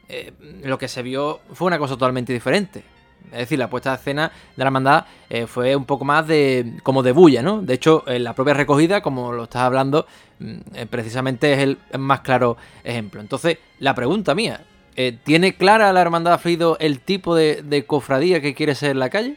eh, 0.07 0.33
lo 0.63 0.77
que 0.77 0.87
se 0.87 1.01
vio 1.01 1.39
fue 1.53 1.65
una 1.65 1.79
cosa 1.79 1.95
totalmente 1.95 2.31
diferente. 2.31 2.83
Es 3.31 3.39
decir, 3.39 3.59
la 3.59 3.69
puesta 3.69 3.91
de 3.91 3.97
escena 3.97 4.29
de 4.29 4.63
la 4.63 4.65
hermandad 4.65 5.05
eh, 5.29 5.47
fue 5.47 5.75
un 5.75 5.85
poco 5.85 6.05
más 6.05 6.25
de 6.27 6.73
como 6.83 7.03
de 7.03 7.11
bulla, 7.11 7.41
¿no? 7.41 7.61
De 7.61 7.73
hecho, 7.73 8.03
la 8.07 8.33
propia 8.33 8.53
recogida, 8.53 9.01
como 9.01 9.33
lo 9.33 9.43
estás 9.43 9.63
hablando, 9.63 10.07
mm, 10.39 10.55
eh, 10.75 10.85
precisamente 10.89 11.51
es 11.53 11.59
el 11.59 11.77
más 11.99 12.21
claro 12.21 12.57
ejemplo. 12.83 13.19
Entonces, 13.19 13.57
la 13.79 13.93
pregunta 13.95 14.33
mía, 14.33 14.61
eh, 14.95 15.17
¿tiene 15.23 15.55
clara 15.55 15.91
la 15.91 16.01
hermandad 16.01 16.33
Aflido 16.33 16.77
el 16.79 16.99
tipo 16.99 17.35
de, 17.35 17.83
cofradía 17.85 18.41
que 18.41 18.53
quiere 18.53 18.75
ser 18.75 18.91
en 18.91 18.99
la 18.99 19.09
calle? 19.09 19.35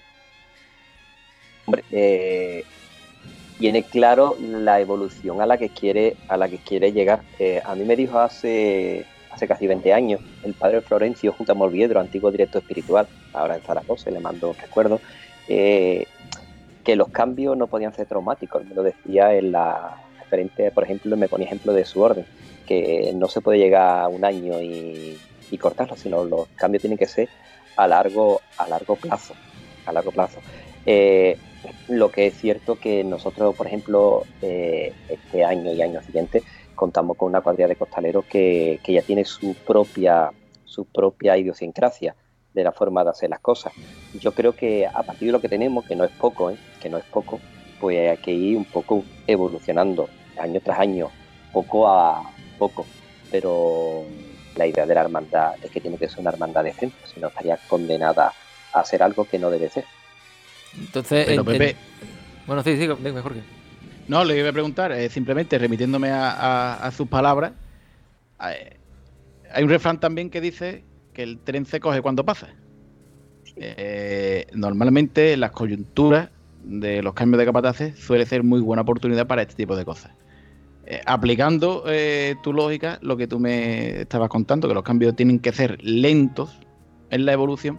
Hombre, 1.67 1.85
eh, 1.91 2.65
tiene 3.59 3.83
claro 3.83 4.37
la 4.41 4.81
evolución 4.81 5.43
a 5.43 5.47
la 5.47 5.59
que 5.59 5.69
quiere, 5.69 6.17
a 6.29 6.37
la 6.37 6.49
que 6.49 6.59
quiere 6.59 6.93
llegar. 6.93 7.23
A 7.65 7.75
mí 7.75 7.85
me 7.85 7.97
dijo 7.97 8.19
hace, 8.19 9.05
hace 9.31 9.47
casi 9.47 9.67
20 9.67 9.93
años 9.93 10.21
el 10.45 10.55
padre 10.55 10.81
Florencio 10.81 11.33
junto 11.33 11.53
a 11.53 11.55
Morviedro, 11.55 12.01
antiguo 12.01 12.31
director 12.31 12.63
espiritual, 12.63 13.07
ahora 13.33 13.57
en 13.57 13.63
Zaragoza, 13.63 14.11
le 14.11 14.21
mando 14.21 14.55
recuerdo, 14.61 15.01
eh, 15.49 16.07
que 16.85 16.97
los 16.97 17.09
cambios 17.09 17.57
no 17.57 17.67
podían 17.67 17.95
ser 17.95 18.07
traumáticos. 18.07 18.65
Me 18.65 18.75
lo 18.75 18.83
decía 18.83 19.35
en 19.35 19.53
la 19.53 19.97
referente, 20.19 20.71
por 20.71 20.85
ejemplo, 20.85 21.17
me 21.17 21.29
ponía 21.29 21.47
ejemplo 21.47 21.73
de 21.73 21.85
su 21.85 22.01
orden, 22.01 22.25
que 22.67 23.13
no 23.15 23.29
se 23.29 23.41
puede 23.41 23.59
llegar 23.59 24.05
a 24.05 24.09
un 24.09 24.25
año 24.25 24.61
y, 24.61 25.19
y 25.51 25.59
cortarlo, 25.59 25.97
sino 25.97 26.25
los 26.25 26.49
cambios 26.57 26.83
tienen 26.83 26.99
que 26.99 27.07
ser 27.07 27.29
a 27.77 27.87
largo, 27.87 28.41
a 28.59 28.69
largo 28.69 28.97
plazo. 28.97 29.35
A 29.87 29.93
largo 29.93 30.13
plazo. 30.13 30.41
Eh, 30.87 31.37
lo 31.89 32.11
que 32.11 32.27
es 32.27 32.35
cierto 32.35 32.77
que 32.77 33.05
nosotros, 33.05 33.55
por 33.55 33.67
ejemplo, 33.67 34.25
eh, 34.43 34.93
este 35.09 35.45
año 35.45 35.73
y 35.73 35.83
año 35.83 36.03
siguiente, 36.03 36.43
contamos 36.81 37.15
con 37.19 37.29
una 37.29 37.43
cuadrilla 37.43 37.69
de 37.69 37.77
costaleros 37.77 38.25
que, 38.25 38.81
que 38.83 38.95
ya 38.95 39.03
tiene 39.03 39.23
su 39.27 39.55
propia, 39.67 40.33
su 40.65 40.87
propia 40.87 41.37
idiosincrasia 41.37 42.17
de 42.55 42.65
la 42.65 42.73
forma 42.73 43.05
de 43.05 43.11
hacer 43.11 43.29
las 43.29 43.41
cosas. 43.41 43.75
Yo 44.15 44.33
creo 44.33 44.55
que 44.57 44.87
a 44.87 45.03
partir 45.03 45.29
de 45.29 45.33
lo 45.33 45.41
que 45.43 45.49
tenemos, 45.51 45.85
que 45.85 45.95
no 45.95 46.05
es 46.05 46.11
poco, 46.13 46.51
¿eh? 46.51 46.57
que 46.81 46.89
no 46.89 46.97
es 46.97 47.05
poco, 47.05 47.39
pues 47.79 47.99
hay 48.11 48.17
que 48.17 48.31
ir 48.31 48.57
un 48.57 48.65
poco 48.65 49.05
evolucionando 49.27 50.09
año 50.39 50.59
tras 50.65 50.79
año, 50.81 51.11
poco 51.53 51.87
a 51.87 52.23
poco. 52.59 52.87
Pero 53.31 54.05
la 54.57 54.67
idea 54.67 54.87
de 54.87 54.95
la 54.95 55.03
hermandad 55.03 55.53
es 55.63 55.71
que 55.71 55.83
tiene 55.83 55.99
que 55.99 56.09
ser 56.09 56.21
una 56.21 56.31
hermandad 56.31 56.65
decente, 56.65 56.97
si 57.13 57.21
no 57.21 57.29
estaría 57.29 57.59
condenada 57.69 58.33
a 58.73 58.81
hacer 58.81 59.03
algo 59.03 59.27
que 59.27 59.39
no 59.39 59.51
debe 59.51 59.69
ser. 59.69 59.85
Entonces, 60.79 61.27
Pero, 61.27 61.43
en- 61.43 61.49
en- 61.49 61.59
Pepe- 61.59 61.77
bueno, 62.47 62.63
sí, 62.63 62.75
sí, 62.79 62.89
dime, 63.03 63.21
Jorge. 63.21 63.43
No, 64.11 64.25
le 64.25 64.37
iba 64.37 64.49
a 64.49 64.53
preguntar, 64.53 64.91
eh, 64.91 65.09
simplemente 65.09 65.57
remitiéndome 65.57 66.11
a, 66.11 66.33
a- 66.33 66.75
a 66.85 66.91
sus 66.91 67.07
palabras. 67.07 67.53
eh, 68.45 68.77
hay 69.53 69.63
un 69.63 69.71
refrán 69.71 70.01
también 70.01 70.31
que 70.31 70.41
dice 70.41 70.85
que 71.15 71.23
el 71.23 71.39
tren 71.39 71.65
se 71.65 71.79
coge 71.79 72.03
cuando 72.03 72.25
pasa. 72.25 72.49
Eh, 73.55 74.47
normalmente 74.53 75.37
las 75.37 75.53
coyunturas 75.53 76.31
de 76.65 77.03
los 77.03 77.15
cambios 77.15 77.39
de 77.39 77.47
capataces 77.47 77.99
suele 78.01 78.27
ser 78.27 78.43
muy 78.43 78.61
buena 78.61 78.83
oportunidad 78.83 79.29
para 79.29 79.43
este 79.43 79.55
tipo 79.55 79.77
de 79.77 79.85
cosas. 79.85 80.11
Eh, 80.87 81.01
aplicando 81.07 81.85
eh, 81.87 82.35
tu 82.43 82.53
lógica, 82.53 82.99
lo 83.03 83.17
que 83.17 83.29
tú 83.29 83.39
me 83.39 84.01
estabas 84.01 84.29
contando, 84.29 84.67
que 84.67 84.75
los 84.75 84.83
cambios 84.83 85.15
tienen 85.15 85.39
que 85.39 85.53
ser 85.53 85.79
lentos 85.85 86.59
en 87.11 87.27
la 87.27 87.33
evolución, 87.33 87.79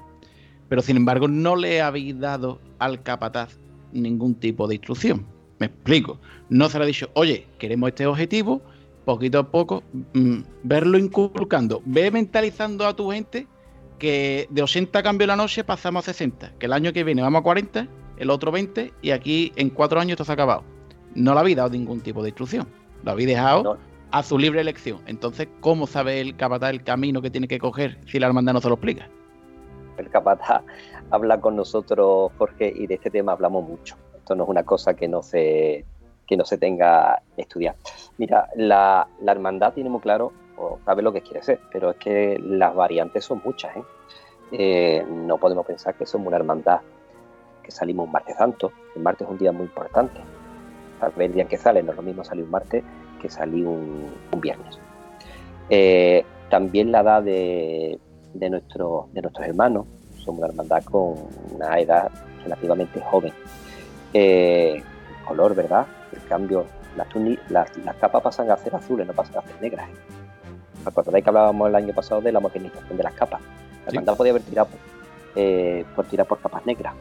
pero 0.70 0.82
sin 0.82 0.96
embargo 0.96 1.28
no 1.28 1.58
le 1.58 1.82
habéis 1.82 2.18
dado 2.18 2.62
al 2.80 3.04
capataz 3.04 3.60
ningún 3.92 4.36
tipo 4.36 4.66
de 4.70 4.76
instrucción. 4.76 5.41
Me 5.62 5.68
explico. 5.68 6.18
No 6.50 6.70
se 6.70 6.80
le 6.80 6.86
ha 6.86 6.88
dicho, 6.88 7.12
oye, 7.14 7.46
queremos 7.60 7.90
este 7.90 8.08
objetivo, 8.08 8.64
poquito 9.06 9.38
a 9.38 9.52
poco, 9.52 9.84
mm, 10.14 10.40
verlo 10.64 10.98
inculcando. 10.98 11.84
Ve 11.86 12.10
mentalizando 12.10 12.88
a 12.88 12.96
tu 12.96 13.12
gente 13.12 13.46
que 14.00 14.48
de 14.50 14.64
80 14.64 15.04
cambios 15.04 15.28
la 15.28 15.36
noche 15.36 15.64
pasamos 15.64 16.08
a 16.08 16.14
60, 16.14 16.54
que 16.58 16.66
el 16.66 16.74
año 16.74 16.92
que 16.94 17.04
viene 17.04 17.22
vamos 17.22 17.42
a 17.42 17.44
40, 17.44 17.88
el 18.18 18.30
otro 18.32 18.52
20, 18.52 18.92
y 19.04 19.12
aquí 19.12 19.52
en 19.56 19.70
cuatro 19.70 20.00
años 20.00 20.14
esto 20.14 20.26
se 20.26 20.32
ha 20.32 20.34
acabado. 20.34 20.64
No 21.14 21.36
le 21.36 21.42
habéis 21.42 21.58
dado 21.58 21.70
ningún 21.70 22.02
tipo 22.02 22.24
de 22.24 22.30
instrucción. 22.30 22.66
Lo 23.04 23.12
habéis 23.12 23.28
dejado 23.28 23.78
a 24.10 24.24
su 24.24 24.40
libre 24.40 24.62
elección. 24.62 24.98
Entonces, 25.06 25.48
¿cómo 25.60 25.86
sabe 25.86 26.22
el 26.22 26.36
capataz 26.38 26.72
el 26.72 26.84
camino 26.84 27.22
que 27.22 27.30
tiene 27.30 27.48
que 27.48 27.60
coger 27.60 28.00
si 28.08 28.18
la 28.18 28.26
hermandad 28.26 28.54
no 28.54 28.62
se 28.62 28.68
lo 28.68 28.74
explica? 28.74 29.08
El 29.98 30.10
capataz 30.10 30.64
habla 31.12 31.40
con 31.40 31.56
nosotros, 31.56 32.32
Jorge, 32.40 32.74
y 32.76 32.88
de 32.88 32.96
este 32.96 33.12
tema 33.12 33.34
hablamos 33.34 33.70
mucho. 33.70 33.96
No 34.36 34.44
es 34.44 34.50
una 34.50 34.64
cosa 34.64 34.94
que 34.94 35.08
no 35.08 35.22
se, 35.22 35.86
que 36.28 36.38
no 36.38 36.46
se 36.46 36.58
tenga 36.58 37.22
estudiado. 37.38 37.78
Mira, 38.18 38.48
la, 38.56 39.08
la 39.22 39.32
hermandad 39.32 39.74
tiene 39.74 39.90
muy 39.90 40.02
claro, 40.02 40.32
o 40.58 40.80
sabe 40.86 41.02
lo 41.02 41.12
que 41.12 41.22
quiere 41.22 41.42
ser, 41.44 41.60
pero 41.72 41.92
es 41.92 41.98
que 41.98 42.40
las 42.40 42.74
variantes 42.76 43.26
son 43.26 43.42
muchas. 43.44 43.76
¿eh? 43.76 43.84
Eh, 44.52 45.06
no 45.08 45.38
podemos 45.38 45.66
pensar 45.66 45.96
que 45.96 46.06
somos 46.06 46.28
una 46.28 46.38
hermandad 46.38 46.82
que 47.64 47.72
salimos 47.72 48.06
un 48.06 48.12
martes 48.12 48.38
santo. 48.38 48.72
El 48.96 49.02
martes 49.02 49.28
es 49.28 49.32
un 49.32 49.38
día 49.38 49.52
muy 49.52 49.66
importante. 49.66 50.20
Saber 51.00 51.28
el 51.28 51.34
día 51.34 51.44
en 51.44 51.50
que 51.50 51.58
sale 51.58 51.82
no 51.84 51.92
es 51.92 51.98
lo 51.98 52.04
mismo 52.04 52.24
salir 52.24 52.44
un 52.44 52.52
martes 52.52 52.84
que 53.22 53.30
salir 53.30 53.66
un, 53.66 54.12
un 54.32 54.42
viernes. 54.42 54.80
Eh, 55.70 56.26
también 56.50 56.92
la 56.92 57.02
edad 57.02 57.24
de, 57.24 58.00
de, 58.34 58.50
nuestro, 58.50 59.08
de 59.14 59.22
nuestros 59.22 59.48
hermanos. 59.48 59.88
Somos 60.18 60.40
una 60.40 60.48
hermandad 60.48 60.84
con 60.84 61.16
una 61.56 61.80
edad 61.80 62.12
relativamente 62.44 63.00
joven. 63.02 63.34
Eh, 64.14 64.84
color, 65.26 65.56
¿verdad? 65.56 65.88
El 66.12 66.24
cambio, 66.26 66.66
las, 66.98 67.08
las, 67.50 67.78
las, 67.78 67.96
capas 67.96 68.22
pasan 68.22 68.52
a 68.52 68.58
ser 68.58 68.76
azules, 68.76 69.08
no 69.08 69.14
pasan 69.14 69.38
a 69.38 69.48
ser 69.48 69.62
negras. 69.62 69.90
¿eh? 69.90 69.94
¿Acordáis 70.86 71.24
que 71.24 71.30
hablábamos 71.30 71.70
el 71.70 71.76
año 71.76 71.94
pasado 71.94 72.22
de 72.22 72.32
la 72.32 72.40
modernización 72.40 72.98
de 72.98 73.04
las 73.04 73.14
capas? 73.14 73.42
La 73.86 73.90
hermandad 73.90 74.18
podía 74.18 74.32
haber 74.32 74.44
tirado 74.44 74.70
eh, 75.36 75.86
por 75.96 76.06
tirar 76.06 76.28
por 76.28 76.40
capas 76.40 76.66
negras 76.66 76.94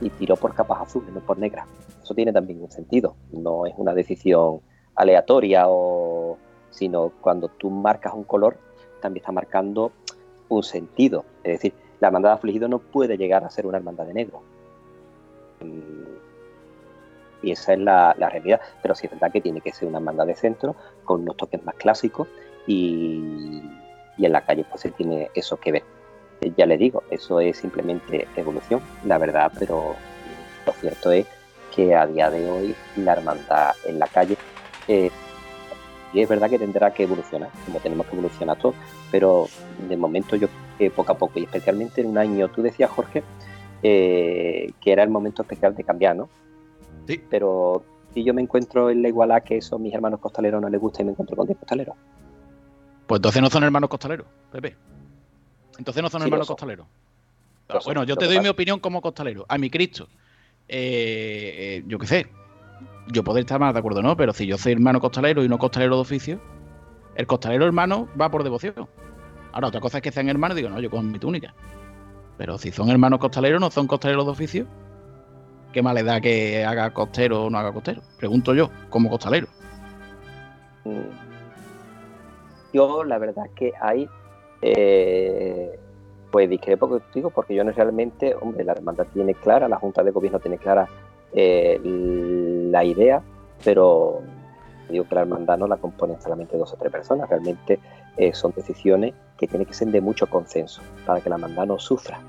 y 0.00 0.10
tiró 0.10 0.36
por 0.36 0.54
capas 0.54 0.82
azules, 0.82 1.12
no 1.12 1.20
por 1.20 1.38
negras. 1.38 1.66
Eso 2.02 2.14
tiene 2.14 2.32
también 2.32 2.62
un 2.62 2.70
sentido. 2.70 3.16
No 3.32 3.66
es 3.66 3.74
una 3.76 3.92
decisión 3.92 4.60
aleatoria 4.94 5.64
o 5.66 6.38
sino 6.70 7.12
cuando 7.20 7.48
tú 7.48 7.70
marcas 7.70 8.12
un 8.14 8.24
color 8.24 8.56
también 9.00 9.22
está 9.22 9.32
marcando 9.32 9.92
un 10.48 10.62
sentido. 10.62 11.24
Es 11.42 11.54
decir, 11.54 11.74
la 12.00 12.08
hermandad 12.08 12.30
de 12.30 12.34
afligido 12.34 12.68
no 12.68 12.78
puede 12.78 13.16
llegar 13.16 13.44
a 13.44 13.50
ser 13.50 13.66
una 13.66 13.78
hermandad 13.78 14.06
de 14.06 14.14
negro. 14.14 14.42
Y 17.42 17.52
esa 17.52 17.74
es 17.74 17.78
la, 17.78 18.12
realidad. 18.14 18.60
Pero 18.82 18.94
sí 18.94 19.06
es 19.06 19.12
verdad 19.12 19.32
que 19.32 19.40
tiene 19.40 19.60
que 19.60 19.72
ser 19.72 19.88
una 19.88 19.98
hermandad 19.98 20.26
de 20.26 20.34
centro 20.34 20.76
con 21.04 21.22
unos 21.22 21.36
toques 21.36 21.64
más 21.64 21.74
clásicos 21.76 22.28
y, 22.66 23.62
y 24.16 24.26
en 24.26 24.32
la 24.32 24.44
calle 24.44 24.64
pues 24.68 24.82
se 24.82 24.90
tiene 24.90 25.30
eso 25.34 25.56
que 25.56 25.72
ver. 25.72 25.84
Ya 26.56 26.66
le 26.66 26.76
digo, 26.76 27.02
eso 27.10 27.40
es 27.40 27.56
simplemente 27.56 28.28
evolución, 28.36 28.80
la 29.04 29.18
verdad, 29.18 29.50
pero 29.58 29.96
lo 30.66 30.72
cierto 30.72 31.10
es 31.10 31.26
que 31.74 31.96
a 31.96 32.06
día 32.06 32.30
de 32.30 32.48
hoy 32.48 32.74
la 32.96 33.14
hermandad 33.14 33.74
en 33.84 33.98
la 33.98 34.06
calle 34.06 34.36
eh, 34.86 35.10
y 36.12 36.20
es 36.20 36.28
verdad 36.28 36.48
que 36.48 36.58
tendrá 36.58 36.92
que 36.92 37.02
evolucionar, 37.02 37.50
como 37.66 37.80
tenemos 37.80 38.06
que 38.06 38.14
evolucionar 38.14 38.58
todos, 38.58 38.74
pero 39.10 39.46
de 39.88 39.96
momento 39.96 40.36
yo 40.36 40.48
eh, 40.78 40.90
poco 40.90 41.12
a 41.12 41.18
poco, 41.18 41.38
y 41.38 41.44
especialmente 41.44 42.00
en 42.00 42.08
un 42.08 42.18
año, 42.18 42.48
tú 42.48 42.62
decías, 42.62 42.90
Jorge, 42.90 43.22
eh, 43.82 44.72
que 44.80 44.92
era 44.92 45.02
el 45.02 45.10
momento 45.10 45.42
especial 45.42 45.74
de 45.74 45.84
cambiar, 45.84 46.16
¿no? 46.16 46.28
Sí. 47.08 47.24
Pero 47.30 47.82
si 48.12 48.22
yo 48.22 48.34
me 48.34 48.42
encuentro 48.42 48.90
en 48.90 49.00
la 49.00 49.08
igualdad 49.08 49.42
que 49.42 49.56
eso 49.56 49.76
a 49.76 49.78
mis 49.78 49.94
hermanos 49.94 50.20
costaleros 50.20 50.60
no 50.60 50.68
les 50.68 50.78
gusta 50.78 51.00
y 51.00 51.06
me 51.06 51.12
encuentro 51.12 51.36
con 51.36 51.46
10 51.46 51.58
costaleros. 51.58 51.96
Pues 53.06 53.18
entonces 53.18 53.40
no 53.40 53.48
son 53.48 53.64
hermanos 53.64 53.88
costaleros, 53.88 54.26
Pepe. 54.52 54.76
Entonces 55.78 56.02
no 56.02 56.10
son 56.10 56.20
sí, 56.20 56.26
hermanos 56.26 56.46
son. 56.46 56.54
costaleros. 56.54 56.86
Pero 57.66 57.80
bueno, 57.86 58.04
yo 58.04 58.14
te 58.16 58.26
doy 58.26 58.40
mi 58.40 58.48
opinión 58.48 58.78
como 58.78 59.00
costalero. 59.00 59.46
A 59.48 59.56
mi 59.56 59.70
Cristo. 59.70 60.06
Eh, 60.68 61.82
yo 61.86 61.98
qué 61.98 62.06
sé, 62.06 62.26
yo 63.10 63.24
podré 63.24 63.40
estar 63.40 63.58
más 63.58 63.72
de 63.72 63.78
acuerdo, 63.78 64.02
¿no? 64.02 64.14
Pero 64.14 64.34
si 64.34 64.46
yo 64.46 64.58
soy 64.58 64.72
hermano 64.72 65.00
costalero 65.00 65.42
y 65.42 65.48
no 65.48 65.58
costalero 65.58 65.94
de 65.94 66.02
oficio, 66.02 66.40
el 67.14 67.26
costalero 67.26 67.64
hermano 67.64 68.06
va 68.20 68.30
por 68.30 68.44
devoción. 68.44 68.86
Ahora, 69.52 69.68
otra 69.68 69.80
cosa 69.80 69.98
es 69.98 70.02
que 70.02 70.12
sean 70.12 70.28
hermanos, 70.28 70.56
digo, 70.58 70.68
no, 70.68 70.78
yo 70.78 70.90
con 70.90 71.10
mi 71.10 71.18
túnica. 71.18 71.54
Pero 72.36 72.58
si 72.58 72.70
son 72.70 72.90
hermanos 72.90 73.18
costaleros, 73.18 73.60
no 73.60 73.70
son 73.70 73.86
costaleros 73.86 74.26
de 74.26 74.30
oficio, 74.30 74.66
¿qué 75.72 75.82
más 75.82 75.94
le 75.94 76.02
da 76.02 76.20
que 76.20 76.64
haga 76.64 76.90
costero 76.92 77.44
o 77.44 77.50
no 77.50 77.58
haga 77.58 77.72
costero? 77.72 78.02
Pregunto 78.18 78.54
yo, 78.54 78.70
como 78.90 79.10
costalero. 79.10 79.48
Yo, 82.72 83.04
la 83.04 83.18
verdad 83.18 83.46
es 83.46 83.52
que 83.52 83.72
hay, 83.80 84.08
eh, 84.62 85.78
pues 86.30 86.48
discrepo 86.48 86.88
contigo, 86.88 87.30
porque 87.30 87.54
yo 87.54 87.64
no 87.64 87.72
realmente, 87.72 88.34
hombre, 88.40 88.64
la 88.64 88.72
hermandad 88.72 89.06
tiene 89.12 89.34
clara, 89.34 89.68
la 89.68 89.76
Junta 89.76 90.02
de 90.02 90.10
Gobierno 90.10 90.38
tiene 90.38 90.58
clara 90.58 90.88
eh, 91.32 91.80
la 91.82 92.84
idea, 92.84 93.22
pero 93.64 94.20
digo 94.88 95.06
que 95.06 95.14
la 95.14 95.22
hermandad 95.22 95.58
no 95.58 95.66
la 95.66 95.76
componen 95.76 96.20
solamente 96.20 96.56
dos 96.56 96.72
o 96.72 96.76
tres 96.76 96.90
personas, 96.90 97.28
realmente 97.28 97.78
eh, 98.16 98.32
son 98.32 98.52
decisiones 98.54 99.14
que 99.38 99.46
tienen 99.46 99.66
que 99.66 99.74
ser 99.74 99.88
de 99.88 100.00
mucho 100.00 100.26
consenso 100.26 100.82
para 101.06 101.20
que 101.20 101.28
la 101.28 101.36
hermandad 101.36 101.66
no 101.66 101.78
sufra, 101.78 102.20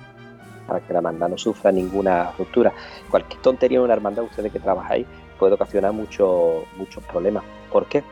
para 0.69 0.79
que 0.79 0.93
la 0.93 0.99
hermandad 0.99 1.27
no 1.27 1.37
sufra 1.37 1.71
ninguna 1.71 2.31
ruptura. 2.37 2.71
Cualquier 3.09 3.41
tontería 3.41 3.79
en 3.79 3.83
una 3.83 3.93
hermandad, 3.93 4.23
ustedes 4.23 4.53
que 4.53 4.59
trabajáis, 4.59 5.05
puede 5.37 5.55
ocasionar 5.55 5.91
mucho, 5.91 6.63
muchos 6.77 7.03
problemas. 7.03 7.43
¿Por 7.71 7.87
qué? 7.87 8.03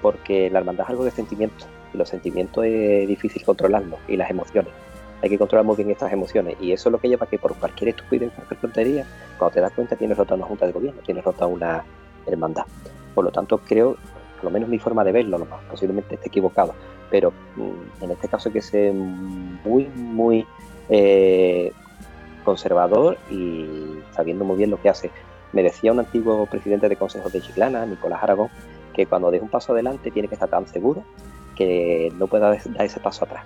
Porque 0.00 0.48
la 0.48 0.60
hermandad 0.60 0.84
es 0.84 0.90
algo 0.90 1.04
de 1.04 1.10
sentimientos 1.10 1.68
y 1.92 1.98
los 1.98 2.08
sentimientos 2.08 2.64
es 2.64 3.06
difícil 3.06 3.44
controlarlos 3.44 4.00
y 4.08 4.16
las 4.16 4.30
emociones 4.30 4.72
hay 5.24 5.30
que 5.30 5.38
controlar 5.38 5.64
muy 5.64 5.76
bien 5.76 5.90
estas 5.90 6.12
emociones 6.12 6.54
y 6.60 6.72
eso 6.72 6.90
es 6.90 6.92
lo 6.92 6.98
que 6.98 7.08
lleva 7.08 7.24
a 7.24 7.28
que 7.28 7.38
por 7.38 7.54
cualquier 7.54 7.88
estupidez, 7.88 8.30
cualquier 8.34 8.60
tontería, 8.60 9.06
cuando 9.38 9.54
te 9.54 9.60
das 9.62 9.72
cuenta 9.72 9.96
tienes 9.96 10.18
rota 10.18 10.34
una 10.34 10.44
junta 10.44 10.66
de 10.66 10.72
gobierno, 10.72 11.00
tienes 11.02 11.24
rota 11.24 11.46
una 11.46 11.82
hermandad. 12.26 12.64
Por 13.14 13.24
lo 13.24 13.30
tanto, 13.30 13.56
creo, 13.58 13.96
por 14.36 14.44
lo 14.44 14.50
menos 14.50 14.68
mi 14.68 14.78
forma 14.78 15.02
de 15.02 15.12
verlo, 15.12 15.38
no, 15.38 15.46
posiblemente 15.70 16.16
esté 16.16 16.28
equivocado, 16.28 16.74
pero 17.10 17.32
en 18.02 18.10
este 18.10 18.28
caso 18.28 18.50
hay 18.50 18.52
que 18.52 18.60
ser 18.60 18.92
muy, 18.92 19.86
muy 19.94 20.46
eh, 20.90 21.72
conservador 22.44 23.18
y 23.30 23.98
sabiendo 24.12 24.44
muy 24.44 24.56
bien 24.56 24.70
lo 24.70 24.80
que 24.80 24.88
hace. 24.88 25.10
Me 25.52 25.62
decía 25.62 25.92
un 25.92 26.00
antiguo 26.00 26.46
presidente 26.46 26.88
de 26.88 26.96
consejos 26.96 27.32
de 27.32 27.40
Chiclana, 27.40 27.86
Nicolás 27.86 28.22
Aragón, 28.22 28.48
que 28.92 29.06
cuando 29.06 29.30
des 29.30 29.42
un 29.42 29.48
paso 29.48 29.72
adelante 29.72 30.10
tiene 30.10 30.28
que 30.28 30.34
estar 30.34 30.48
tan 30.48 30.66
seguro 30.66 31.02
que 31.56 32.12
no 32.18 32.26
pueda 32.26 32.50
dar 32.50 32.84
ese 32.84 33.00
paso 33.00 33.24
atrás 33.24 33.44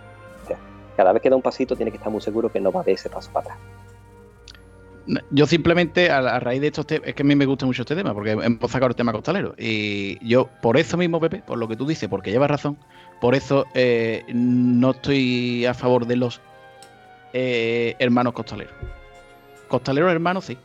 cada 0.99 1.13
vez 1.13 1.23
que 1.23 1.31
da 1.31 1.37
un 1.37 1.43
pasito 1.43 1.77
tiene 1.77 1.93
que 1.93 1.97
estar 1.97 2.11
muy 2.11 2.21
seguro 2.21 2.51
que 2.51 2.59
no 2.59 2.73
va 2.73 2.81
a 2.81 2.83
dar 2.83 2.91
ese 2.91 3.09
paso 3.09 3.31
para 3.33 3.55
atrás. 3.55 3.59
Yo 5.31 5.47
simplemente, 5.47 6.11
a, 6.11 6.19
a 6.19 6.41
raíz 6.41 6.61
de 6.61 6.67
estos 6.67 6.89
temas, 6.89 7.07
es 7.07 7.15
que 7.15 7.23
a 7.23 7.25
mí 7.25 7.37
me 7.37 7.47
gusta 7.47 7.65
mucho 7.65 7.83
este 7.83 7.95
tema, 7.95 8.13
porque 8.13 8.33
hemos 8.33 8.71
sacado 8.71 8.89
el 8.89 8.97
tema 8.97 9.13
costalero. 9.13 9.55
Y 9.57 10.19
yo, 10.27 10.49
por 10.61 10.77
eso 10.77 10.97
mismo, 10.97 11.21
Pepe, 11.21 11.41
por 11.47 11.57
lo 11.57 11.69
que 11.69 11.77
tú 11.77 11.87
dices, 11.87 12.09
porque 12.09 12.33
llevas 12.33 12.51
razón, 12.51 12.77
por 13.21 13.37
eso 13.37 13.65
eh, 13.75 14.25
no 14.27 14.91
estoy 14.91 15.67
a 15.67 15.73
favor 15.73 16.05
de 16.05 16.17
los 16.17 16.41
eh, 17.33 17.95
hermanos 17.99 18.33
costaleros. 18.33 18.75
Costaleros 19.69 20.11
hermanos 20.11 20.45
sí, 20.45 20.57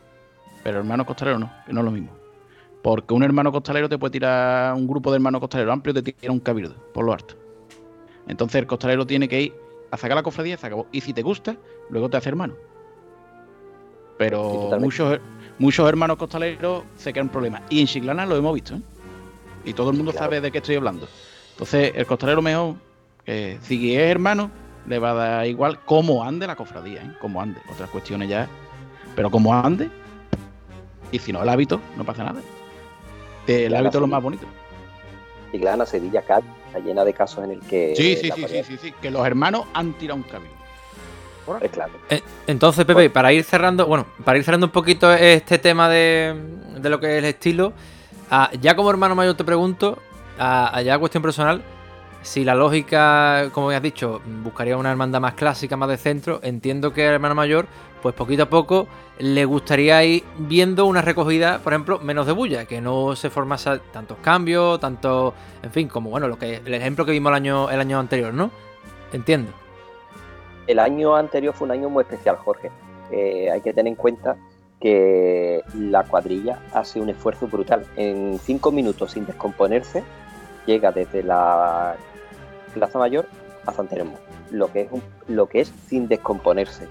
pero 0.62 0.78
hermanos 0.78 1.06
costaleros 1.06 1.40
no, 1.40 1.52
que 1.66 1.72
no 1.72 1.80
es 1.80 1.84
lo 1.84 1.90
mismo. 1.90 2.10
Porque 2.82 3.14
un 3.14 3.22
hermano 3.22 3.50
costalero 3.50 3.88
te 3.88 3.98
puede 3.98 4.12
tirar, 4.12 4.74
un 4.74 4.86
grupo 4.86 5.10
de 5.10 5.16
hermanos 5.16 5.40
costaleros 5.40 5.72
amplio 5.72 5.94
te 5.94 6.02
tira 6.02 6.32
un 6.32 6.40
cabildo, 6.40 6.74
por 6.92 7.04
lo 7.04 7.12
harto. 7.12 7.34
Entonces 8.28 8.60
el 8.60 8.66
costalero 8.66 9.06
tiene 9.06 9.28
que 9.28 9.42
ir 9.42 9.54
a 9.90 9.96
sacar 9.96 10.16
la 10.16 10.22
cofradía, 10.22 10.56
se 10.56 10.66
acabó. 10.66 10.86
Y 10.92 11.00
si 11.00 11.12
te 11.12 11.22
gusta, 11.22 11.56
luego 11.90 12.10
te 12.10 12.16
hace 12.16 12.28
hermano. 12.28 12.54
Pero 14.18 14.70
sí, 14.72 14.80
muchos, 14.80 15.20
muchos 15.58 15.88
hermanos 15.88 16.16
costaleros 16.16 16.84
se 16.96 17.12
quedan 17.12 17.28
problemas. 17.28 17.62
Y 17.70 17.80
en 17.80 17.86
Chiclana 17.86 18.26
lo 18.26 18.36
hemos 18.36 18.54
visto, 18.54 18.74
¿eh? 18.74 18.82
Y 19.64 19.72
todo 19.72 19.90
el 19.90 19.96
mundo 19.96 20.12
claro. 20.12 20.26
sabe 20.26 20.40
de 20.40 20.50
qué 20.50 20.58
estoy 20.58 20.76
hablando. 20.76 21.08
Entonces, 21.52 21.92
el 21.94 22.06
costalero 22.06 22.42
mejor, 22.42 22.74
eh, 23.26 23.58
si 23.62 23.94
es 23.94 24.10
hermano, 24.10 24.50
le 24.86 24.98
va 24.98 25.10
a 25.10 25.14
dar 25.14 25.46
igual 25.46 25.80
cómo 25.84 26.24
ande 26.24 26.46
la 26.46 26.56
cofradía, 26.56 27.02
¿eh? 27.02 27.10
Cómo 27.20 27.40
ande. 27.40 27.60
Otras 27.72 27.90
cuestiones 27.90 28.28
ya. 28.28 28.48
Pero 29.16 29.30
como 29.30 29.54
ande. 29.54 29.90
Y 31.12 31.18
si 31.18 31.32
no, 31.32 31.42
el 31.42 31.48
hábito, 31.48 31.80
no 31.96 32.04
pasa 32.04 32.24
nada. 32.24 32.40
El 33.46 33.54
Chiclana, 33.54 33.78
hábito 33.78 33.98
es 33.98 34.00
lo 34.00 34.06
más 34.06 34.22
bonito. 34.22 34.46
Chiclana, 35.52 35.86
Sevilla, 35.86 36.22
Cádiz 36.22 36.50
está 36.66 36.78
llena 36.80 37.04
de 37.04 37.12
casos 37.12 37.44
en 37.44 37.52
el 37.52 37.60
que. 37.60 37.94
Sí, 37.96 38.16
sí, 38.16 38.30
sí, 38.34 38.44
sí, 38.48 38.64
sí, 38.64 38.78
sí, 38.80 38.94
que 39.00 39.10
los 39.10 39.26
hermanos 39.26 39.66
han 39.74 39.92
tirado 39.94 40.16
un 40.16 40.24
camino. 40.24 40.54
Es 41.60 41.70
claro. 41.70 41.92
Eh, 42.08 42.22
entonces, 42.46 42.84
Pepe, 42.86 43.10
para 43.10 43.32
ir 43.32 43.44
cerrando, 43.44 43.86
bueno, 43.86 44.06
para 44.24 44.38
ir 44.38 44.44
cerrando 44.44 44.66
un 44.66 44.72
poquito 44.72 45.12
este 45.12 45.58
tema 45.58 45.88
de, 45.88 46.34
de 46.78 46.88
lo 46.88 46.98
que 46.98 47.18
es 47.18 47.18
el 47.18 47.26
estilo, 47.26 47.74
uh, 48.30 48.56
ya 48.60 48.74
como 48.74 48.90
hermano 48.90 49.14
mayor 49.14 49.34
te 49.34 49.44
pregunto, 49.44 49.98
uh, 50.38 50.80
ya 50.80 50.98
cuestión 50.98 51.22
personal, 51.22 51.62
si 52.24 52.42
la 52.42 52.54
lógica, 52.54 53.50
como 53.52 53.68
has 53.68 53.82
dicho, 53.82 54.22
buscaría 54.42 54.78
una 54.78 54.90
hermandad 54.90 55.20
más 55.20 55.34
clásica, 55.34 55.76
más 55.76 55.90
de 55.90 55.98
centro, 55.98 56.40
entiendo 56.42 56.92
que 56.92 57.06
el 57.06 57.12
hermano 57.12 57.34
mayor, 57.34 57.66
pues 58.02 58.14
poquito 58.14 58.44
a 58.44 58.46
poco 58.46 58.88
le 59.18 59.44
gustaría 59.44 60.02
ir 60.04 60.24
viendo 60.38 60.86
una 60.86 61.02
recogida, 61.02 61.58
por 61.58 61.74
ejemplo, 61.74 61.98
menos 61.98 62.26
de 62.26 62.32
bulla, 62.32 62.64
que 62.64 62.80
no 62.80 63.14
se 63.14 63.28
formase 63.28 63.78
tantos 63.92 64.16
cambios, 64.22 64.80
tanto, 64.80 65.34
en 65.62 65.70
fin, 65.70 65.86
como 65.86 66.08
bueno, 66.08 66.26
lo 66.26 66.38
que 66.38 66.62
el 66.64 66.72
ejemplo 66.72 67.04
que 67.04 67.12
vimos 67.12 67.30
el 67.30 67.36
año, 67.36 67.70
el 67.70 67.78
año 67.78 67.98
anterior, 67.98 68.32
¿no? 68.32 68.50
Entiendo. 69.12 69.52
El 70.66 70.78
año 70.78 71.14
anterior 71.14 71.52
fue 71.52 71.66
un 71.66 71.72
año 71.72 71.90
muy 71.90 72.02
especial, 72.04 72.36
Jorge. 72.36 72.70
Eh, 73.10 73.50
hay 73.50 73.60
que 73.60 73.74
tener 73.74 73.90
en 73.90 73.96
cuenta 73.96 74.36
que 74.80 75.62
la 75.78 76.04
cuadrilla 76.04 76.58
hace 76.72 77.02
un 77.02 77.10
esfuerzo 77.10 77.48
brutal. 77.48 77.84
En 77.96 78.38
cinco 78.38 78.72
minutos 78.72 79.12
sin 79.12 79.26
descomponerse, 79.26 80.02
llega 80.66 80.90
desde 80.90 81.22
la 81.22 81.96
Plaza 82.74 82.98
Mayor 82.98 83.26
a 83.66 83.72
San 83.72 83.88
Telmo, 83.88 84.18
lo 84.50 84.70
que 84.70 84.82
es 84.82 84.88
un- 84.92 85.02
lo 85.28 85.46
que 85.48 85.60
es 85.60 85.72
sin 85.88 86.08
descomponerse. 86.08 86.86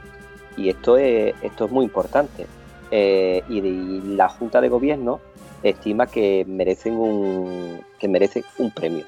Y 0.57 0.69
esto 0.69 0.97
es, 0.97 1.35
esto 1.41 1.65
es 1.65 1.71
muy 1.71 1.85
importante. 1.85 2.47
Eh, 2.91 3.43
y, 3.49 3.61
la 4.15 4.29
Junta 4.29 4.61
de 4.61 4.69
Gobierno 4.69 5.19
estima 5.63 6.07
que 6.07 6.45
merecen 6.47 6.95
un 6.95 7.81
que 7.99 8.07
merecen 8.07 8.43
un 8.57 8.71
premio. 8.71 9.05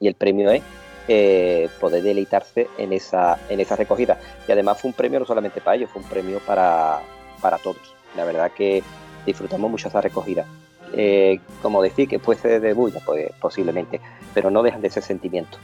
Y 0.00 0.06
el 0.08 0.14
premio 0.14 0.50
es 0.50 0.62
eh, 1.08 1.68
poder 1.80 2.02
deleitarse 2.02 2.68
en 2.76 2.92
esa, 2.92 3.38
en 3.48 3.60
esa 3.60 3.74
recogida. 3.76 4.20
Y 4.46 4.52
además 4.52 4.80
fue 4.80 4.88
un 4.88 4.94
premio 4.94 5.18
no 5.18 5.26
solamente 5.26 5.60
para 5.60 5.76
ellos, 5.76 5.90
fue 5.90 6.02
un 6.02 6.08
premio 6.08 6.38
para, 6.46 7.00
para 7.40 7.58
todos. 7.58 7.94
La 8.16 8.24
verdad 8.24 8.52
que 8.52 8.82
disfrutamos 9.24 9.70
mucho 9.70 9.88
esa 9.88 10.00
recogida. 10.00 10.44
Eh, 10.92 11.40
como 11.62 11.82
decir 11.82 12.08
que 12.08 12.18
puede 12.18 12.38
ser 12.40 12.60
de 12.60 12.72
bulla, 12.72 13.00
pues 13.04 13.30
posiblemente, 13.40 14.00
pero 14.34 14.50
no 14.50 14.62
dejan 14.62 14.80
de 14.80 14.88
ese 14.88 15.02
sentimiento. 15.02 15.58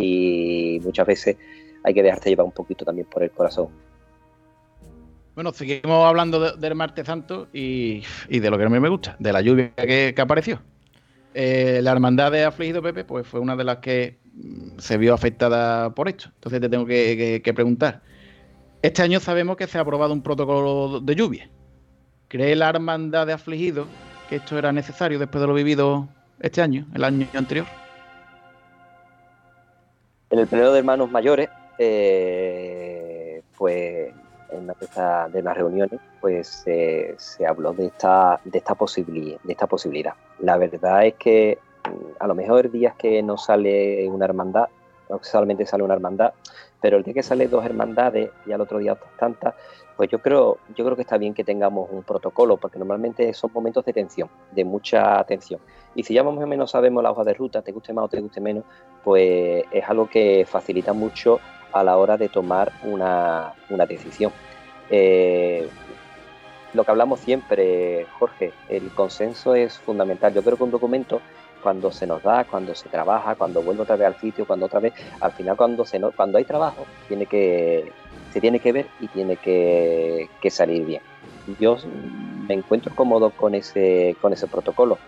Y 0.00 0.80
muchas 0.84 1.06
veces 1.06 1.36
hay 1.82 1.92
que 1.94 2.02
dejarse 2.02 2.30
llevar 2.30 2.46
un 2.46 2.52
poquito 2.52 2.84
también 2.84 3.08
por 3.10 3.22
el 3.22 3.30
corazón. 3.32 3.68
Bueno, 5.34 5.52
seguimos 5.52 6.04
hablando 6.06 6.40
de- 6.40 6.56
del 6.56 6.74
martes 6.74 7.06
santo 7.06 7.48
y, 7.52 8.02
y 8.28 8.38
de 8.40 8.50
lo 8.50 8.58
que 8.58 8.64
a 8.64 8.68
mí 8.68 8.78
me 8.80 8.88
gusta, 8.88 9.16
de 9.18 9.32
la 9.32 9.40
lluvia 9.40 9.72
que, 9.74 10.12
que 10.14 10.20
apareció. 10.20 10.60
Eh, 11.34 11.80
la 11.82 11.92
hermandad 11.92 12.32
de 12.32 12.44
Afligido 12.44 12.82
Pepe, 12.82 13.04
pues 13.04 13.26
fue 13.26 13.40
una 13.40 13.54
de 13.56 13.64
las 13.64 13.78
que 13.78 14.18
mm, 14.34 14.78
se 14.78 14.98
vio 14.98 15.14
afectada 15.14 15.94
por 15.94 16.08
esto. 16.08 16.30
Entonces 16.34 16.60
te 16.60 16.68
tengo 16.68 16.86
que, 16.86 17.16
que- 17.16 17.42
que 17.42 17.54
preguntar. 17.54 18.02
Este 18.82 19.02
año 19.02 19.20
sabemos 19.20 19.56
que 19.56 19.66
se 19.66 19.78
ha 19.78 19.82
aprobado 19.82 20.12
un 20.12 20.22
protocolo 20.22 21.00
de 21.00 21.14
lluvia. 21.14 21.50
¿Cree 22.28 22.54
la 22.56 22.68
hermandad 22.70 23.26
de 23.26 23.32
Afligido 23.32 23.86
que 24.28 24.36
esto 24.36 24.58
era 24.58 24.72
necesario 24.72 25.18
después 25.18 25.40
de 25.40 25.46
lo 25.48 25.54
vivido 25.54 26.08
este 26.40 26.62
año, 26.62 26.86
el 26.94 27.04
año 27.04 27.28
anterior? 27.34 27.66
En 30.30 30.38
el 30.38 30.46
pleno 30.46 30.72
de 30.72 30.78
hermanos 30.80 31.10
mayores, 31.10 31.48
eh, 31.78 33.42
pues 33.56 34.12
en 34.50 34.64
una 34.64 34.74
de, 35.28 35.42
las 35.42 35.56
reuniones, 35.56 36.00
pues 36.20 36.48
se- 36.48 37.16
habló 37.46 37.72
de 37.72 37.86
esta, 37.86 38.40
posibilidad, 38.78 39.38
de 39.42 39.52
esta 39.52 39.66
posibilidad. 39.66 40.14
La 40.40 40.56
verdad 40.56 41.06
es 41.06 41.14
que 41.14 41.58
mm, 41.84 42.22
a 42.22 42.26
lo 42.26 42.34
mejor 42.34 42.70
días 42.70 42.94
que 42.96 43.22
no 43.22 43.36
sale 43.38 44.06
una 44.08 44.24
hermandad, 44.26 44.68
solamente 45.22 45.64
sale 45.66 45.82
una 45.82 45.94
hermandad, 45.94 46.32
pero 46.80 46.98
el 46.98 47.04
día 47.04 47.14
que 47.14 47.22
sale 47.22 47.48
dos 47.48 47.64
hermandades 47.64 48.30
y 48.46 48.52
al 48.52 48.60
otro 48.60 48.78
día 48.78 48.92
otras 48.92 49.10
tantas, 49.18 49.54
pues 49.98 50.08
yo 50.08 50.20
creo, 50.20 50.58
yo 50.76 50.84
creo 50.84 50.94
que 50.94 51.02
está 51.02 51.18
bien 51.18 51.34
que 51.34 51.42
tengamos 51.42 51.90
un 51.90 52.04
protocolo, 52.04 52.56
porque 52.56 52.78
normalmente 52.78 53.34
son 53.34 53.50
momentos 53.52 53.84
de 53.84 53.92
tensión, 53.92 54.30
de 54.52 54.64
mucha 54.64 55.24
tensión. 55.24 55.60
Y 55.96 56.04
si 56.04 56.14
ya 56.14 56.22
más 56.22 56.36
o 56.36 56.46
menos 56.46 56.70
sabemos 56.70 57.02
la 57.02 57.10
hoja 57.10 57.24
de 57.24 57.34
ruta, 57.34 57.62
te 57.62 57.72
guste 57.72 57.92
más 57.92 58.04
o 58.04 58.08
te 58.08 58.20
guste 58.20 58.40
menos, 58.40 58.62
pues 59.02 59.64
es 59.72 59.84
algo 59.88 60.08
que 60.08 60.46
facilita 60.48 60.92
mucho 60.92 61.40
a 61.72 61.82
la 61.82 61.96
hora 61.98 62.16
de 62.16 62.28
tomar 62.28 62.70
una, 62.84 63.54
una 63.70 63.86
decisión. 63.86 64.30
Eh, 64.88 65.68
lo 66.74 66.84
que 66.84 66.90
hablamos 66.92 67.18
siempre, 67.18 68.06
Jorge, 68.20 68.52
el 68.68 68.90
consenso 68.94 69.56
es 69.56 69.78
fundamental. 69.78 70.32
Yo 70.32 70.44
creo 70.44 70.56
que 70.56 70.62
un 70.62 70.70
documento, 70.70 71.20
cuando 71.60 71.90
se 71.90 72.06
nos 72.06 72.22
da, 72.22 72.44
cuando 72.44 72.72
se 72.76 72.88
trabaja, 72.88 73.34
cuando 73.34 73.62
vuelve 73.62 73.82
otra 73.82 73.96
vez 73.96 74.06
al 74.06 74.20
sitio, 74.20 74.46
cuando 74.46 74.66
otra 74.66 74.78
vez, 74.78 74.92
al 75.18 75.32
final 75.32 75.56
cuando 75.56 75.84
se 75.84 75.98
no- 75.98 76.12
cuando 76.12 76.38
hay 76.38 76.44
trabajo, 76.44 76.86
tiene 77.08 77.26
que, 77.26 77.90
se 78.32 78.40
tiene 78.40 78.60
que 78.60 78.72
ver 78.72 78.86
y 79.00 79.08
tiene 79.08 79.36
que, 79.36 80.28
que 80.40 80.50
salir 80.50 80.84
bien. 80.84 81.02
Yo 81.58 81.76
me 82.46 82.54
encuentro 82.54 82.94
cómodo 82.94 83.30
con 83.30 83.54
ese, 83.54 84.16
con 84.20 84.32
ese 84.32 84.46
protocolo. 84.46 84.98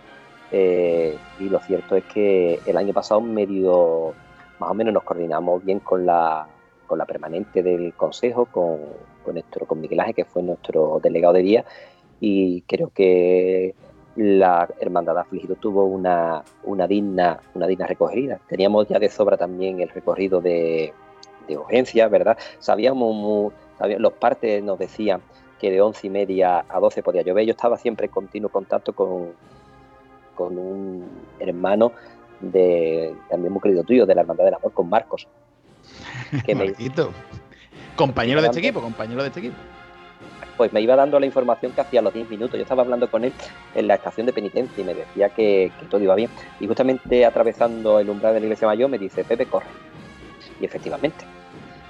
Eh, 0.53 1.17
y 1.39 1.49
lo 1.49 1.61
cierto 1.61 1.97
es 1.97 2.05
que 2.05 2.61
el 2.67 2.77
año 2.77 2.93
pasado 2.93 3.21
medio 3.21 4.15
más 4.59 4.71
o 4.71 4.75
menos 4.75 4.93
nos 4.93 5.05
coordinamos 5.05 5.65
bien 5.65 5.81
con 5.81 6.05
la, 6.05 6.47
con 6.87 6.99
la 6.99 7.07
permanente 7.07 7.63
del 7.63 7.95
consejo, 7.95 8.47
con, 8.47 8.79
con, 9.25 9.35
nuestro, 9.35 9.67
con 9.67 9.81
Miguel 9.81 10.01
Ángel, 10.01 10.15
que 10.15 10.25
fue 10.25 10.43
nuestro 10.43 11.01
delegado 11.03 11.35
de 11.35 11.43
día, 11.43 11.65
y 12.21 12.63
creo 12.63 12.91
que 12.91 13.75
la 14.17 14.69
Hermandad 14.81 15.15
de 15.15 15.21
Afligido 15.21 15.55
tuvo 15.55 15.85
una, 15.85 16.43
una, 16.65 16.87
digna, 16.87 17.41
una 17.55 17.67
digna 17.67 17.87
recogida. 17.87 18.39
Teníamos 18.49 18.87
ya 18.89 18.99
de 18.99 19.09
sobra 19.09 19.37
también 19.37 19.81
el 19.81 19.89
recorrido 19.89 20.41
de, 20.41 20.93
de 21.51 21.59
urgencia, 21.59 22.09
¿verdad? 22.09 22.37
Sabíamos, 22.59 23.15
muy- 23.15 23.53
sabía- 23.79 23.99
los 23.99 24.13
partes 24.15 24.63
nos 24.63 24.79
decían 24.79 25.21
que 25.61 25.71
de 25.71 25.81
once 25.83 26.07
y 26.07 26.11
media 26.11 26.65
a 26.69 26.81
12 26.81 27.03
podía 27.03 27.23
llover. 27.23 27.45
Yo 27.45 27.51
estaba 27.53 27.77
siempre 27.77 28.07
en 28.07 28.13
continuo 28.13 28.51
contacto 28.51 28.93
con, 28.95 29.33
con 30.35 30.57
un 30.57 31.07
hermano 31.39 31.93
de 32.41 33.15
también 33.29 33.53
muy 33.53 33.61
querido 33.61 33.83
tuyo, 33.85 34.07
de 34.07 34.15
la 34.15 34.23
Hermandad 34.23 34.45
del 34.47 34.55
Amor, 34.55 34.73
con 34.73 34.89
Marcos. 34.89 35.27
Que 36.47 36.55
me, 36.55 36.73
compañero 37.97 38.41
de 38.41 38.47
este 38.49 38.61
equipo, 38.61 38.81
compañero 38.81 39.21
de 39.23 39.29
este 39.29 39.41
equipo. 39.41 39.57
pues 40.57 40.73
me 40.73 40.81
iba 40.81 40.97
dando 40.97 41.19
la 41.21 41.27
información 41.27 41.73
que 41.73 41.81
hacía 41.83 42.01
los 42.01 42.15
10 42.15 42.31
minutos. 42.31 42.57
Yo 42.57 42.63
estaba 42.63 42.83
hablando 42.83 43.11
con 43.11 43.25
él 43.25 43.33
en 43.75 43.87
la 43.87 43.95
estación 43.97 44.27
de 44.27 44.33
penitencia 44.33 44.81
y 44.81 44.85
me 44.85 44.95
decía 44.95 45.29
que, 45.31 45.71
que 45.79 45.87
todo 45.87 46.03
iba 46.03 46.15
bien. 46.15 46.31
Y 46.61 46.67
justamente 46.67 47.27
atravesando 47.27 47.99
el 47.99 48.09
umbral 48.09 48.33
de 48.35 48.41
la 48.41 48.47
iglesia 48.47 48.67
mayor 48.67 48.89
me 48.89 48.99
dice, 48.99 49.25
Pepe, 49.25 49.45
corre. 49.47 49.67
Y 50.61 50.65
efectivamente, 50.65 51.25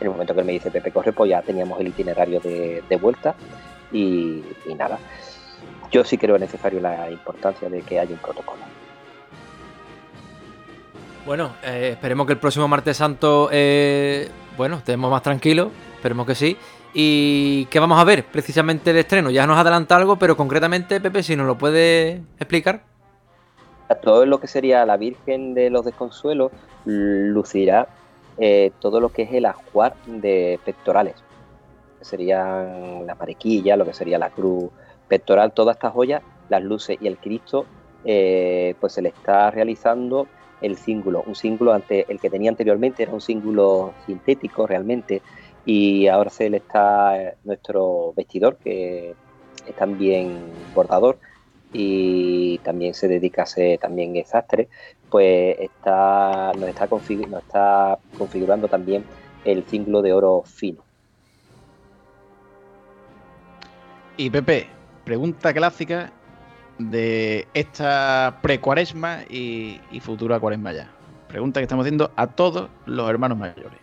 en 0.00 0.06
el 0.06 0.10
momento 0.10 0.34
que 0.34 0.40
él 0.40 0.46
me 0.46 0.52
dice, 0.52 0.70
Pepe, 0.70 0.90
corre, 0.90 1.12
pues 1.12 1.30
ya 1.30 1.42
teníamos 1.42 1.78
el 1.80 1.88
itinerario 1.88 2.40
de, 2.40 2.82
de 2.88 2.96
vuelta 2.96 3.34
y, 3.92 4.42
y 4.66 4.74
nada. 4.74 4.98
Yo 5.90 6.04
sí 6.04 6.16
creo 6.16 6.38
necesario 6.38 6.80
la 6.80 7.10
importancia 7.10 7.68
de 7.68 7.82
que 7.82 8.00
haya 8.00 8.12
un 8.12 8.18
protocolo. 8.18 8.62
Bueno, 11.26 11.52
eh, 11.62 11.90
esperemos 11.92 12.26
que 12.26 12.32
el 12.32 12.38
próximo 12.38 12.66
martes 12.66 12.96
santo, 12.96 13.50
eh, 13.52 14.28
bueno, 14.56 14.76
estemos 14.76 15.10
más 15.10 15.22
tranquilos, 15.22 15.68
esperemos 15.94 16.26
que 16.26 16.34
sí. 16.34 16.56
¿Y 16.94 17.66
qué 17.66 17.78
vamos 17.78 18.00
a 18.00 18.04
ver 18.04 18.24
precisamente 18.24 18.92
de 18.92 19.00
estreno? 19.00 19.30
Ya 19.30 19.46
nos 19.46 19.58
adelanta 19.58 19.96
algo, 19.96 20.16
pero 20.16 20.36
concretamente, 20.36 21.00
Pepe, 21.00 21.22
si 21.22 21.36
nos 21.36 21.46
lo 21.46 21.58
puede 21.58 22.22
explicar. 22.38 22.82
todo 24.02 24.26
lo 24.26 24.40
que 24.40 24.46
sería 24.46 24.84
la 24.86 24.96
Virgen 24.96 25.54
de 25.54 25.70
los 25.70 25.84
Desconsuelos 25.84 26.52
lucirá 26.84 27.88
eh, 28.42 28.72
todo 28.80 29.00
lo 29.00 29.10
que 29.10 29.22
es 29.22 29.32
el 29.32 29.44
ajuar 29.44 29.94
de 30.06 30.58
pectorales. 30.64 31.14
Que 31.98 32.04
serían 32.06 33.06
la 33.06 33.14
mariquilla, 33.14 33.76
lo 33.76 33.84
que 33.84 33.92
sería 33.92 34.18
la 34.18 34.30
cruz 34.30 34.70
pectoral, 35.08 35.52
todas 35.52 35.76
estas 35.76 35.92
joyas, 35.92 36.22
las 36.48 36.62
luces 36.62 36.96
y 37.00 37.06
el 37.06 37.18
Cristo, 37.18 37.66
eh, 38.04 38.74
pues 38.80 38.94
se 38.94 39.02
le 39.02 39.10
está 39.10 39.50
realizando 39.50 40.26
el 40.62 40.78
cíngulo. 40.78 41.22
Un 41.26 41.34
cíngulo 41.34 41.74
ante 41.74 42.06
el 42.10 42.18
que 42.18 42.30
tenía 42.30 42.50
anteriormente 42.50 43.02
era 43.02 43.12
un 43.12 43.20
cíngulo 43.20 43.92
sintético 44.06 44.66
realmente 44.66 45.20
y 45.66 46.06
ahora 46.08 46.30
se 46.30 46.48
le 46.48 46.56
está 46.58 47.22
eh, 47.22 47.34
nuestro 47.44 48.14
vestidor 48.16 48.56
que 48.56 49.14
es 49.66 49.76
también 49.76 50.38
bordador 50.74 51.18
y 51.72 52.58
también 52.58 52.94
se 52.94 53.08
dedica 53.08 53.42
a 53.42 53.46
ser 53.46 53.78
también 53.78 54.16
es 54.16 54.28
sastre, 54.28 54.68
pues 55.08 55.56
está, 55.58 56.52
nos, 56.56 56.68
está 56.68 56.88
configurando 56.88 58.68
también 58.68 59.04
el 59.44 59.64
cíngulo 59.64 60.02
de 60.02 60.12
oro 60.12 60.42
fino. 60.44 60.82
Y 64.16 64.30
Pepe, 64.30 64.66
pregunta 65.04 65.52
clásica 65.54 66.12
de 66.78 67.46
esta 67.54 68.38
pre-cuaresma 68.42 69.20
y, 69.28 69.80
y 69.90 70.00
futura 70.00 70.38
cuaresma 70.40 70.72
ya. 70.72 70.90
Pregunta 71.28 71.60
que 71.60 71.64
estamos 71.64 71.84
haciendo 71.84 72.10
a 72.16 72.26
todos 72.26 72.68
los 72.86 73.08
hermanos 73.08 73.38
mayores. 73.38 73.78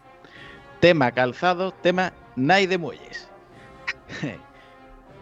Tema 0.80 1.12
calzado, 1.12 1.72
tema 1.72 2.14
Nay 2.36 2.68
de 2.68 2.78
Muelles. 2.78 3.30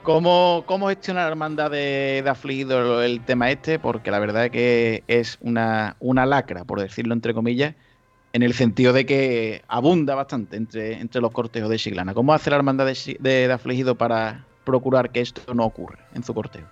¿Cómo, 0.05 0.63
¿Cómo 0.67 0.89
gestiona 0.89 1.21
la 1.23 1.29
hermandad 1.29 1.71
de, 1.71 2.21
de 2.23 3.05
el 3.05 3.25
tema 3.25 3.49
este? 3.49 3.79
Porque 3.79 4.11
la 4.11 4.19
verdad 4.19 4.45
es 4.45 4.51
que 4.51 5.03
es 5.07 5.39
una, 5.41 5.95
una 5.99 6.27
lacra, 6.27 6.63
por 6.63 6.79
decirlo 6.79 7.15
entre 7.15 7.33
comillas, 7.33 7.73
en 8.31 8.43
el 8.43 8.53
sentido 8.53 8.93
de 8.93 9.07
que 9.07 9.63
abunda 9.67 10.13
bastante 10.13 10.57
entre, 10.57 10.99
entre 10.99 11.21
los 11.21 11.31
cortejos 11.31 11.71
de 11.71 11.77
Chiclana. 11.77 12.13
¿Cómo 12.13 12.35
hace 12.35 12.51
la 12.51 12.57
hermandad 12.57 12.85
de, 12.85 13.17
de- 13.19 13.47
de 13.47 13.51
afligido 13.53 13.95
para 13.95 14.45
procurar 14.63 15.09
que 15.09 15.21
esto 15.21 15.55
no 15.55 15.65
ocurra 15.65 15.97
en 16.13 16.23
su 16.23 16.35
cortejo? 16.35 16.67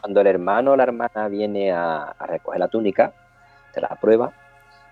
Cuando 0.00 0.20
el 0.20 0.26
hermano 0.26 0.72
o 0.72 0.76
la 0.76 0.82
hermana 0.82 1.28
viene 1.28 1.70
a, 1.70 2.02
a 2.18 2.26
recoger 2.26 2.58
la 2.58 2.66
túnica, 2.66 3.12
se 3.72 3.80
la 3.80 3.96
prueba, 4.00 4.32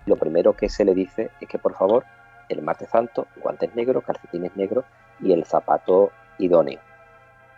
lo 0.05 0.15
primero 0.15 0.53
que 0.53 0.69
se 0.69 0.85
le 0.85 0.95
dice 0.95 1.29
es 1.41 1.49
que 1.49 1.59
por 1.59 1.75
favor 1.75 2.05
el 2.47 2.61
martes 2.61 2.89
santo, 2.89 3.27
guantes 3.35 3.75
negros, 3.75 4.05
calcetines 4.05 4.55
negros 4.55 4.85
y 5.19 5.33
el 5.33 5.43
zapato 5.43 6.11
idóneo. 6.37 6.79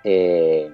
Eh, 0.03 0.71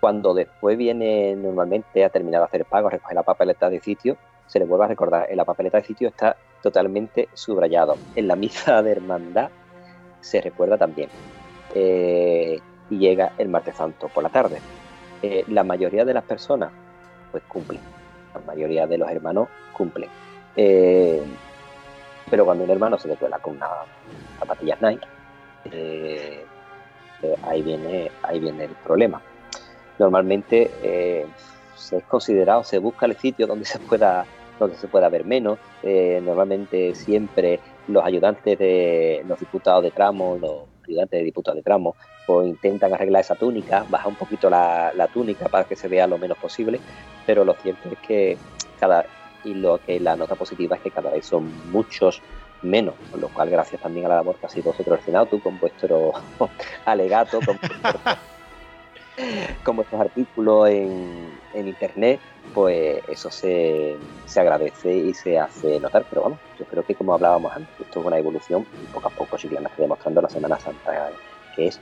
cuando 0.00 0.34
después 0.34 0.78
viene 0.78 1.34
normalmente 1.36 2.04
a 2.04 2.10
terminar 2.10 2.40
de 2.40 2.46
hacer 2.46 2.64
pago, 2.64 2.88
a 2.88 2.90
recoger 2.90 3.14
la 3.14 3.22
papeleta 3.22 3.68
de 3.68 3.80
sitio, 3.80 4.16
se 4.46 4.58
le 4.58 4.64
vuelve 4.64 4.84
a 4.84 4.88
recordar, 4.88 5.26
en 5.28 5.36
la 5.36 5.44
papeleta 5.44 5.78
de 5.78 5.84
sitio 5.84 6.08
está 6.08 6.36
totalmente 6.62 7.28
subrayado. 7.34 7.96
En 8.14 8.28
la 8.28 8.36
misa 8.36 8.82
de 8.82 8.92
hermandad 8.92 9.50
se 10.20 10.40
recuerda 10.40 10.78
también. 10.78 11.10
Eh, 11.74 12.60
y 12.90 12.98
llega 12.98 13.32
el 13.38 13.48
martes 13.48 13.76
santo 13.76 14.08
por 14.08 14.22
la 14.22 14.30
tarde. 14.30 14.60
Eh, 15.20 15.44
la 15.48 15.64
mayoría 15.64 16.04
de 16.04 16.14
las 16.14 16.24
personas 16.24 16.70
pues 17.30 17.42
cumplen. 17.44 17.80
La 18.32 18.40
mayoría 18.40 18.86
de 18.86 18.98
los 18.98 19.10
hermanos 19.10 19.48
cumplen. 19.72 20.08
Pero 20.54 22.44
cuando 22.44 22.64
un 22.64 22.70
hermano 22.70 22.98
se 22.98 23.08
le 23.08 23.16
cuela 23.16 23.38
con 23.38 23.56
unas 23.56 23.70
zapatillas 24.38 24.80
Nike, 24.80 25.06
eh, 27.22 27.26
eh, 27.26 27.36
ahí, 27.42 27.62
viene, 27.62 28.10
ahí 28.22 28.40
viene 28.40 28.64
el 28.64 28.74
problema. 28.84 29.20
Normalmente 29.98 30.70
se 31.74 31.96
es 31.96 32.04
considerado, 32.04 32.62
se 32.64 32.78
busca 32.78 33.06
el 33.06 33.16
sitio 33.16 33.46
donde 33.46 33.64
se 33.64 33.78
pueda 33.78 34.24
donde 34.58 34.76
se 34.76 34.88
pueda 34.88 35.08
ver 35.08 35.24
menos. 35.24 35.58
normalmente 35.82 36.94
siempre 36.94 37.60
los 37.86 38.04
ayudantes 38.04 38.58
de 38.58 39.24
los 39.26 39.38
diputados 39.38 39.82
de 39.84 39.90
tramo, 39.90 40.36
los 40.40 40.62
ayudantes 40.86 41.20
de 41.20 41.24
diputados 41.24 41.56
de 41.56 41.62
tramo, 41.62 41.94
pues 42.26 42.48
intentan 42.48 42.92
arreglar 42.92 43.20
esa 43.20 43.36
túnica, 43.36 43.84
bajar 43.88 44.08
un 44.08 44.16
poquito 44.16 44.50
la, 44.50 44.92
la, 44.94 45.06
túnica 45.06 45.48
para 45.48 45.64
que 45.64 45.76
se 45.76 45.88
vea 45.88 46.06
lo 46.06 46.18
menos 46.18 46.38
posible, 46.38 46.80
pero 47.24 47.44
lo 47.44 47.54
cierto 47.54 47.88
es 47.88 47.98
que 48.00 48.36
cada 48.80 49.06
y 49.44 49.54
lo 49.54 49.78
que 49.78 50.00
la 50.00 50.16
nota 50.16 50.34
positiva 50.34 50.76
es 50.76 50.82
que 50.82 50.90
cada 50.90 51.10
vez 51.10 51.26
son 51.26 51.50
muchos 51.70 52.20
menos, 52.62 52.94
con 53.10 53.20
lo 53.20 53.28
cual 53.28 53.50
gracias 53.50 53.80
también 53.80 54.06
a 54.06 54.10
la 54.10 54.14
labor 54.16 54.36
que 54.36 54.46
ha 54.46 54.48
sido 54.48 54.72
vosotros 54.72 55.00
tú 55.30 55.40
con 55.40 55.58
vuestro 55.58 56.12
alegato, 56.84 57.40
con, 57.44 57.58
con 59.64 59.76
vuestros 59.76 60.00
artículos 60.00 60.68
en, 60.68 61.38
internet, 61.54 62.20
pues 62.54 63.02
eso 63.08 63.30
se, 63.30 63.96
se, 64.26 64.40
agradece 64.40 64.96
y 64.96 65.12
se 65.12 65.38
hace 65.38 65.80
notar. 65.80 66.04
Pero 66.08 66.22
bueno, 66.22 66.38
yo 66.58 66.64
creo 66.66 66.84
que 66.84 66.94
como 66.94 67.14
hablábamos 67.14 67.52
antes, 67.52 67.80
esto 67.80 68.00
es 68.00 68.06
una 68.06 68.16
evolución 68.16 68.64
y 68.80 68.86
poco 68.92 69.08
a 69.08 69.10
poco 69.10 69.36
Chiclana 69.36 69.68
está 69.68 69.82
demostrando 69.82 70.22
la 70.22 70.28
Semana 70.28 70.58
Santa 70.58 71.10
que 71.56 71.66
es. 71.66 71.80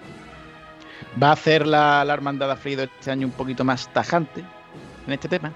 ¿Va 1.23 1.29
a 1.29 1.33
hacer 1.33 1.67
la, 1.67 2.05
la 2.05 2.15
Hermandad 2.15 2.51
Aflido 2.51 2.85
este 2.85 3.11
año 3.11 3.27
un 3.27 3.35
poquito 3.35 3.65
más 3.65 3.93
tajante 3.93 4.43
en 5.07 5.13
este 5.13 5.29
tema? 5.29 5.53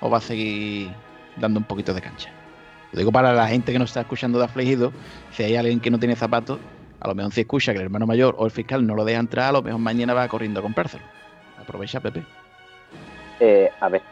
¿O 0.00 0.08
va 0.08 0.18
a 0.18 0.22
seguir 0.22 0.90
dando 1.36 1.60
un 1.60 1.64
poquito 1.64 1.92
de 1.92 2.00
cancha? 2.00 2.37
Lo 2.92 2.98
digo 2.98 3.12
para 3.12 3.32
la 3.32 3.48
gente 3.48 3.72
que 3.72 3.78
nos 3.78 3.90
está 3.90 4.00
escuchando 4.00 4.38
de 4.38 4.46
afligido, 4.46 4.92
si 5.32 5.42
hay 5.42 5.56
alguien 5.56 5.80
que 5.80 5.90
no 5.90 5.98
tiene 5.98 6.16
zapatos, 6.16 6.58
a 7.00 7.08
lo 7.08 7.14
mejor 7.14 7.32
si 7.32 7.42
escucha 7.42 7.72
que 7.72 7.78
el 7.78 7.84
hermano 7.84 8.06
mayor 8.06 8.34
o 8.38 8.44
el 8.44 8.50
fiscal 8.50 8.86
no 8.86 8.94
lo 8.94 9.04
deja 9.04 9.20
entrar, 9.20 9.50
a 9.50 9.52
lo 9.52 9.62
mejor 9.62 9.80
mañana 9.80 10.14
va 10.14 10.26
corriendo 10.28 10.60
a 10.60 10.62
comprárselo. 10.62 11.04
Aprovecha, 11.58 12.00
Pepe. 12.00 12.24
Eh, 13.40 13.70
a 13.78 13.88
ver, 13.88 14.02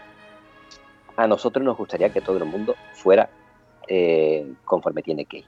a 1.17 1.27
nosotros 1.27 1.65
nos 1.65 1.77
gustaría 1.77 2.11
que 2.11 2.21
todo 2.21 2.37
el 2.39 2.45
mundo 2.45 2.77
fuera 2.93 3.29
eh, 3.89 4.55
conforme 4.65 5.03
tiene 5.03 5.25
que 5.25 5.39
ir. 5.39 5.47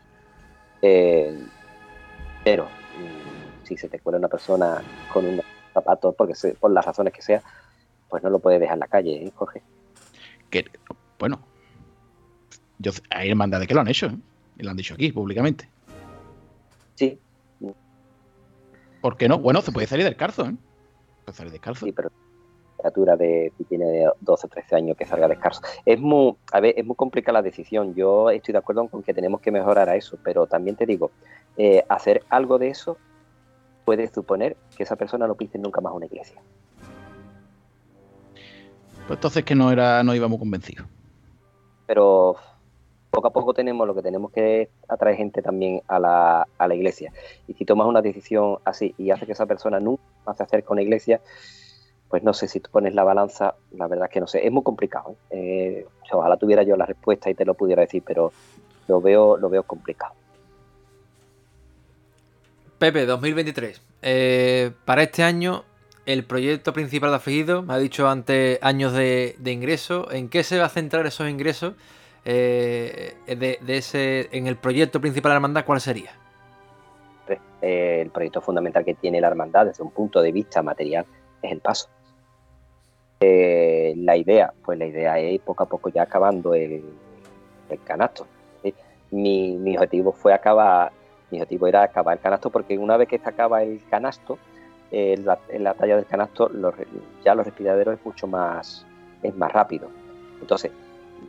Eh, 0.81 1.47
pero 2.45 2.65
mm, 2.65 3.67
si 3.67 3.77
se 3.77 3.89
te 3.89 4.01
cuela 4.01 4.19
una 4.19 4.29
persona 4.29 4.83
con 5.13 5.27
un 5.27 5.43
zapato, 5.75 6.13
porque 6.13 6.35
por 6.59 6.71
las 6.71 6.85
razones 6.85 7.13
que 7.13 7.23
sea, 7.23 7.43
pues 8.09 8.23
no 8.23 8.31
lo 8.31 8.39
puedes 8.39 8.61
dejar 8.61 8.77
en 8.77 8.81
la 8.81 8.87
calle, 8.89 9.27
¿eh, 9.27 9.33
Jorge? 9.35 9.63
Que, 10.51 10.65
bueno, 11.19 11.41
yo, 12.79 12.93
hay 13.11 13.31
hermandades 13.31 13.67
que 13.69 13.75
lo 13.75 13.81
han 13.81 13.89
hecho, 13.89 14.11
y 14.57 14.63
lo 14.63 14.71
han 14.71 14.77
dicho 14.77 14.95
aquí 14.95 15.13
públicamente. 15.13 15.69
Sí. 16.95 17.19
¿Por 19.01 19.17
qué 19.17 19.29
no? 19.29 19.39
Bueno, 19.39 19.63
se 19.63 19.73
puede 19.73 19.87
salir 19.87 20.05
del 20.05 20.17
calzo, 20.17 20.47
¿eh? 20.47 20.55
Puede 21.25 21.37
salir 21.37 21.53
descalzo. 21.53 21.87
Sí, 21.87 21.93
pero 21.93 22.11
criatura 22.77 23.17
de 23.17 23.53
si 23.57 23.65
tiene 23.65 24.07
12 24.21 24.47
o 24.47 24.51
13 24.51 24.77
años 24.77 24.97
que 24.97 25.05
salga 25.05 25.29
descalzo. 25.29 25.61
Es 25.85 26.01
muy, 26.01 26.35
a 26.53 26.61
ver, 26.61 26.75
es 26.77 26.85
muy 26.85 26.97
complicada 26.97 27.39
la 27.39 27.43
decisión. 27.43 27.95
Yo 27.95 28.31
estoy 28.31 28.53
de 28.53 28.59
acuerdo 28.59 28.89
con 28.89 29.03
que 29.03 29.15
tenemos 29.15 29.41
que 29.41 29.51
mejorar 29.51 29.89
a 29.89 29.97
eso, 29.97 30.19
pero 30.23 30.47
también 30.47 30.77
te 30.77 30.87
digo, 30.87 31.11
eh, 31.57 31.85
hacer 31.89 32.25
algo 32.29 32.59
de 32.59 32.69
eso 32.69 32.97
puede 33.85 34.09
suponer 34.09 34.57
que 34.77 34.83
esa 34.83 34.97
persona 34.97 35.27
no 35.27 35.35
pise 35.35 35.59
nunca 35.59 35.81
más 35.81 35.93
a 35.93 35.97
una 35.97 36.07
iglesia. 36.07 36.41
Pues 39.07 39.17
entonces 39.17 39.45
que 39.45 39.55
no 39.55 39.73
era, 39.73 40.03
no 40.03 40.15
íbamos 40.15 40.39
convencidos. 40.39 40.87
Pero 41.87 42.37
poco 43.11 43.29
a 43.29 43.33
poco 43.33 43.55
tenemos 43.55 43.87
lo 43.87 43.95
que 43.95 44.03
tenemos 44.03 44.31
que 44.33 44.69
atraer 44.89 45.17
gente 45.17 45.43
también 45.43 45.83
a 45.89 45.99
la, 45.99 46.47
a 46.59 46.69
la 46.69 46.75
iglesia. 46.75 47.13
Y 47.47 47.55
si 47.55 47.65
tomas 47.65 47.87
una 47.87 48.03
decisión 48.03 48.59
así 48.65 48.95
y 48.99 49.11
hace 49.11 49.27
que 49.27 49.33
esa 49.33 49.47
persona 49.47 49.81
nunca 49.81 50.03
se 50.37 50.43
acerque 50.43 50.67
a 50.69 50.73
una 50.73 50.83
iglesia, 50.83 51.21
pues 52.09 52.23
no 52.23 52.33
sé 52.33 52.49
si 52.49 52.61
tú 52.61 52.71
pones 52.71 52.95
la 52.95 53.05
balanza, 53.05 53.55
la 53.73 53.87
verdad 53.87 54.07
es 54.07 54.13
que 54.13 54.21
no 54.21 54.27
sé, 54.27 54.47
es 54.47 54.53
muy 54.53 54.63
complicado. 54.63 55.17
¿eh? 55.31 55.85
Eh, 55.85 55.87
ojalá 56.13 56.37
tuviera 56.37 56.63
yo 56.63 56.77
la 56.77 56.87
respuesta 56.87 57.31
y 57.31 57.35
te 57.35 57.45
lo 57.45 57.55
pudiera 57.55 57.83
decir, 57.83 58.03
pero 58.05 58.33
lo 58.87 59.01
veo, 59.01 59.37
lo 59.37 59.49
veo 59.49 59.63
complicado. 59.63 60.15
Pepe, 62.79 63.07
2023. 63.07 63.83
Eh, 64.03 64.71
para 64.85 65.03
este 65.03 65.23
año, 65.23 65.65
el 66.07 66.25
proyecto 66.25 66.73
principal 66.73 67.11
de 67.11 67.17
Afligido, 67.17 67.63
me 67.63 67.75
ha 67.75 67.79
dicho 67.79 68.09
antes 68.09 68.59
años 68.63 68.93
de, 68.93 69.37
ingreso. 69.45 70.11
¿En 70.11 70.29
qué 70.29 70.45
se 70.45 70.59
va 70.59 70.67
a 70.67 70.71
centrar 70.71 71.05
esos 71.07 71.29
ingresos? 71.29 71.75
De, 72.35 73.59
ese, 73.67 74.29
en 74.33 74.47
el 74.47 74.57
proyecto 74.57 75.01
principal 75.01 75.31
de 75.31 75.35
la 75.35 75.37
hermandad, 75.37 75.65
¿cuál 75.65 75.81
sería? 75.81 76.11
el 77.61 78.11
proyecto 78.11 78.41
fundamental 78.41 78.85
que 78.85 78.95
tiene 78.95 79.21
la 79.21 79.29
hermandad 79.29 79.67
desde 79.67 79.83
un 79.83 79.91
punto 79.91 80.23
de 80.23 80.33
vista 80.33 80.63
material 80.63 81.05
es 81.43 81.53
el 81.53 81.61
paso. 81.61 81.89
Eh, 83.21 83.95
la 83.97 84.17
idea, 84.17 84.53
pues 84.65 84.79
la 84.79 84.87
idea 84.87 85.19
es 85.19 85.41
poco 85.41 85.65
a 85.65 85.67
poco 85.67 85.89
ya 85.89 86.03
acabando 86.03 86.55
el, 86.55 86.85
canasto. 87.85 88.27
Mi, 89.11 89.75
objetivo 89.77 90.13
fue 90.13 90.35
acabar, 90.35 90.93
mi 91.31 91.39
objetivo 91.39 91.67
era 91.67 91.83
acabar 91.83 92.17
el 92.17 92.23
canasto 92.23 92.51
porque 92.51 92.77
una 92.77 92.97
vez 92.97 93.09
que 93.09 93.19
se 93.19 93.29
acaba 93.29 93.63
el 93.63 93.81
canasto, 93.91 94.39
en, 94.91 95.25
la, 95.25 95.75
talla 95.75 95.97
del 95.97 96.07
canasto 96.07 96.51
ya 97.25 97.35
los 97.35 97.45
respiraderos 97.45 97.99
es 97.99 98.05
mucho 98.05 98.27
más, 98.27 98.87
es 99.23 99.35
más 99.35 99.53
rápido. 99.53 99.89
Entonces, 100.41 100.71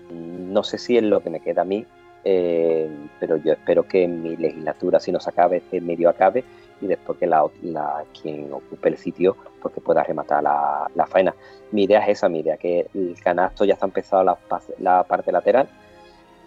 no 0.10 0.64
sé 0.64 0.78
si 0.78 0.98
es 0.98 1.04
lo 1.04 1.22
que 1.22 1.30
me 1.30 1.40
queda 1.40 1.62
a 1.62 1.66
mí, 1.66 1.86
eh, 2.24 2.90
pero 3.20 3.38
yo 3.38 3.54
espero 3.54 3.88
que 3.88 4.08
mi 4.08 4.36
legislatura, 4.36 5.00
si 5.00 5.12
no 5.12 5.20
se 5.20 5.30
acabe, 5.30 5.58
este 5.58 5.80
medio 5.80 6.10
acabe 6.10 6.44
y 6.82 6.88
después 6.88 7.18
que 7.18 7.28
la, 7.28 7.46
quien 8.22 8.52
ocupe 8.52 8.90
el 8.90 8.98
sitio 8.98 9.36
pues 9.62 9.74
que 9.74 9.82
pueda 9.82 10.04
rematar 10.04 10.44
la, 10.44 11.08
faena. 11.08 11.34
Mi 11.72 11.84
idea 11.84 12.02
es 12.04 12.18
esa, 12.18 12.30
mi 12.30 12.40
idea, 12.40 12.58
que 12.58 12.88
el 12.94 13.16
canasto 13.22 13.66
ya 13.66 13.74
está 13.74 13.86
empezado 13.86 14.24
la, 14.24 14.38
la 14.80 15.04
parte 15.04 15.32
lateral. 15.32 15.68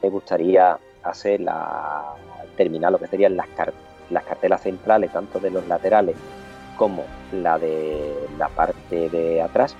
Me 0.03 0.09
gustaría 0.09 0.79
hacer 1.03 1.41
la, 1.41 2.15
terminar 2.57 2.93
lo 2.93 2.99
que 2.99 3.07
serían 3.07 3.37
las, 3.37 3.49
las 4.11 4.25
cartelas 4.25 4.63
centrales, 4.63 5.13
tanto 5.13 5.39
de 5.39 5.51
los 5.51 5.67
laterales 5.69 6.17
como 6.77 7.05
la 7.33 7.59
de 7.59 8.15
la 8.39 8.49
parte 8.49 9.09
de 9.09 9.43
atrás. 9.43 9.77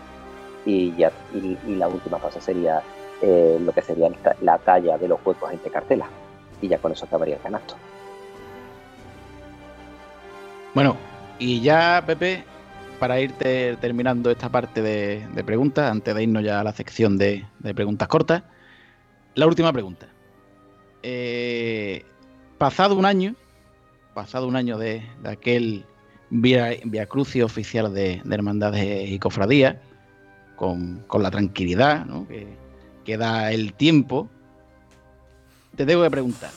Y, 0.65 0.95
ya, 0.95 1.11
y, 1.35 1.57
la 1.75 1.89
última 1.89 2.19
fase 2.19 2.41
sería 2.41 2.83
eh, 3.23 3.59
lo 3.61 3.73
que 3.73 3.83
sería 3.83 4.11
la 4.41 4.59
talla 4.59 4.99
de 4.99 5.09
los 5.09 5.19
huecos 5.25 5.53
entre 5.53 5.71
cartelas. 5.71 6.09
Y 6.61 6.69
ya 6.69 6.79
con 6.79 6.93
eso 6.93 7.05
acabaría 7.05 7.37
el 7.37 7.41
canasto. 7.41 7.77
Bueno, 10.75 10.97
y 11.39 11.61
ya, 11.61 12.03
Pepe, 12.07 12.45
para 12.99 13.21
irte 13.21 13.77
terminando 13.81 14.31
esta 14.31 14.49
parte 14.49 14.83
de, 14.83 15.45
preguntas, 15.45 15.91
antes 15.91 16.15
de 16.15 16.23
irnos 16.23 16.43
ya 16.43 16.61
a 16.61 16.65
la 16.65 16.73
sección 16.73 17.19
de, 17.19 17.45
preguntas 17.75 18.09
cortas, 18.09 18.43
la 19.35 19.47
última 19.47 19.73
pregunta. 19.73 20.09
Eh, 21.03 22.05
pasado 22.59 22.97
un 22.97 23.05
año, 23.05 23.35
pasado 24.15 24.47
un 24.47 24.57
año 24.57 24.79
de, 24.79 25.03
aquel 25.25 25.85
via, 26.31 27.07
crucio 27.07 27.45
oficial 27.45 27.93
de, 27.93 28.23
hermandades 28.31 29.11
y 29.11 29.19
cofradías, 29.19 29.77
con, 30.57 31.05
la 31.13 31.31
tranquilidad 31.31 32.07
que, 32.29 32.47
que 33.05 33.17
da 33.17 33.53
el 33.53 33.75
tiempo, 33.75 34.29
te 35.77 35.87
debo 35.87 36.03
de 36.03 36.11
preguntar, 36.11 36.51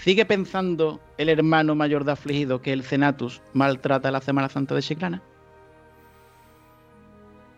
¿Sigue 0.00 0.24
pensando 0.24 0.98
el 1.18 1.28
hermano 1.28 1.74
mayor 1.74 2.04
de 2.04 2.12
afligido 2.12 2.62
que 2.62 2.72
el 2.72 2.84
Cenatus 2.84 3.42
maltrata 3.52 4.10
la 4.10 4.22
Semana 4.22 4.48
Santa 4.48 4.74
de 4.74 4.80
Chiclana? 4.80 5.20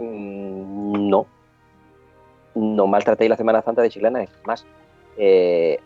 Mm, 0.01 1.09
no. 1.09 1.27
No 2.57 2.87
maltratéis 2.89 3.31
la 3.31 3.37
Semana 3.37 3.63
Santa 3.63 3.83
de 3.83 3.91
Chiclana, 3.91 4.25
es 4.25 4.31
más, 4.45 4.67
eh, 5.17 5.79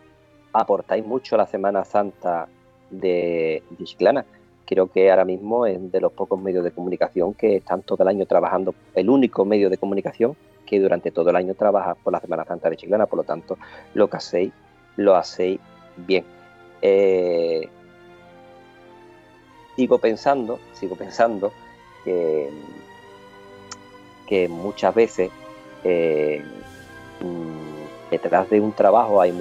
aportáis 0.51 1.05
mucho 1.05 1.35
a 1.35 1.37
la 1.37 1.45
Semana 1.45 1.85
Santa 1.85 2.47
de, 2.89 3.61
Chiclana. 3.83 4.25
Creo 4.65 4.91
que 4.91 5.11
ahora 5.11 5.25
mismo 5.25 5.67
es 5.67 5.91
de 5.91 6.01
los 6.01 6.11
pocos 6.11 6.41
medios 6.41 6.63
de 6.63 6.71
comunicación 6.71 7.35
que 7.35 7.57
están 7.57 7.83
todo 7.83 8.01
el 8.01 8.09
año 8.09 8.25
trabajando, 8.25 8.73
el 8.95 9.11
único 9.11 9.45
medio 9.45 9.69
de 9.69 9.77
comunicación 9.77 10.35
que 10.67 10.79
durante 10.79 11.11
todo 11.11 11.31
el 11.31 11.35
año 11.35 11.55
trabaja 11.55 11.95
por 11.95 12.13
la 12.13 12.19
Semana 12.19 12.45
Santa 12.45 12.69
de 12.69 12.77
Chiclana, 12.77 13.07
por 13.07 13.17
lo 13.17 13.23
tanto, 13.23 13.57
lo 13.95 14.09
que 14.09 14.17
hacéis, 14.17 14.53
lo 14.97 15.15
hacéis 15.15 15.59
bien 15.95 16.37
eh, 16.81 17.69
sigo 19.75 19.97
pensando, 19.97 20.59
sigo 20.73 20.95
pensando 20.95 21.51
que, 22.03 22.49
que 24.27 24.47
muchas 24.47 24.93
veces 24.93 25.29
eh, 25.83 26.43
mm, 27.21 28.11
detrás 28.11 28.49
de 28.49 28.59
un 28.59 28.73
trabajo 28.73 29.21
hay, 29.21 29.31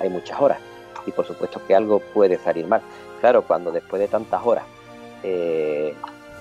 hay 0.00 0.08
muchas 0.08 0.40
horas 0.40 0.58
y 1.06 1.12
por 1.12 1.26
supuesto 1.26 1.60
que 1.66 1.74
algo 1.74 2.00
puede 2.00 2.38
salir 2.38 2.66
mal. 2.66 2.82
Claro, 3.20 3.42
cuando 3.42 3.72
después 3.72 4.00
de 4.00 4.08
tantas 4.08 4.44
horas 4.44 4.64
eh, 5.22 5.94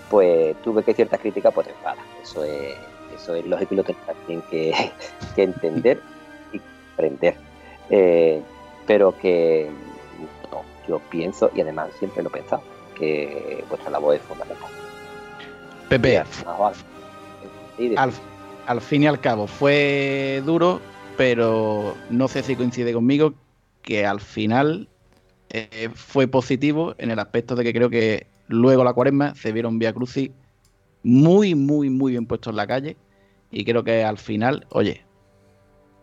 pues 0.09 0.55
tuve 0.61 0.84
que 0.84 0.93
cierta 0.93 1.18
crítica, 1.18 1.51
pues 1.51 1.68
enfada. 1.68 1.97
Eso 2.22 2.43
es, 2.43 2.76
Eso 3.16 3.34
es 3.36 3.45
lógico 3.45 3.74
y 3.74 3.78
lo 3.78 3.84
tienen 3.84 4.43
que, 4.49 4.74
que 5.36 5.43
entender 5.43 6.01
y 6.51 6.61
aprender. 6.93 7.38
Eh, 7.89 8.41
pero 8.86 9.18
que 9.18 9.70
no, 10.51 10.63
yo 10.88 10.99
pienso, 11.09 11.49
y 11.55 11.61
además 11.61 11.89
siempre 11.97 12.22
lo 12.24 12.30
he 12.30 12.34
pensado, 12.34 12.61
que 12.95 13.63
vuestra 13.70 13.91
labor 13.91 14.16
es 14.16 14.22
fundamental. 14.22 14.70
Pepe, 15.89 16.18
al- 17.95 18.11
al, 18.68 18.82
fin 18.82 19.03
y 19.03 19.07
al 19.07 19.20
cabo 19.22 19.47
fue 19.47 20.41
duro, 20.45 20.82
pero 21.18 21.95
no 22.09 22.28
sé 22.28 22.43
si 22.43 22.55
coincide 22.55 22.93
conmigo 22.93 23.34
que 23.82 24.05
al 24.05 24.20
final 24.20 24.89
eh, 25.51 25.89
fue 25.93 26.28
positivo 26.28 26.95
en 26.97 27.11
el 27.11 27.20
aspecto 27.20 27.55
de 27.55 27.63
que 27.63 27.74
creo 27.74 27.89
que 27.89 28.28
luego 28.47 28.84
la 28.84 28.93
cuaresma 28.93 29.36
se 29.36 29.51
vieron 29.51 29.78
Via 29.80 29.93
Crucis 29.93 30.32
muy, 31.03 31.53
muy, 31.53 31.89
muy 31.91 32.13
bien 32.13 32.26
puestos 32.26 32.51
en 32.51 32.57
la 32.57 32.66
calle 32.68 32.97
y 33.56 33.64
creo 33.64 33.86
que 33.86 34.03
al 34.03 34.18
final, 34.18 34.68
oye, 34.70 35.06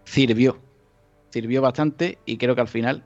sirvió, 0.05 0.57
sirvió 1.29 1.61
bastante 1.61 2.19
y 2.25 2.39
creo 2.39 2.55
que 2.55 2.63
al 2.63 2.69
final 2.69 3.05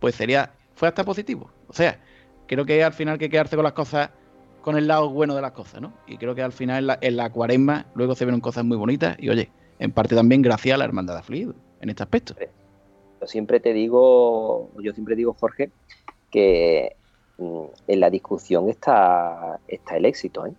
pues 0.00 0.16
sería, 0.16 0.52
fue 0.74 0.88
hasta 0.88 1.04
positivo. 1.04 1.48
O 1.68 1.72
sea, 1.72 2.00
creo 2.48 2.64
que 2.66 2.82
al 2.82 2.92
final 2.92 3.12
hay 3.12 3.18
que 3.20 3.30
quedarse 3.30 3.54
con 3.54 3.62
las 3.62 3.72
cosas 3.72 4.10
con 4.62 4.76
el 4.76 4.88
lado 4.88 5.10
bueno 5.10 5.36
de 5.36 5.42
las 5.42 5.52
cosas, 5.52 5.80
¿no? 5.80 5.92
Y 6.08 6.16
creo 6.16 6.34
que 6.34 6.42
al 6.42 6.50
final 6.50 6.78
en 6.80 6.86
la, 6.88 6.98
en 7.00 7.16
la 7.16 7.30
cuaresma 7.30 7.86
luego 7.94 8.16
se 8.16 8.24
vieron 8.24 8.40
cosas 8.40 8.64
muy 8.64 8.76
bonitas 8.76 9.16
y 9.20 9.28
oye, 9.28 9.52
en 9.78 9.92
parte 9.92 10.16
también 10.16 10.42
gracias 10.42 10.74
a 10.74 10.78
la 10.78 10.86
hermandad 10.86 11.14
de 11.14 11.20
afligidos 11.20 11.54
en 11.80 11.88
este 11.88 12.02
aspecto. 12.02 12.34
Yo 13.20 13.26
siempre 13.28 13.60
te 13.60 13.72
digo, 13.72 14.70
yo 14.82 14.92
siempre 14.92 15.14
digo, 15.14 15.36
Jorge, 15.38 15.70
que 16.32 16.96
mm, 17.38 17.64
en 17.86 18.00
la 18.00 18.10
discusión 18.10 18.68
está, 18.68 19.60
está 19.68 19.96
el 19.96 20.04
éxito. 20.04 20.46
¿eh? 20.46 20.52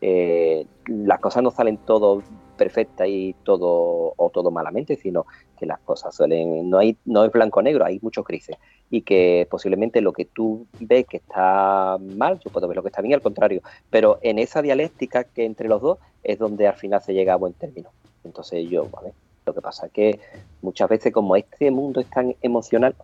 Eh, 0.00 0.66
las 0.86 1.20
cosas 1.20 1.42
no 1.42 1.50
salen 1.50 1.76
todo 1.76 2.22
perfectas 2.56 3.06
y 3.08 3.34
todo 3.44 4.14
o 4.16 4.30
todo 4.30 4.50
malamente, 4.50 4.96
sino 4.96 5.26
que 5.58 5.66
las 5.66 5.78
cosas 5.80 6.14
suelen, 6.14 6.68
no 6.68 6.78
hay, 6.78 6.96
no 7.04 7.24
es 7.24 7.32
blanco 7.32 7.62
negro, 7.62 7.84
hay 7.84 7.98
muchos 8.02 8.24
grises. 8.24 8.56
Y 8.90 9.02
que 9.02 9.46
posiblemente 9.50 10.00
lo 10.00 10.12
que 10.12 10.24
tú 10.24 10.66
ves 10.80 11.06
que 11.06 11.18
está 11.18 11.98
mal, 11.98 12.40
yo 12.44 12.50
puedo 12.50 12.68
ver 12.68 12.76
lo 12.76 12.82
que 12.82 12.88
está 12.88 13.02
bien, 13.02 13.14
al 13.14 13.22
contrario. 13.22 13.62
Pero 13.90 14.18
en 14.22 14.38
esa 14.38 14.62
dialéctica 14.62 15.24
que 15.24 15.44
entre 15.44 15.68
los 15.68 15.80
dos 15.82 15.98
es 16.22 16.38
donde 16.38 16.66
al 16.66 16.74
final 16.74 17.02
se 17.02 17.14
llega 17.14 17.32
a 17.32 17.36
buen 17.36 17.52
término. 17.52 17.90
Entonces 18.24 18.68
yo, 18.68 18.88
ver, 19.02 19.12
lo 19.44 19.54
que 19.54 19.60
pasa 19.60 19.86
es 19.86 19.92
que 19.92 20.20
muchas 20.62 20.88
veces 20.88 21.12
como 21.12 21.36
este 21.36 21.70
mundo 21.70 22.00
es 22.00 22.10
tan 22.10 22.34
emocional, 22.42 22.94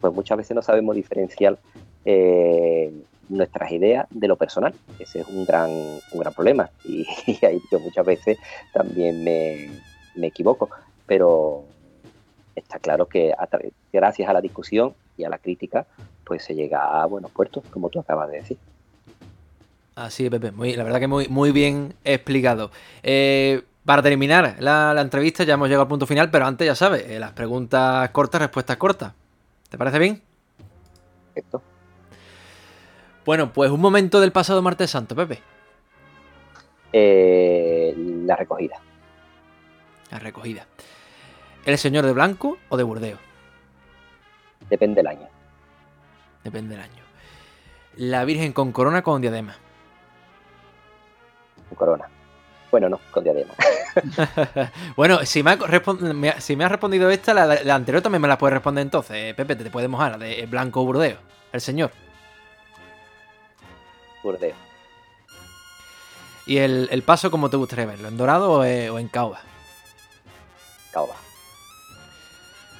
pues 0.00 0.12
muchas 0.12 0.36
veces 0.36 0.54
no 0.54 0.62
sabemos 0.62 0.96
diferenciar 0.96 1.58
eh, 2.04 2.92
nuestras 3.28 3.70
ideas 3.70 4.06
de 4.10 4.28
lo 4.28 4.36
personal. 4.36 4.74
Ese 4.98 5.20
es 5.20 5.28
un 5.28 5.44
gran, 5.44 5.70
un 5.70 6.20
gran 6.20 6.32
problema 6.32 6.70
y, 6.84 7.06
y 7.26 7.44
ahí 7.44 7.60
yo 7.70 7.80
muchas 7.80 8.04
veces 8.06 8.38
también 8.72 9.22
me, 9.24 9.70
me 10.14 10.28
equivoco, 10.28 10.70
pero 11.06 11.64
está 12.54 12.78
claro 12.78 13.06
que 13.06 13.32
a 13.32 13.48
gracias 13.92 14.28
a 14.28 14.32
la 14.32 14.40
discusión 14.40 14.94
y 15.16 15.24
a 15.24 15.28
la 15.28 15.38
crítica, 15.38 15.86
pues 16.24 16.44
se 16.44 16.54
llega 16.54 17.02
a 17.02 17.06
buenos 17.06 17.30
puertos, 17.30 17.64
como 17.70 17.88
tú 17.88 18.00
acabas 18.00 18.30
de 18.30 18.36
decir. 18.38 18.58
Así 19.94 20.24
es, 20.24 20.30
Pepe. 20.30 20.52
Muy, 20.52 20.74
la 20.74 20.84
verdad 20.84 21.00
que 21.00 21.06
muy, 21.06 21.28
muy 21.28 21.52
bien 21.52 21.94
explicado. 22.04 22.70
Eh, 23.02 23.62
para 23.84 24.02
terminar 24.02 24.56
la, 24.58 24.94
la 24.94 25.00
entrevista, 25.02 25.44
ya 25.44 25.54
hemos 25.54 25.68
llegado 25.68 25.82
al 25.82 25.88
punto 25.88 26.06
final, 26.06 26.30
pero 26.30 26.46
antes 26.46 26.66
ya 26.66 26.74
sabes, 26.74 27.04
eh, 27.08 27.18
las 27.18 27.32
preguntas 27.32 28.08
cortas, 28.10 28.40
respuestas 28.40 28.76
cortas. 28.76 29.12
¿Te 29.68 29.76
parece 29.76 29.98
bien? 29.98 30.22
Perfecto. 31.34 31.62
Bueno, 33.24 33.52
pues 33.52 33.70
un 33.70 33.80
momento 33.80 34.20
del 34.20 34.32
pasado 34.32 34.62
martes 34.62 34.90
santo, 34.90 35.14
Pepe. 35.14 35.40
Eh, 36.92 37.94
la 37.96 38.36
recogida. 38.36 38.76
La 40.10 40.18
recogida. 40.18 40.66
¿El 41.64 41.78
señor 41.78 42.04
de 42.04 42.12
blanco 42.12 42.58
o 42.68 42.76
de 42.76 42.82
Burdeos? 42.82 43.20
Depende 44.68 44.96
del 44.96 45.06
año. 45.06 45.28
Depende 46.42 46.74
del 46.74 46.84
año. 46.84 47.02
La 47.96 48.24
Virgen 48.24 48.52
con 48.52 48.72
corona 48.72 48.98
o 48.98 49.02
con 49.02 49.20
diadema. 49.20 49.54
Con 51.68 51.76
corona. 51.76 52.08
Bueno, 52.70 52.88
no, 52.88 53.00
con 53.10 53.22
diadema. 53.22 53.52
bueno, 54.96 55.24
si 55.24 55.42
me, 55.42 55.50
ha 55.52 56.40
si 56.40 56.56
me 56.56 56.64
has 56.64 56.70
respondido 56.70 57.10
esta, 57.10 57.34
la, 57.34 57.62
la 57.62 57.74
anterior 57.74 58.02
también 58.02 58.22
me 58.22 58.28
la 58.28 58.38
puedes 58.38 58.54
responder 58.54 58.82
entonces. 58.82 59.16
Eh, 59.16 59.34
Pepe, 59.34 59.56
te, 59.56 59.64
te 59.64 59.70
puedes 59.70 59.88
mojar, 59.88 60.12
la 60.12 60.18
de 60.18 60.46
blanco 60.46 60.80
o 60.80 60.84
Burdeos. 60.84 61.18
El 61.52 61.60
señor. 61.60 61.92
Burdeos. 64.22 64.56
¿Y 66.46 66.58
el, 66.58 66.88
el 66.90 67.02
paso 67.02 67.30
cómo 67.30 67.50
te 67.50 67.56
gustaría 67.56 67.86
verlo? 67.86 68.08
¿En 68.08 68.16
dorado 68.16 68.50
o, 68.52 68.64
eh, 68.64 68.90
o 68.90 68.98
en 68.98 69.08
caoba? 69.08 69.40
Caoba. 70.92 71.14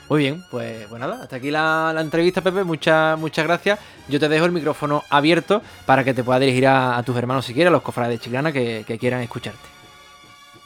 Muy 0.08 0.18
bien, 0.18 0.44
pues, 0.50 0.86
pues 0.88 1.00
nada, 1.00 1.22
hasta 1.22 1.36
aquí 1.36 1.50
la, 1.50 1.92
la 1.94 2.00
entrevista, 2.00 2.40
Pepe. 2.42 2.64
Muchas 2.64 3.18
muchas 3.18 3.46
gracias. 3.46 3.78
Yo 4.08 4.20
te 4.20 4.28
dejo 4.28 4.44
el 4.44 4.52
micrófono 4.52 5.04
abierto 5.08 5.62
para 5.86 6.04
que 6.04 6.12
te 6.12 6.24
puedas 6.24 6.40
dirigir 6.40 6.66
a, 6.66 6.98
a 6.98 7.02
tus 7.02 7.16
hermanos 7.16 7.46
si 7.46 7.54
quieres, 7.54 7.68
a 7.68 7.72
los 7.72 7.82
cofrades 7.82 8.18
de 8.18 8.24
Chiclana 8.24 8.52
que, 8.52 8.84
que 8.86 8.98
quieran 8.98 9.22
escucharte. 9.22 9.60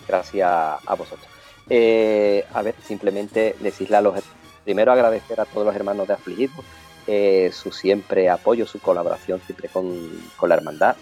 Gracias 0.08 0.50
a 0.50 0.94
vosotros. 0.94 1.28
Eh, 1.68 2.44
a 2.54 2.62
ver, 2.62 2.74
simplemente 2.82 3.56
decirle 3.60 3.96
a 3.96 4.00
los. 4.00 4.20
Primero 4.64 4.90
agradecer 4.90 5.40
a 5.40 5.44
todos 5.44 5.66
los 5.66 5.76
hermanos 5.76 6.08
de 6.08 6.14
Afligidos 6.14 6.64
eh, 7.06 7.50
su 7.52 7.72
siempre 7.72 8.28
apoyo, 8.28 8.66
su 8.66 8.80
colaboración 8.80 9.40
siempre 9.40 9.68
con, 9.68 9.86
la 10.48 10.54
hermandad 10.54 10.96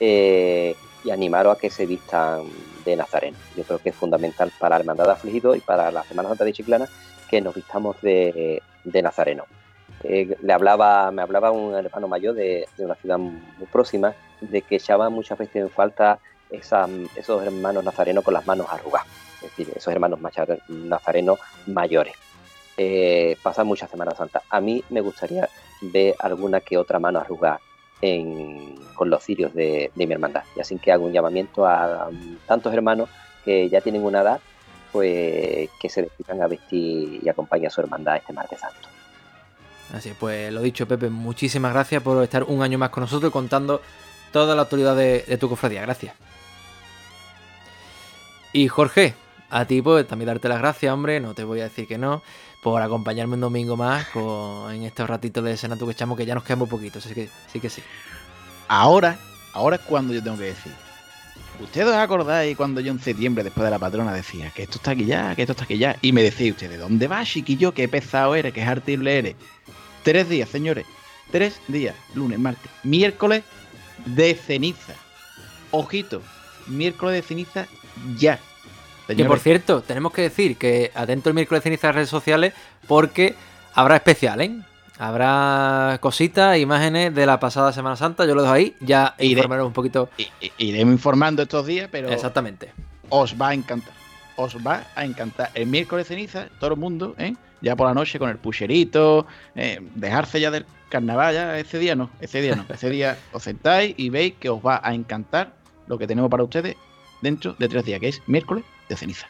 eh, 0.00 0.74
y 1.04 1.10
animaros 1.10 1.56
a 1.56 1.60
que 1.60 1.70
se 1.70 1.86
vistan 1.86 2.42
de 2.84 2.96
Nazareno. 2.96 3.36
Yo 3.56 3.64
creo 3.64 3.78
que 3.78 3.90
es 3.90 3.94
fundamental 3.94 4.52
para 4.58 4.76
la 4.76 4.80
hermandad 4.80 5.18
de 5.22 5.56
y 5.56 5.60
para 5.60 5.90
la 5.90 6.02
Semana 6.04 6.28
Santa 6.28 6.44
de 6.44 6.52
Chiclana 6.52 6.88
que 7.28 7.40
nos 7.40 7.54
vistamos 7.54 8.00
de, 8.00 8.62
Nazareno. 8.84 9.44
Eh, 10.04 10.36
le 10.40 10.52
hablaba, 10.52 11.10
me 11.10 11.22
hablaba 11.22 11.50
un 11.50 11.74
hermano 11.74 12.08
mayor 12.08 12.34
de, 12.34 12.66
de 12.76 12.84
una 12.84 12.94
ciudad 12.94 13.18
muy 13.18 13.66
próxima 13.70 14.14
de 14.40 14.62
que 14.62 14.76
echaba 14.76 15.10
muchas 15.10 15.38
veces 15.38 15.56
en 15.56 15.70
falta 15.70 16.18
esa- 16.50 16.88
esos 17.16 17.42
hermanos 17.44 17.84
nazarenos 17.84 18.24
con 18.24 18.34
las 18.34 18.46
manos 18.46 18.66
arrugadas, 18.70 19.06
es 19.36 19.50
decir, 19.50 19.68
esos 19.74 19.92
hermanos 19.92 20.20
nazarenos 20.68 21.38
mayores. 21.66 22.14
Eh, 22.80 23.36
pasan 23.42 23.66
muchas 23.66 23.90
Semanas 23.90 24.16
Santas. 24.16 24.44
A 24.48 24.60
mí 24.60 24.84
me 24.88 25.00
gustaría 25.00 25.48
ver 25.80 26.14
alguna 26.20 26.60
que 26.60 26.78
otra 26.78 27.00
mano 27.00 27.18
arrugada 27.18 27.60
en- 28.00 28.76
con 28.94 29.10
los 29.10 29.24
cirios 29.24 29.52
de, 29.52 29.90
mi 29.96 30.04
hermandad. 30.04 30.44
Y 30.56 30.60
así 30.60 30.78
que 30.78 30.92
hago 30.92 31.04
un 31.04 31.12
llamamiento 31.12 31.66
a, 31.66 32.08
tantos 32.46 32.72
hermanos 32.72 33.08
que 33.44 33.68
ya 33.68 33.80
tienen 33.80 34.04
una 34.04 34.20
edad, 34.20 34.40
pues 34.92 35.68
que 35.80 35.88
se 35.88 36.02
decidan 36.02 36.40
a 36.40 36.46
vestir 36.46 37.20
y 37.20 37.28
acompañen 37.28 37.66
a 37.66 37.70
su 37.70 37.80
hermandad 37.80 38.16
este 38.16 38.32
martes 38.32 38.60
santo. 38.60 38.88
Así 39.92 40.10
es, 40.10 40.16
pues 40.16 40.52
lo 40.52 40.62
dicho, 40.62 40.86
Pepe, 40.86 41.10
muchísimas 41.10 41.72
gracias 41.72 42.00
por 42.00 42.22
estar 42.22 42.44
un 42.44 42.62
año 42.62 42.78
más 42.78 42.90
con 42.90 43.00
nosotros 43.00 43.32
contando 43.32 43.82
toda 44.32 44.54
la 44.54 44.62
autoridad 44.62 44.94
de, 44.94 45.24
de 45.26 45.36
tu 45.36 45.48
cofradía. 45.48 45.82
Gracias. 45.82 46.14
Y 48.52 48.68
Jorge, 48.68 49.14
a 49.50 49.64
ti 49.64 49.80
pues 49.82 50.06
también 50.06 50.26
darte 50.26 50.48
las 50.48 50.58
gracias, 50.58 50.92
hombre, 50.92 51.20
no 51.20 51.34
te 51.34 51.44
voy 51.44 51.60
a 51.60 51.64
decir 51.64 51.86
que 51.86 51.98
no, 51.98 52.22
por 52.62 52.82
acompañarme 52.82 53.34
un 53.34 53.40
domingo 53.40 53.76
más 53.76 54.06
con, 54.08 54.72
en 54.72 54.82
estos 54.82 55.08
ratitos 55.08 55.44
de 55.44 55.56
Senato 55.56 55.86
que 55.86 55.92
echamos, 55.92 56.16
que 56.16 56.26
ya 56.26 56.34
nos 56.34 56.44
queda 56.44 56.56
muy 56.56 56.68
poquito, 56.68 56.98
así 56.98 57.14
que 57.14 57.28
sí 57.52 57.60
que 57.60 57.70
sí. 57.70 57.82
Ahora, 58.68 59.18
ahora 59.52 59.76
es 59.76 59.82
cuando 59.82 60.12
yo 60.12 60.22
tengo 60.22 60.36
que 60.36 60.44
decir. 60.44 60.72
¿Ustedes 61.60 61.88
os 61.88 61.94
acordáis 61.94 62.56
cuando 62.56 62.80
yo 62.80 62.92
en 62.92 63.00
septiembre, 63.00 63.42
después 63.42 63.64
de 63.64 63.70
la 63.70 63.80
patrona, 63.80 64.12
decía 64.12 64.50
que 64.50 64.62
esto 64.62 64.76
está 64.76 64.92
aquí 64.92 65.06
ya, 65.06 65.34
que 65.34 65.42
esto 65.42 65.52
está 65.52 65.64
aquí 65.64 65.76
ya? 65.76 65.96
Y 66.02 66.12
me 66.12 66.22
decía 66.22 66.52
usted, 66.52 66.70
¿de 66.70 66.76
dónde 66.76 67.08
vas, 67.08 67.28
chiquillo? 67.28 67.72
Qué 67.74 67.88
pesado 67.88 68.36
eres, 68.36 68.52
qué 68.52 68.62
hartible 68.62 69.18
eres. 69.18 69.36
Tres 70.04 70.28
días, 70.28 70.48
señores. 70.48 70.86
Tres 71.32 71.60
días. 71.66 71.96
Lunes, 72.14 72.38
martes, 72.38 72.70
miércoles 72.84 73.42
de 74.06 74.34
ceniza. 74.34 74.94
Ojito, 75.72 76.22
miércoles 76.68 77.14
de 77.14 77.22
ceniza 77.22 77.66
ya. 78.16 78.38
Que 79.08 79.14
Señores, 79.14 79.28
por 79.30 79.38
cierto, 79.40 79.82
tenemos 79.82 80.12
que 80.12 80.22
decir 80.22 80.56
que 80.56 80.92
atento 80.94 81.28
el 81.30 81.34
miércoles 81.34 81.62
ceniza 81.64 81.86
a 81.86 81.90
las 81.90 81.94
redes 81.96 82.08
sociales 82.10 82.52
porque 82.86 83.34
habrá 83.74 83.96
especial, 83.96 84.40
¿eh? 84.42 84.52
Habrá 84.98 85.98
cositas, 86.00 86.58
imágenes 86.58 87.14
de 87.14 87.24
la 87.24 87.40
pasada 87.40 87.72
Semana 87.72 87.96
Santa, 87.96 88.26
yo 88.26 88.34
lo 88.34 88.42
dejo 88.42 88.52
ahí, 88.52 88.74
ya 88.80 89.14
Iré- 89.18 89.30
informaré 89.38 89.62
un 89.62 89.72
poquito. 89.72 90.10
iremos 90.58 90.92
informando 90.92 91.42
estos 91.42 91.66
días, 91.66 91.88
pero 91.90 92.08
Exactamente. 92.10 92.72
os 93.08 93.34
va 93.40 93.48
a 93.48 93.54
encantar. 93.54 93.94
Os 94.36 94.56
va 94.56 94.84
a 94.94 95.04
encantar. 95.04 95.50
El 95.54 95.66
miércoles 95.66 96.06
ceniza, 96.06 96.48
todo 96.60 96.74
el 96.74 96.76
mundo, 96.80 97.14
¿eh? 97.18 97.34
ya 97.62 97.74
por 97.76 97.86
la 97.88 97.94
noche 97.94 98.18
con 98.18 98.28
el 98.28 98.36
pucherito, 98.36 99.26
eh, 99.54 99.80
dejarse 99.94 100.40
ya 100.40 100.50
del 100.50 100.66
carnaval, 100.90 101.34
ya 101.34 101.58
ese 101.58 101.78
día 101.78 101.94
no, 101.96 102.10
ese 102.20 102.40
día 102.42 102.56
no. 102.56 102.66
Ese 102.74 102.90
día 102.90 103.16
os 103.32 103.42
sentáis 103.42 103.94
y 103.96 104.10
veis 104.10 104.34
que 104.38 104.48
os 104.50 104.60
va 104.64 104.80
a 104.84 104.92
encantar 104.94 105.52
lo 105.86 105.96
que 105.98 106.06
tenemos 106.06 106.30
para 106.30 106.42
ustedes 106.42 106.76
dentro 107.22 107.54
de 107.58 107.68
tres 107.68 107.84
días, 107.84 108.00
que 108.00 108.08
es 108.08 108.22
miércoles 108.26 108.64
de 108.88 108.96
ceniza. 108.96 109.26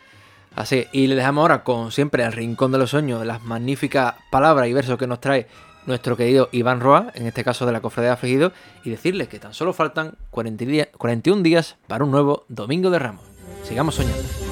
Así, 0.56 0.86
y 0.92 1.06
le 1.06 1.14
dejamos 1.14 1.42
ahora 1.42 1.62
con 1.62 1.92
siempre 1.92 2.24
el 2.24 2.32
rincón 2.32 2.72
de 2.72 2.78
los 2.78 2.90
sueños, 2.90 3.24
las 3.24 3.42
magníficas 3.44 4.14
palabras 4.30 4.66
y 4.68 4.72
versos 4.72 4.98
que 4.98 5.06
nos 5.06 5.20
trae 5.20 5.46
nuestro 5.86 6.16
querido 6.16 6.48
Iván 6.52 6.80
Roa, 6.80 7.12
en 7.14 7.26
este 7.26 7.44
caso 7.44 7.64
de 7.64 7.72
la 7.72 7.80
Cofradía 7.80 8.16
de 8.16 8.50
y 8.84 8.90
decirles 8.90 9.28
que 9.28 9.38
tan 9.38 9.54
solo 9.54 9.72
faltan 9.72 10.16
40 10.30 10.64
días- 10.64 10.88
41 10.96 11.42
días 11.42 11.76
para 11.86 12.04
un 12.04 12.10
nuevo 12.10 12.44
Domingo 12.48 12.90
de 12.90 12.98
Ramos. 12.98 13.22
sigamos 13.64 13.94
soñando. 13.94 14.47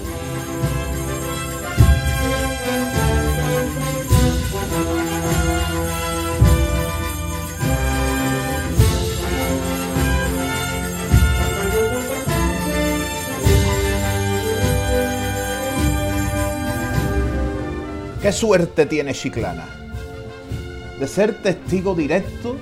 ¿Qué 18.26 18.32
suerte 18.32 18.86
tiene 18.86 19.14
Chiclana? 19.14 19.66
De 20.98 21.06
ser 21.06 21.40
testigo 21.42 21.94
directo, 21.94 22.56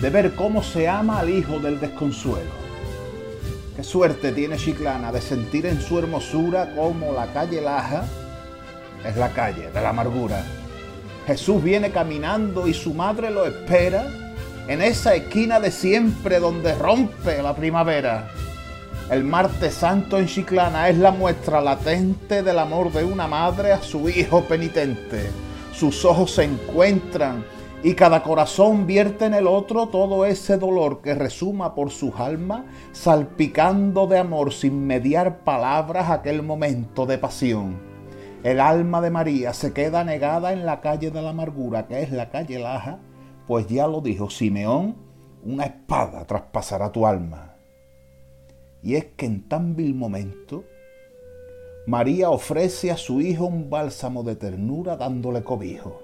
de 0.00 0.10
ver 0.10 0.34
cómo 0.34 0.62
se 0.62 0.86
ama 0.86 1.20
al 1.20 1.30
hijo 1.30 1.58
del 1.60 1.80
desconsuelo. 1.80 2.50
Qué 3.74 3.82
suerte 3.82 4.32
tiene 4.32 4.58
Chiclana 4.58 5.12
de 5.12 5.22
sentir 5.22 5.64
en 5.64 5.80
su 5.80 5.98
hermosura 5.98 6.74
como 6.74 7.14
la 7.14 7.32
calle 7.32 7.62
Laja 7.62 8.04
es 9.02 9.16
la 9.16 9.30
calle 9.30 9.70
de 9.70 9.80
la 9.80 9.88
amargura. 9.88 10.44
Jesús 11.26 11.64
viene 11.64 11.90
caminando 11.90 12.68
y 12.68 12.74
su 12.74 12.92
madre 12.92 13.30
lo 13.30 13.46
espera 13.46 14.08
en 14.68 14.82
esa 14.82 15.14
esquina 15.14 15.58
de 15.58 15.70
siempre 15.70 16.38
donde 16.38 16.74
rompe 16.74 17.42
la 17.42 17.56
primavera. 17.56 18.30
El 19.10 19.24
martes 19.24 19.72
santo 19.72 20.18
en 20.18 20.26
Chiclana 20.26 20.90
es 20.90 20.98
la 20.98 21.10
muestra 21.10 21.62
latente 21.62 22.42
del 22.42 22.58
amor 22.58 22.92
de 22.92 23.04
una 23.04 23.26
madre 23.26 23.72
a 23.72 23.80
su 23.80 24.06
hijo 24.10 24.42
penitente. 24.42 25.30
Sus 25.72 26.04
ojos 26.04 26.32
se 26.32 26.44
encuentran 26.44 27.42
y 27.82 27.94
cada 27.94 28.22
corazón 28.22 28.86
vierte 28.86 29.24
en 29.24 29.32
el 29.32 29.46
otro 29.46 29.86
todo 29.86 30.26
ese 30.26 30.58
dolor 30.58 31.00
que 31.00 31.14
resuma 31.14 31.74
por 31.74 31.90
sus 31.90 32.20
almas, 32.20 32.64
salpicando 32.92 34.06
de 34.06 34.18
amor 34.18 34.52
sin 34.52 34.86
mediar 34.86 35.38
palabras 35.38 36.10
aquel 36.10 36.42
momento 36.42 37.06
de 37.06 37.16
pasión. 37.16 37.80
El 38.42 38.60
alma 38.60 39.00
de 39.00 39.10
María 39.10 39.54
se 39.54 39.72
queda 39.72 40.04
negada 40.04 40.52
en 40.52 40.66
la 40.66 40.82
calle 40.82 41.10
de 41.10 41.22
la 41.22 41.30
amargura, 41.30 41.86
que 41.86 42.02
es 42.02 42.12
la 42.12 42.28
calle 42.28 42.58
Laja, 42.58 42.98
pues 43.46 43.68
ya 43.68 43.86
lo 43.86 44.02
dijo 44.02 44.28
Simeón, 44.28 44.96
una 45.42 45.64
espada 45.64 46.26
traspasará 46.26 46.92
tu 46.92 47.06
alma. 47.06 47.57
Y 48.82 48.94
es 48.94 49.06
que 49.16 49.26
en 49.26 49.48
tan 49.48 49.74
vil 49.74 49.94
momento, 49.94 50.64
María 51.86 52.30
ofrece 52.30 52.90
a 52.90 52.96
su 52.96 53.20
hijo 53.20 53.46
un 53.46 53.70
bálsamo 53.70 54.22
de 54.22 54.36
ternura 54.36 54.96
dándole 54.96 55.42
cobijo. 55.42 56.02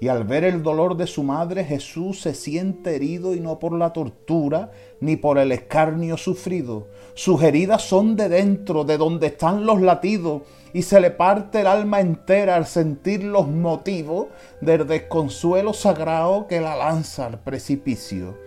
Y 0.00 0.08
al 0.08 0.24
ver 0.24 0.44
el 0.44 0.62
dolor 0.62 0.96
de 0.96 1.06
su 1.06 1.22
madre, 1.22 1.62
Jesús 1.62 2.22
se 2.22 2.32
siente 2.34 2.96
herido 2.96 3.34
y 3.34 3.40
no 3.40 3.58
por 3.58 3.72
la 3.72 3.92
tortura 3.92 4.70
ni 5.00 5.16
por 5.16 5.36
el 5.36 5.52
escarnio 5.52 6.16
sufrido. 6.16 6.86
Sus 7.12 7.42
heridas 7.42 7.82
son 7.82 8.16
de 8.16 8.30
dentro, 8.30 8.84
de 8.84 8.96
donde 8.96 9.26
están 9.26 9.66
los 9.66 9.82
latidos, 9.82 10.42
y 10.72 10.82
se 10.82 11.00
le 11.00 11.10
parte 11.10 11.60
el 11.60 11.66
alma 11.66 12.00
entera 12.00 12.56
al 12.56 12.64
sentir 12.64 13.24
los 13.24 13.48
motivos 13.48 14.28
del 14.62 14.86
desconsuelo 14.86 15.74
sagrado 15.74 16.46
que 16.46 16.62
la 16.62 16.76
lanza 16.76 17.26
al 17.26 17.40
precipicio. 17.40 18.38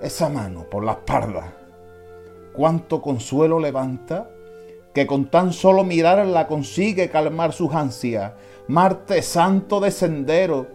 Esa 0.00 0.30
mano 0.30 0.64
por 0.70 0.84
la 0.84 0.92
espalda 0.92 1.67
cuánto 2.58 3.00
consuelo 3.00 3.60
levanta, 3.60 4.28
que 4.92 5.06
con 5.06 5.26
tan 5.26 5.52
solo 5.52 5.84
mirarla 5.84 6.48
consigue 6.48 7.08
calmar 7.08 7.52
sus 7.52 7.72
ansias. 7.72 8.32
Marte 8.66 9.22
santo 9.22 9.78
de 9.78 9.92
sendero, 9.92 10.66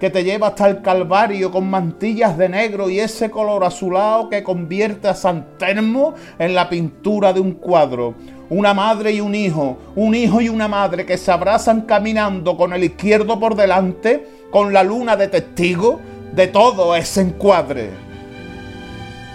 que 0.00 0.10
te 0.10 0.24
lleva 0.24 0.48
hasta 0.48 0.68
el 0.68 0.82
Calvario 0.82 1.52
con 1.52 1.70
mantillas 1.70 2.36
de 2.36 2.48
negro 2.48 2.90
y 2.90 2.98
ese 2.98 3.30
color 3.30 3.62
azulado 3.62 4.28
que 4.28 4.42
convierte 4.42 5.06
a 5.06 5.14
San 5.14 5.56
Termo 5.56 6.14
en 6.36 6.52
la 6.52 6.68
pintura 6.68 7.32
de 7.32 7.38
un 7.38 7.52
cuadro. 7.52 8.14
Una 8.48 8.74
madre 8.74 9.12
y 9.12 9.20
un 9.20 9.36
hijo, 9.36 9.78
un 9.94 10.16
hijo 10.16 10.40
y 10.40 10.48
una 10.48 10.66
madre 10.66 11.06
que 11.06 11.16
se 11.16 11.30
abrazan 11.30 11.82
caminando 11.82 12.56
con 12.56 12.72
el 12.72 12.82
izquierdo 12.82 13.38
por 13.38 13.54
delante, 13.54 14.26
con 14.50 14.72
la 14.72 14.82
luna 14.82 15.16
de 15.16 15.28
testigo 15.28 16.00
de 16.32 16.48
todo 16.48 16.96
ese 16.96 17.20
encuadre. 17.20 17.90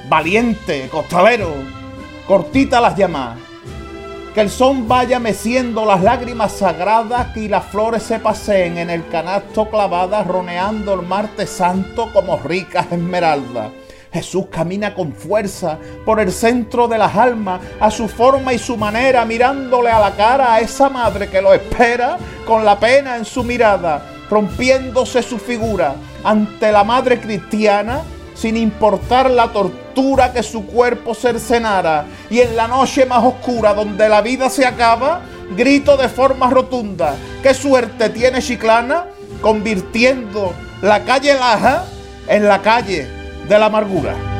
Valiente, 0.09 0.89
costalero, 0.91 1.53
cortita 2.27 2.81
las 2.81 2.95
llamas. 2.95 3.37
Que 4.33 4.41
el 4.41 4.49
son 4.49 4.87
vaya 4.87 5.19
meciendo 5.19 5.85
las 5.85 6.01
lágrimas 6.01 6.51
sagradas 6.51 7.35
y 7.37 7.47
las 7.47 7.65
flores 7.65 8.03
se 8.03 8.19
paseen 8.19 8.77
en 8.77 8.89
el 8.89 9.07
canasto 9.07 9.69
clavadas, 9.69 10.27
roneando 10.27 10.93
el 10.93 11.03
martes 11.03 11.49
santo 11.49 12.11
como 12.11 12.37
ricas 12.37 12.87
esmeraldas. 12.91 13.71
Jesús 14.11 14.47
camina 14.49 14.93
con 14.93 15.13
fuerza 15.13 15.77
por 16.05 16.19
el 16.19 16.31
centro 16.31 16.87
de 16.87 16.97
las 16.97 17.15
almas, 17.15 17.61
a 17.79 17.89
su 17.91 18.07
forma 18.07 18.53
y 18.53 18.57
su 18.57 18.75
manera, 18.75 19.23
mirándole 19.25 19.89
a 19.89 19.99
la 19.99 20.11
cara 20.11 20.53
a 20.53 20.59
esa 20.59 20.89
madre 20.89 21.29
que 21.29 21.41
lo 21.41 21.53
espera 21.53 22.17
con 22.45 22.65
la 22.65 22.77
pena 22.77 23.15
en 23.17 23.25
su 23.25 23.43
mirada, 23.43 24.05
rompiéndose 24.29 25.21
su 25.21 25.37
figura 25.37 25.95
ante 26.23 26.71
la 26.71 26.83
madre 26.83 27.19
cristiana 27.19 28.01
sin 28.35 28.57
importar 28.57 29.31
la 29.31 29.47
tortura 29.51 30.31
que 30.31 30.43
su 30.43 30.67
cuerpo 30.67 31.15
cercenara. 31.15 32.05
Y 32.29 32.41
en 32.41 32.55
la 32.55 32.67
noche 32.67 33.05
más 33.05 33.23
oscura 33.23 33.73
donde 33.73 34.07
la 34.07 34.21
vida 34.21 34.49
se 34.49 34.65
acaba, 34.65 35.21
grito 35.57 35.97
de 35.97 36.09
forma 36.09 36.49
rotunda, 36.49 37.15
qué 37.41 37.53
suerte 37.53 38.09
tiene 38.09 38.41
Chiclana 38.41 39.05
convirtiendo 39.41 40.53
la 40.81 41.03
calle 41.03 41.33
Laja 41.33 41.85
en 42.27 42.47
la 42.47 42.61
calle 42.61 43.07
de 43.47 43.59
la 43.59 43.67
amargura. 43.67 44.34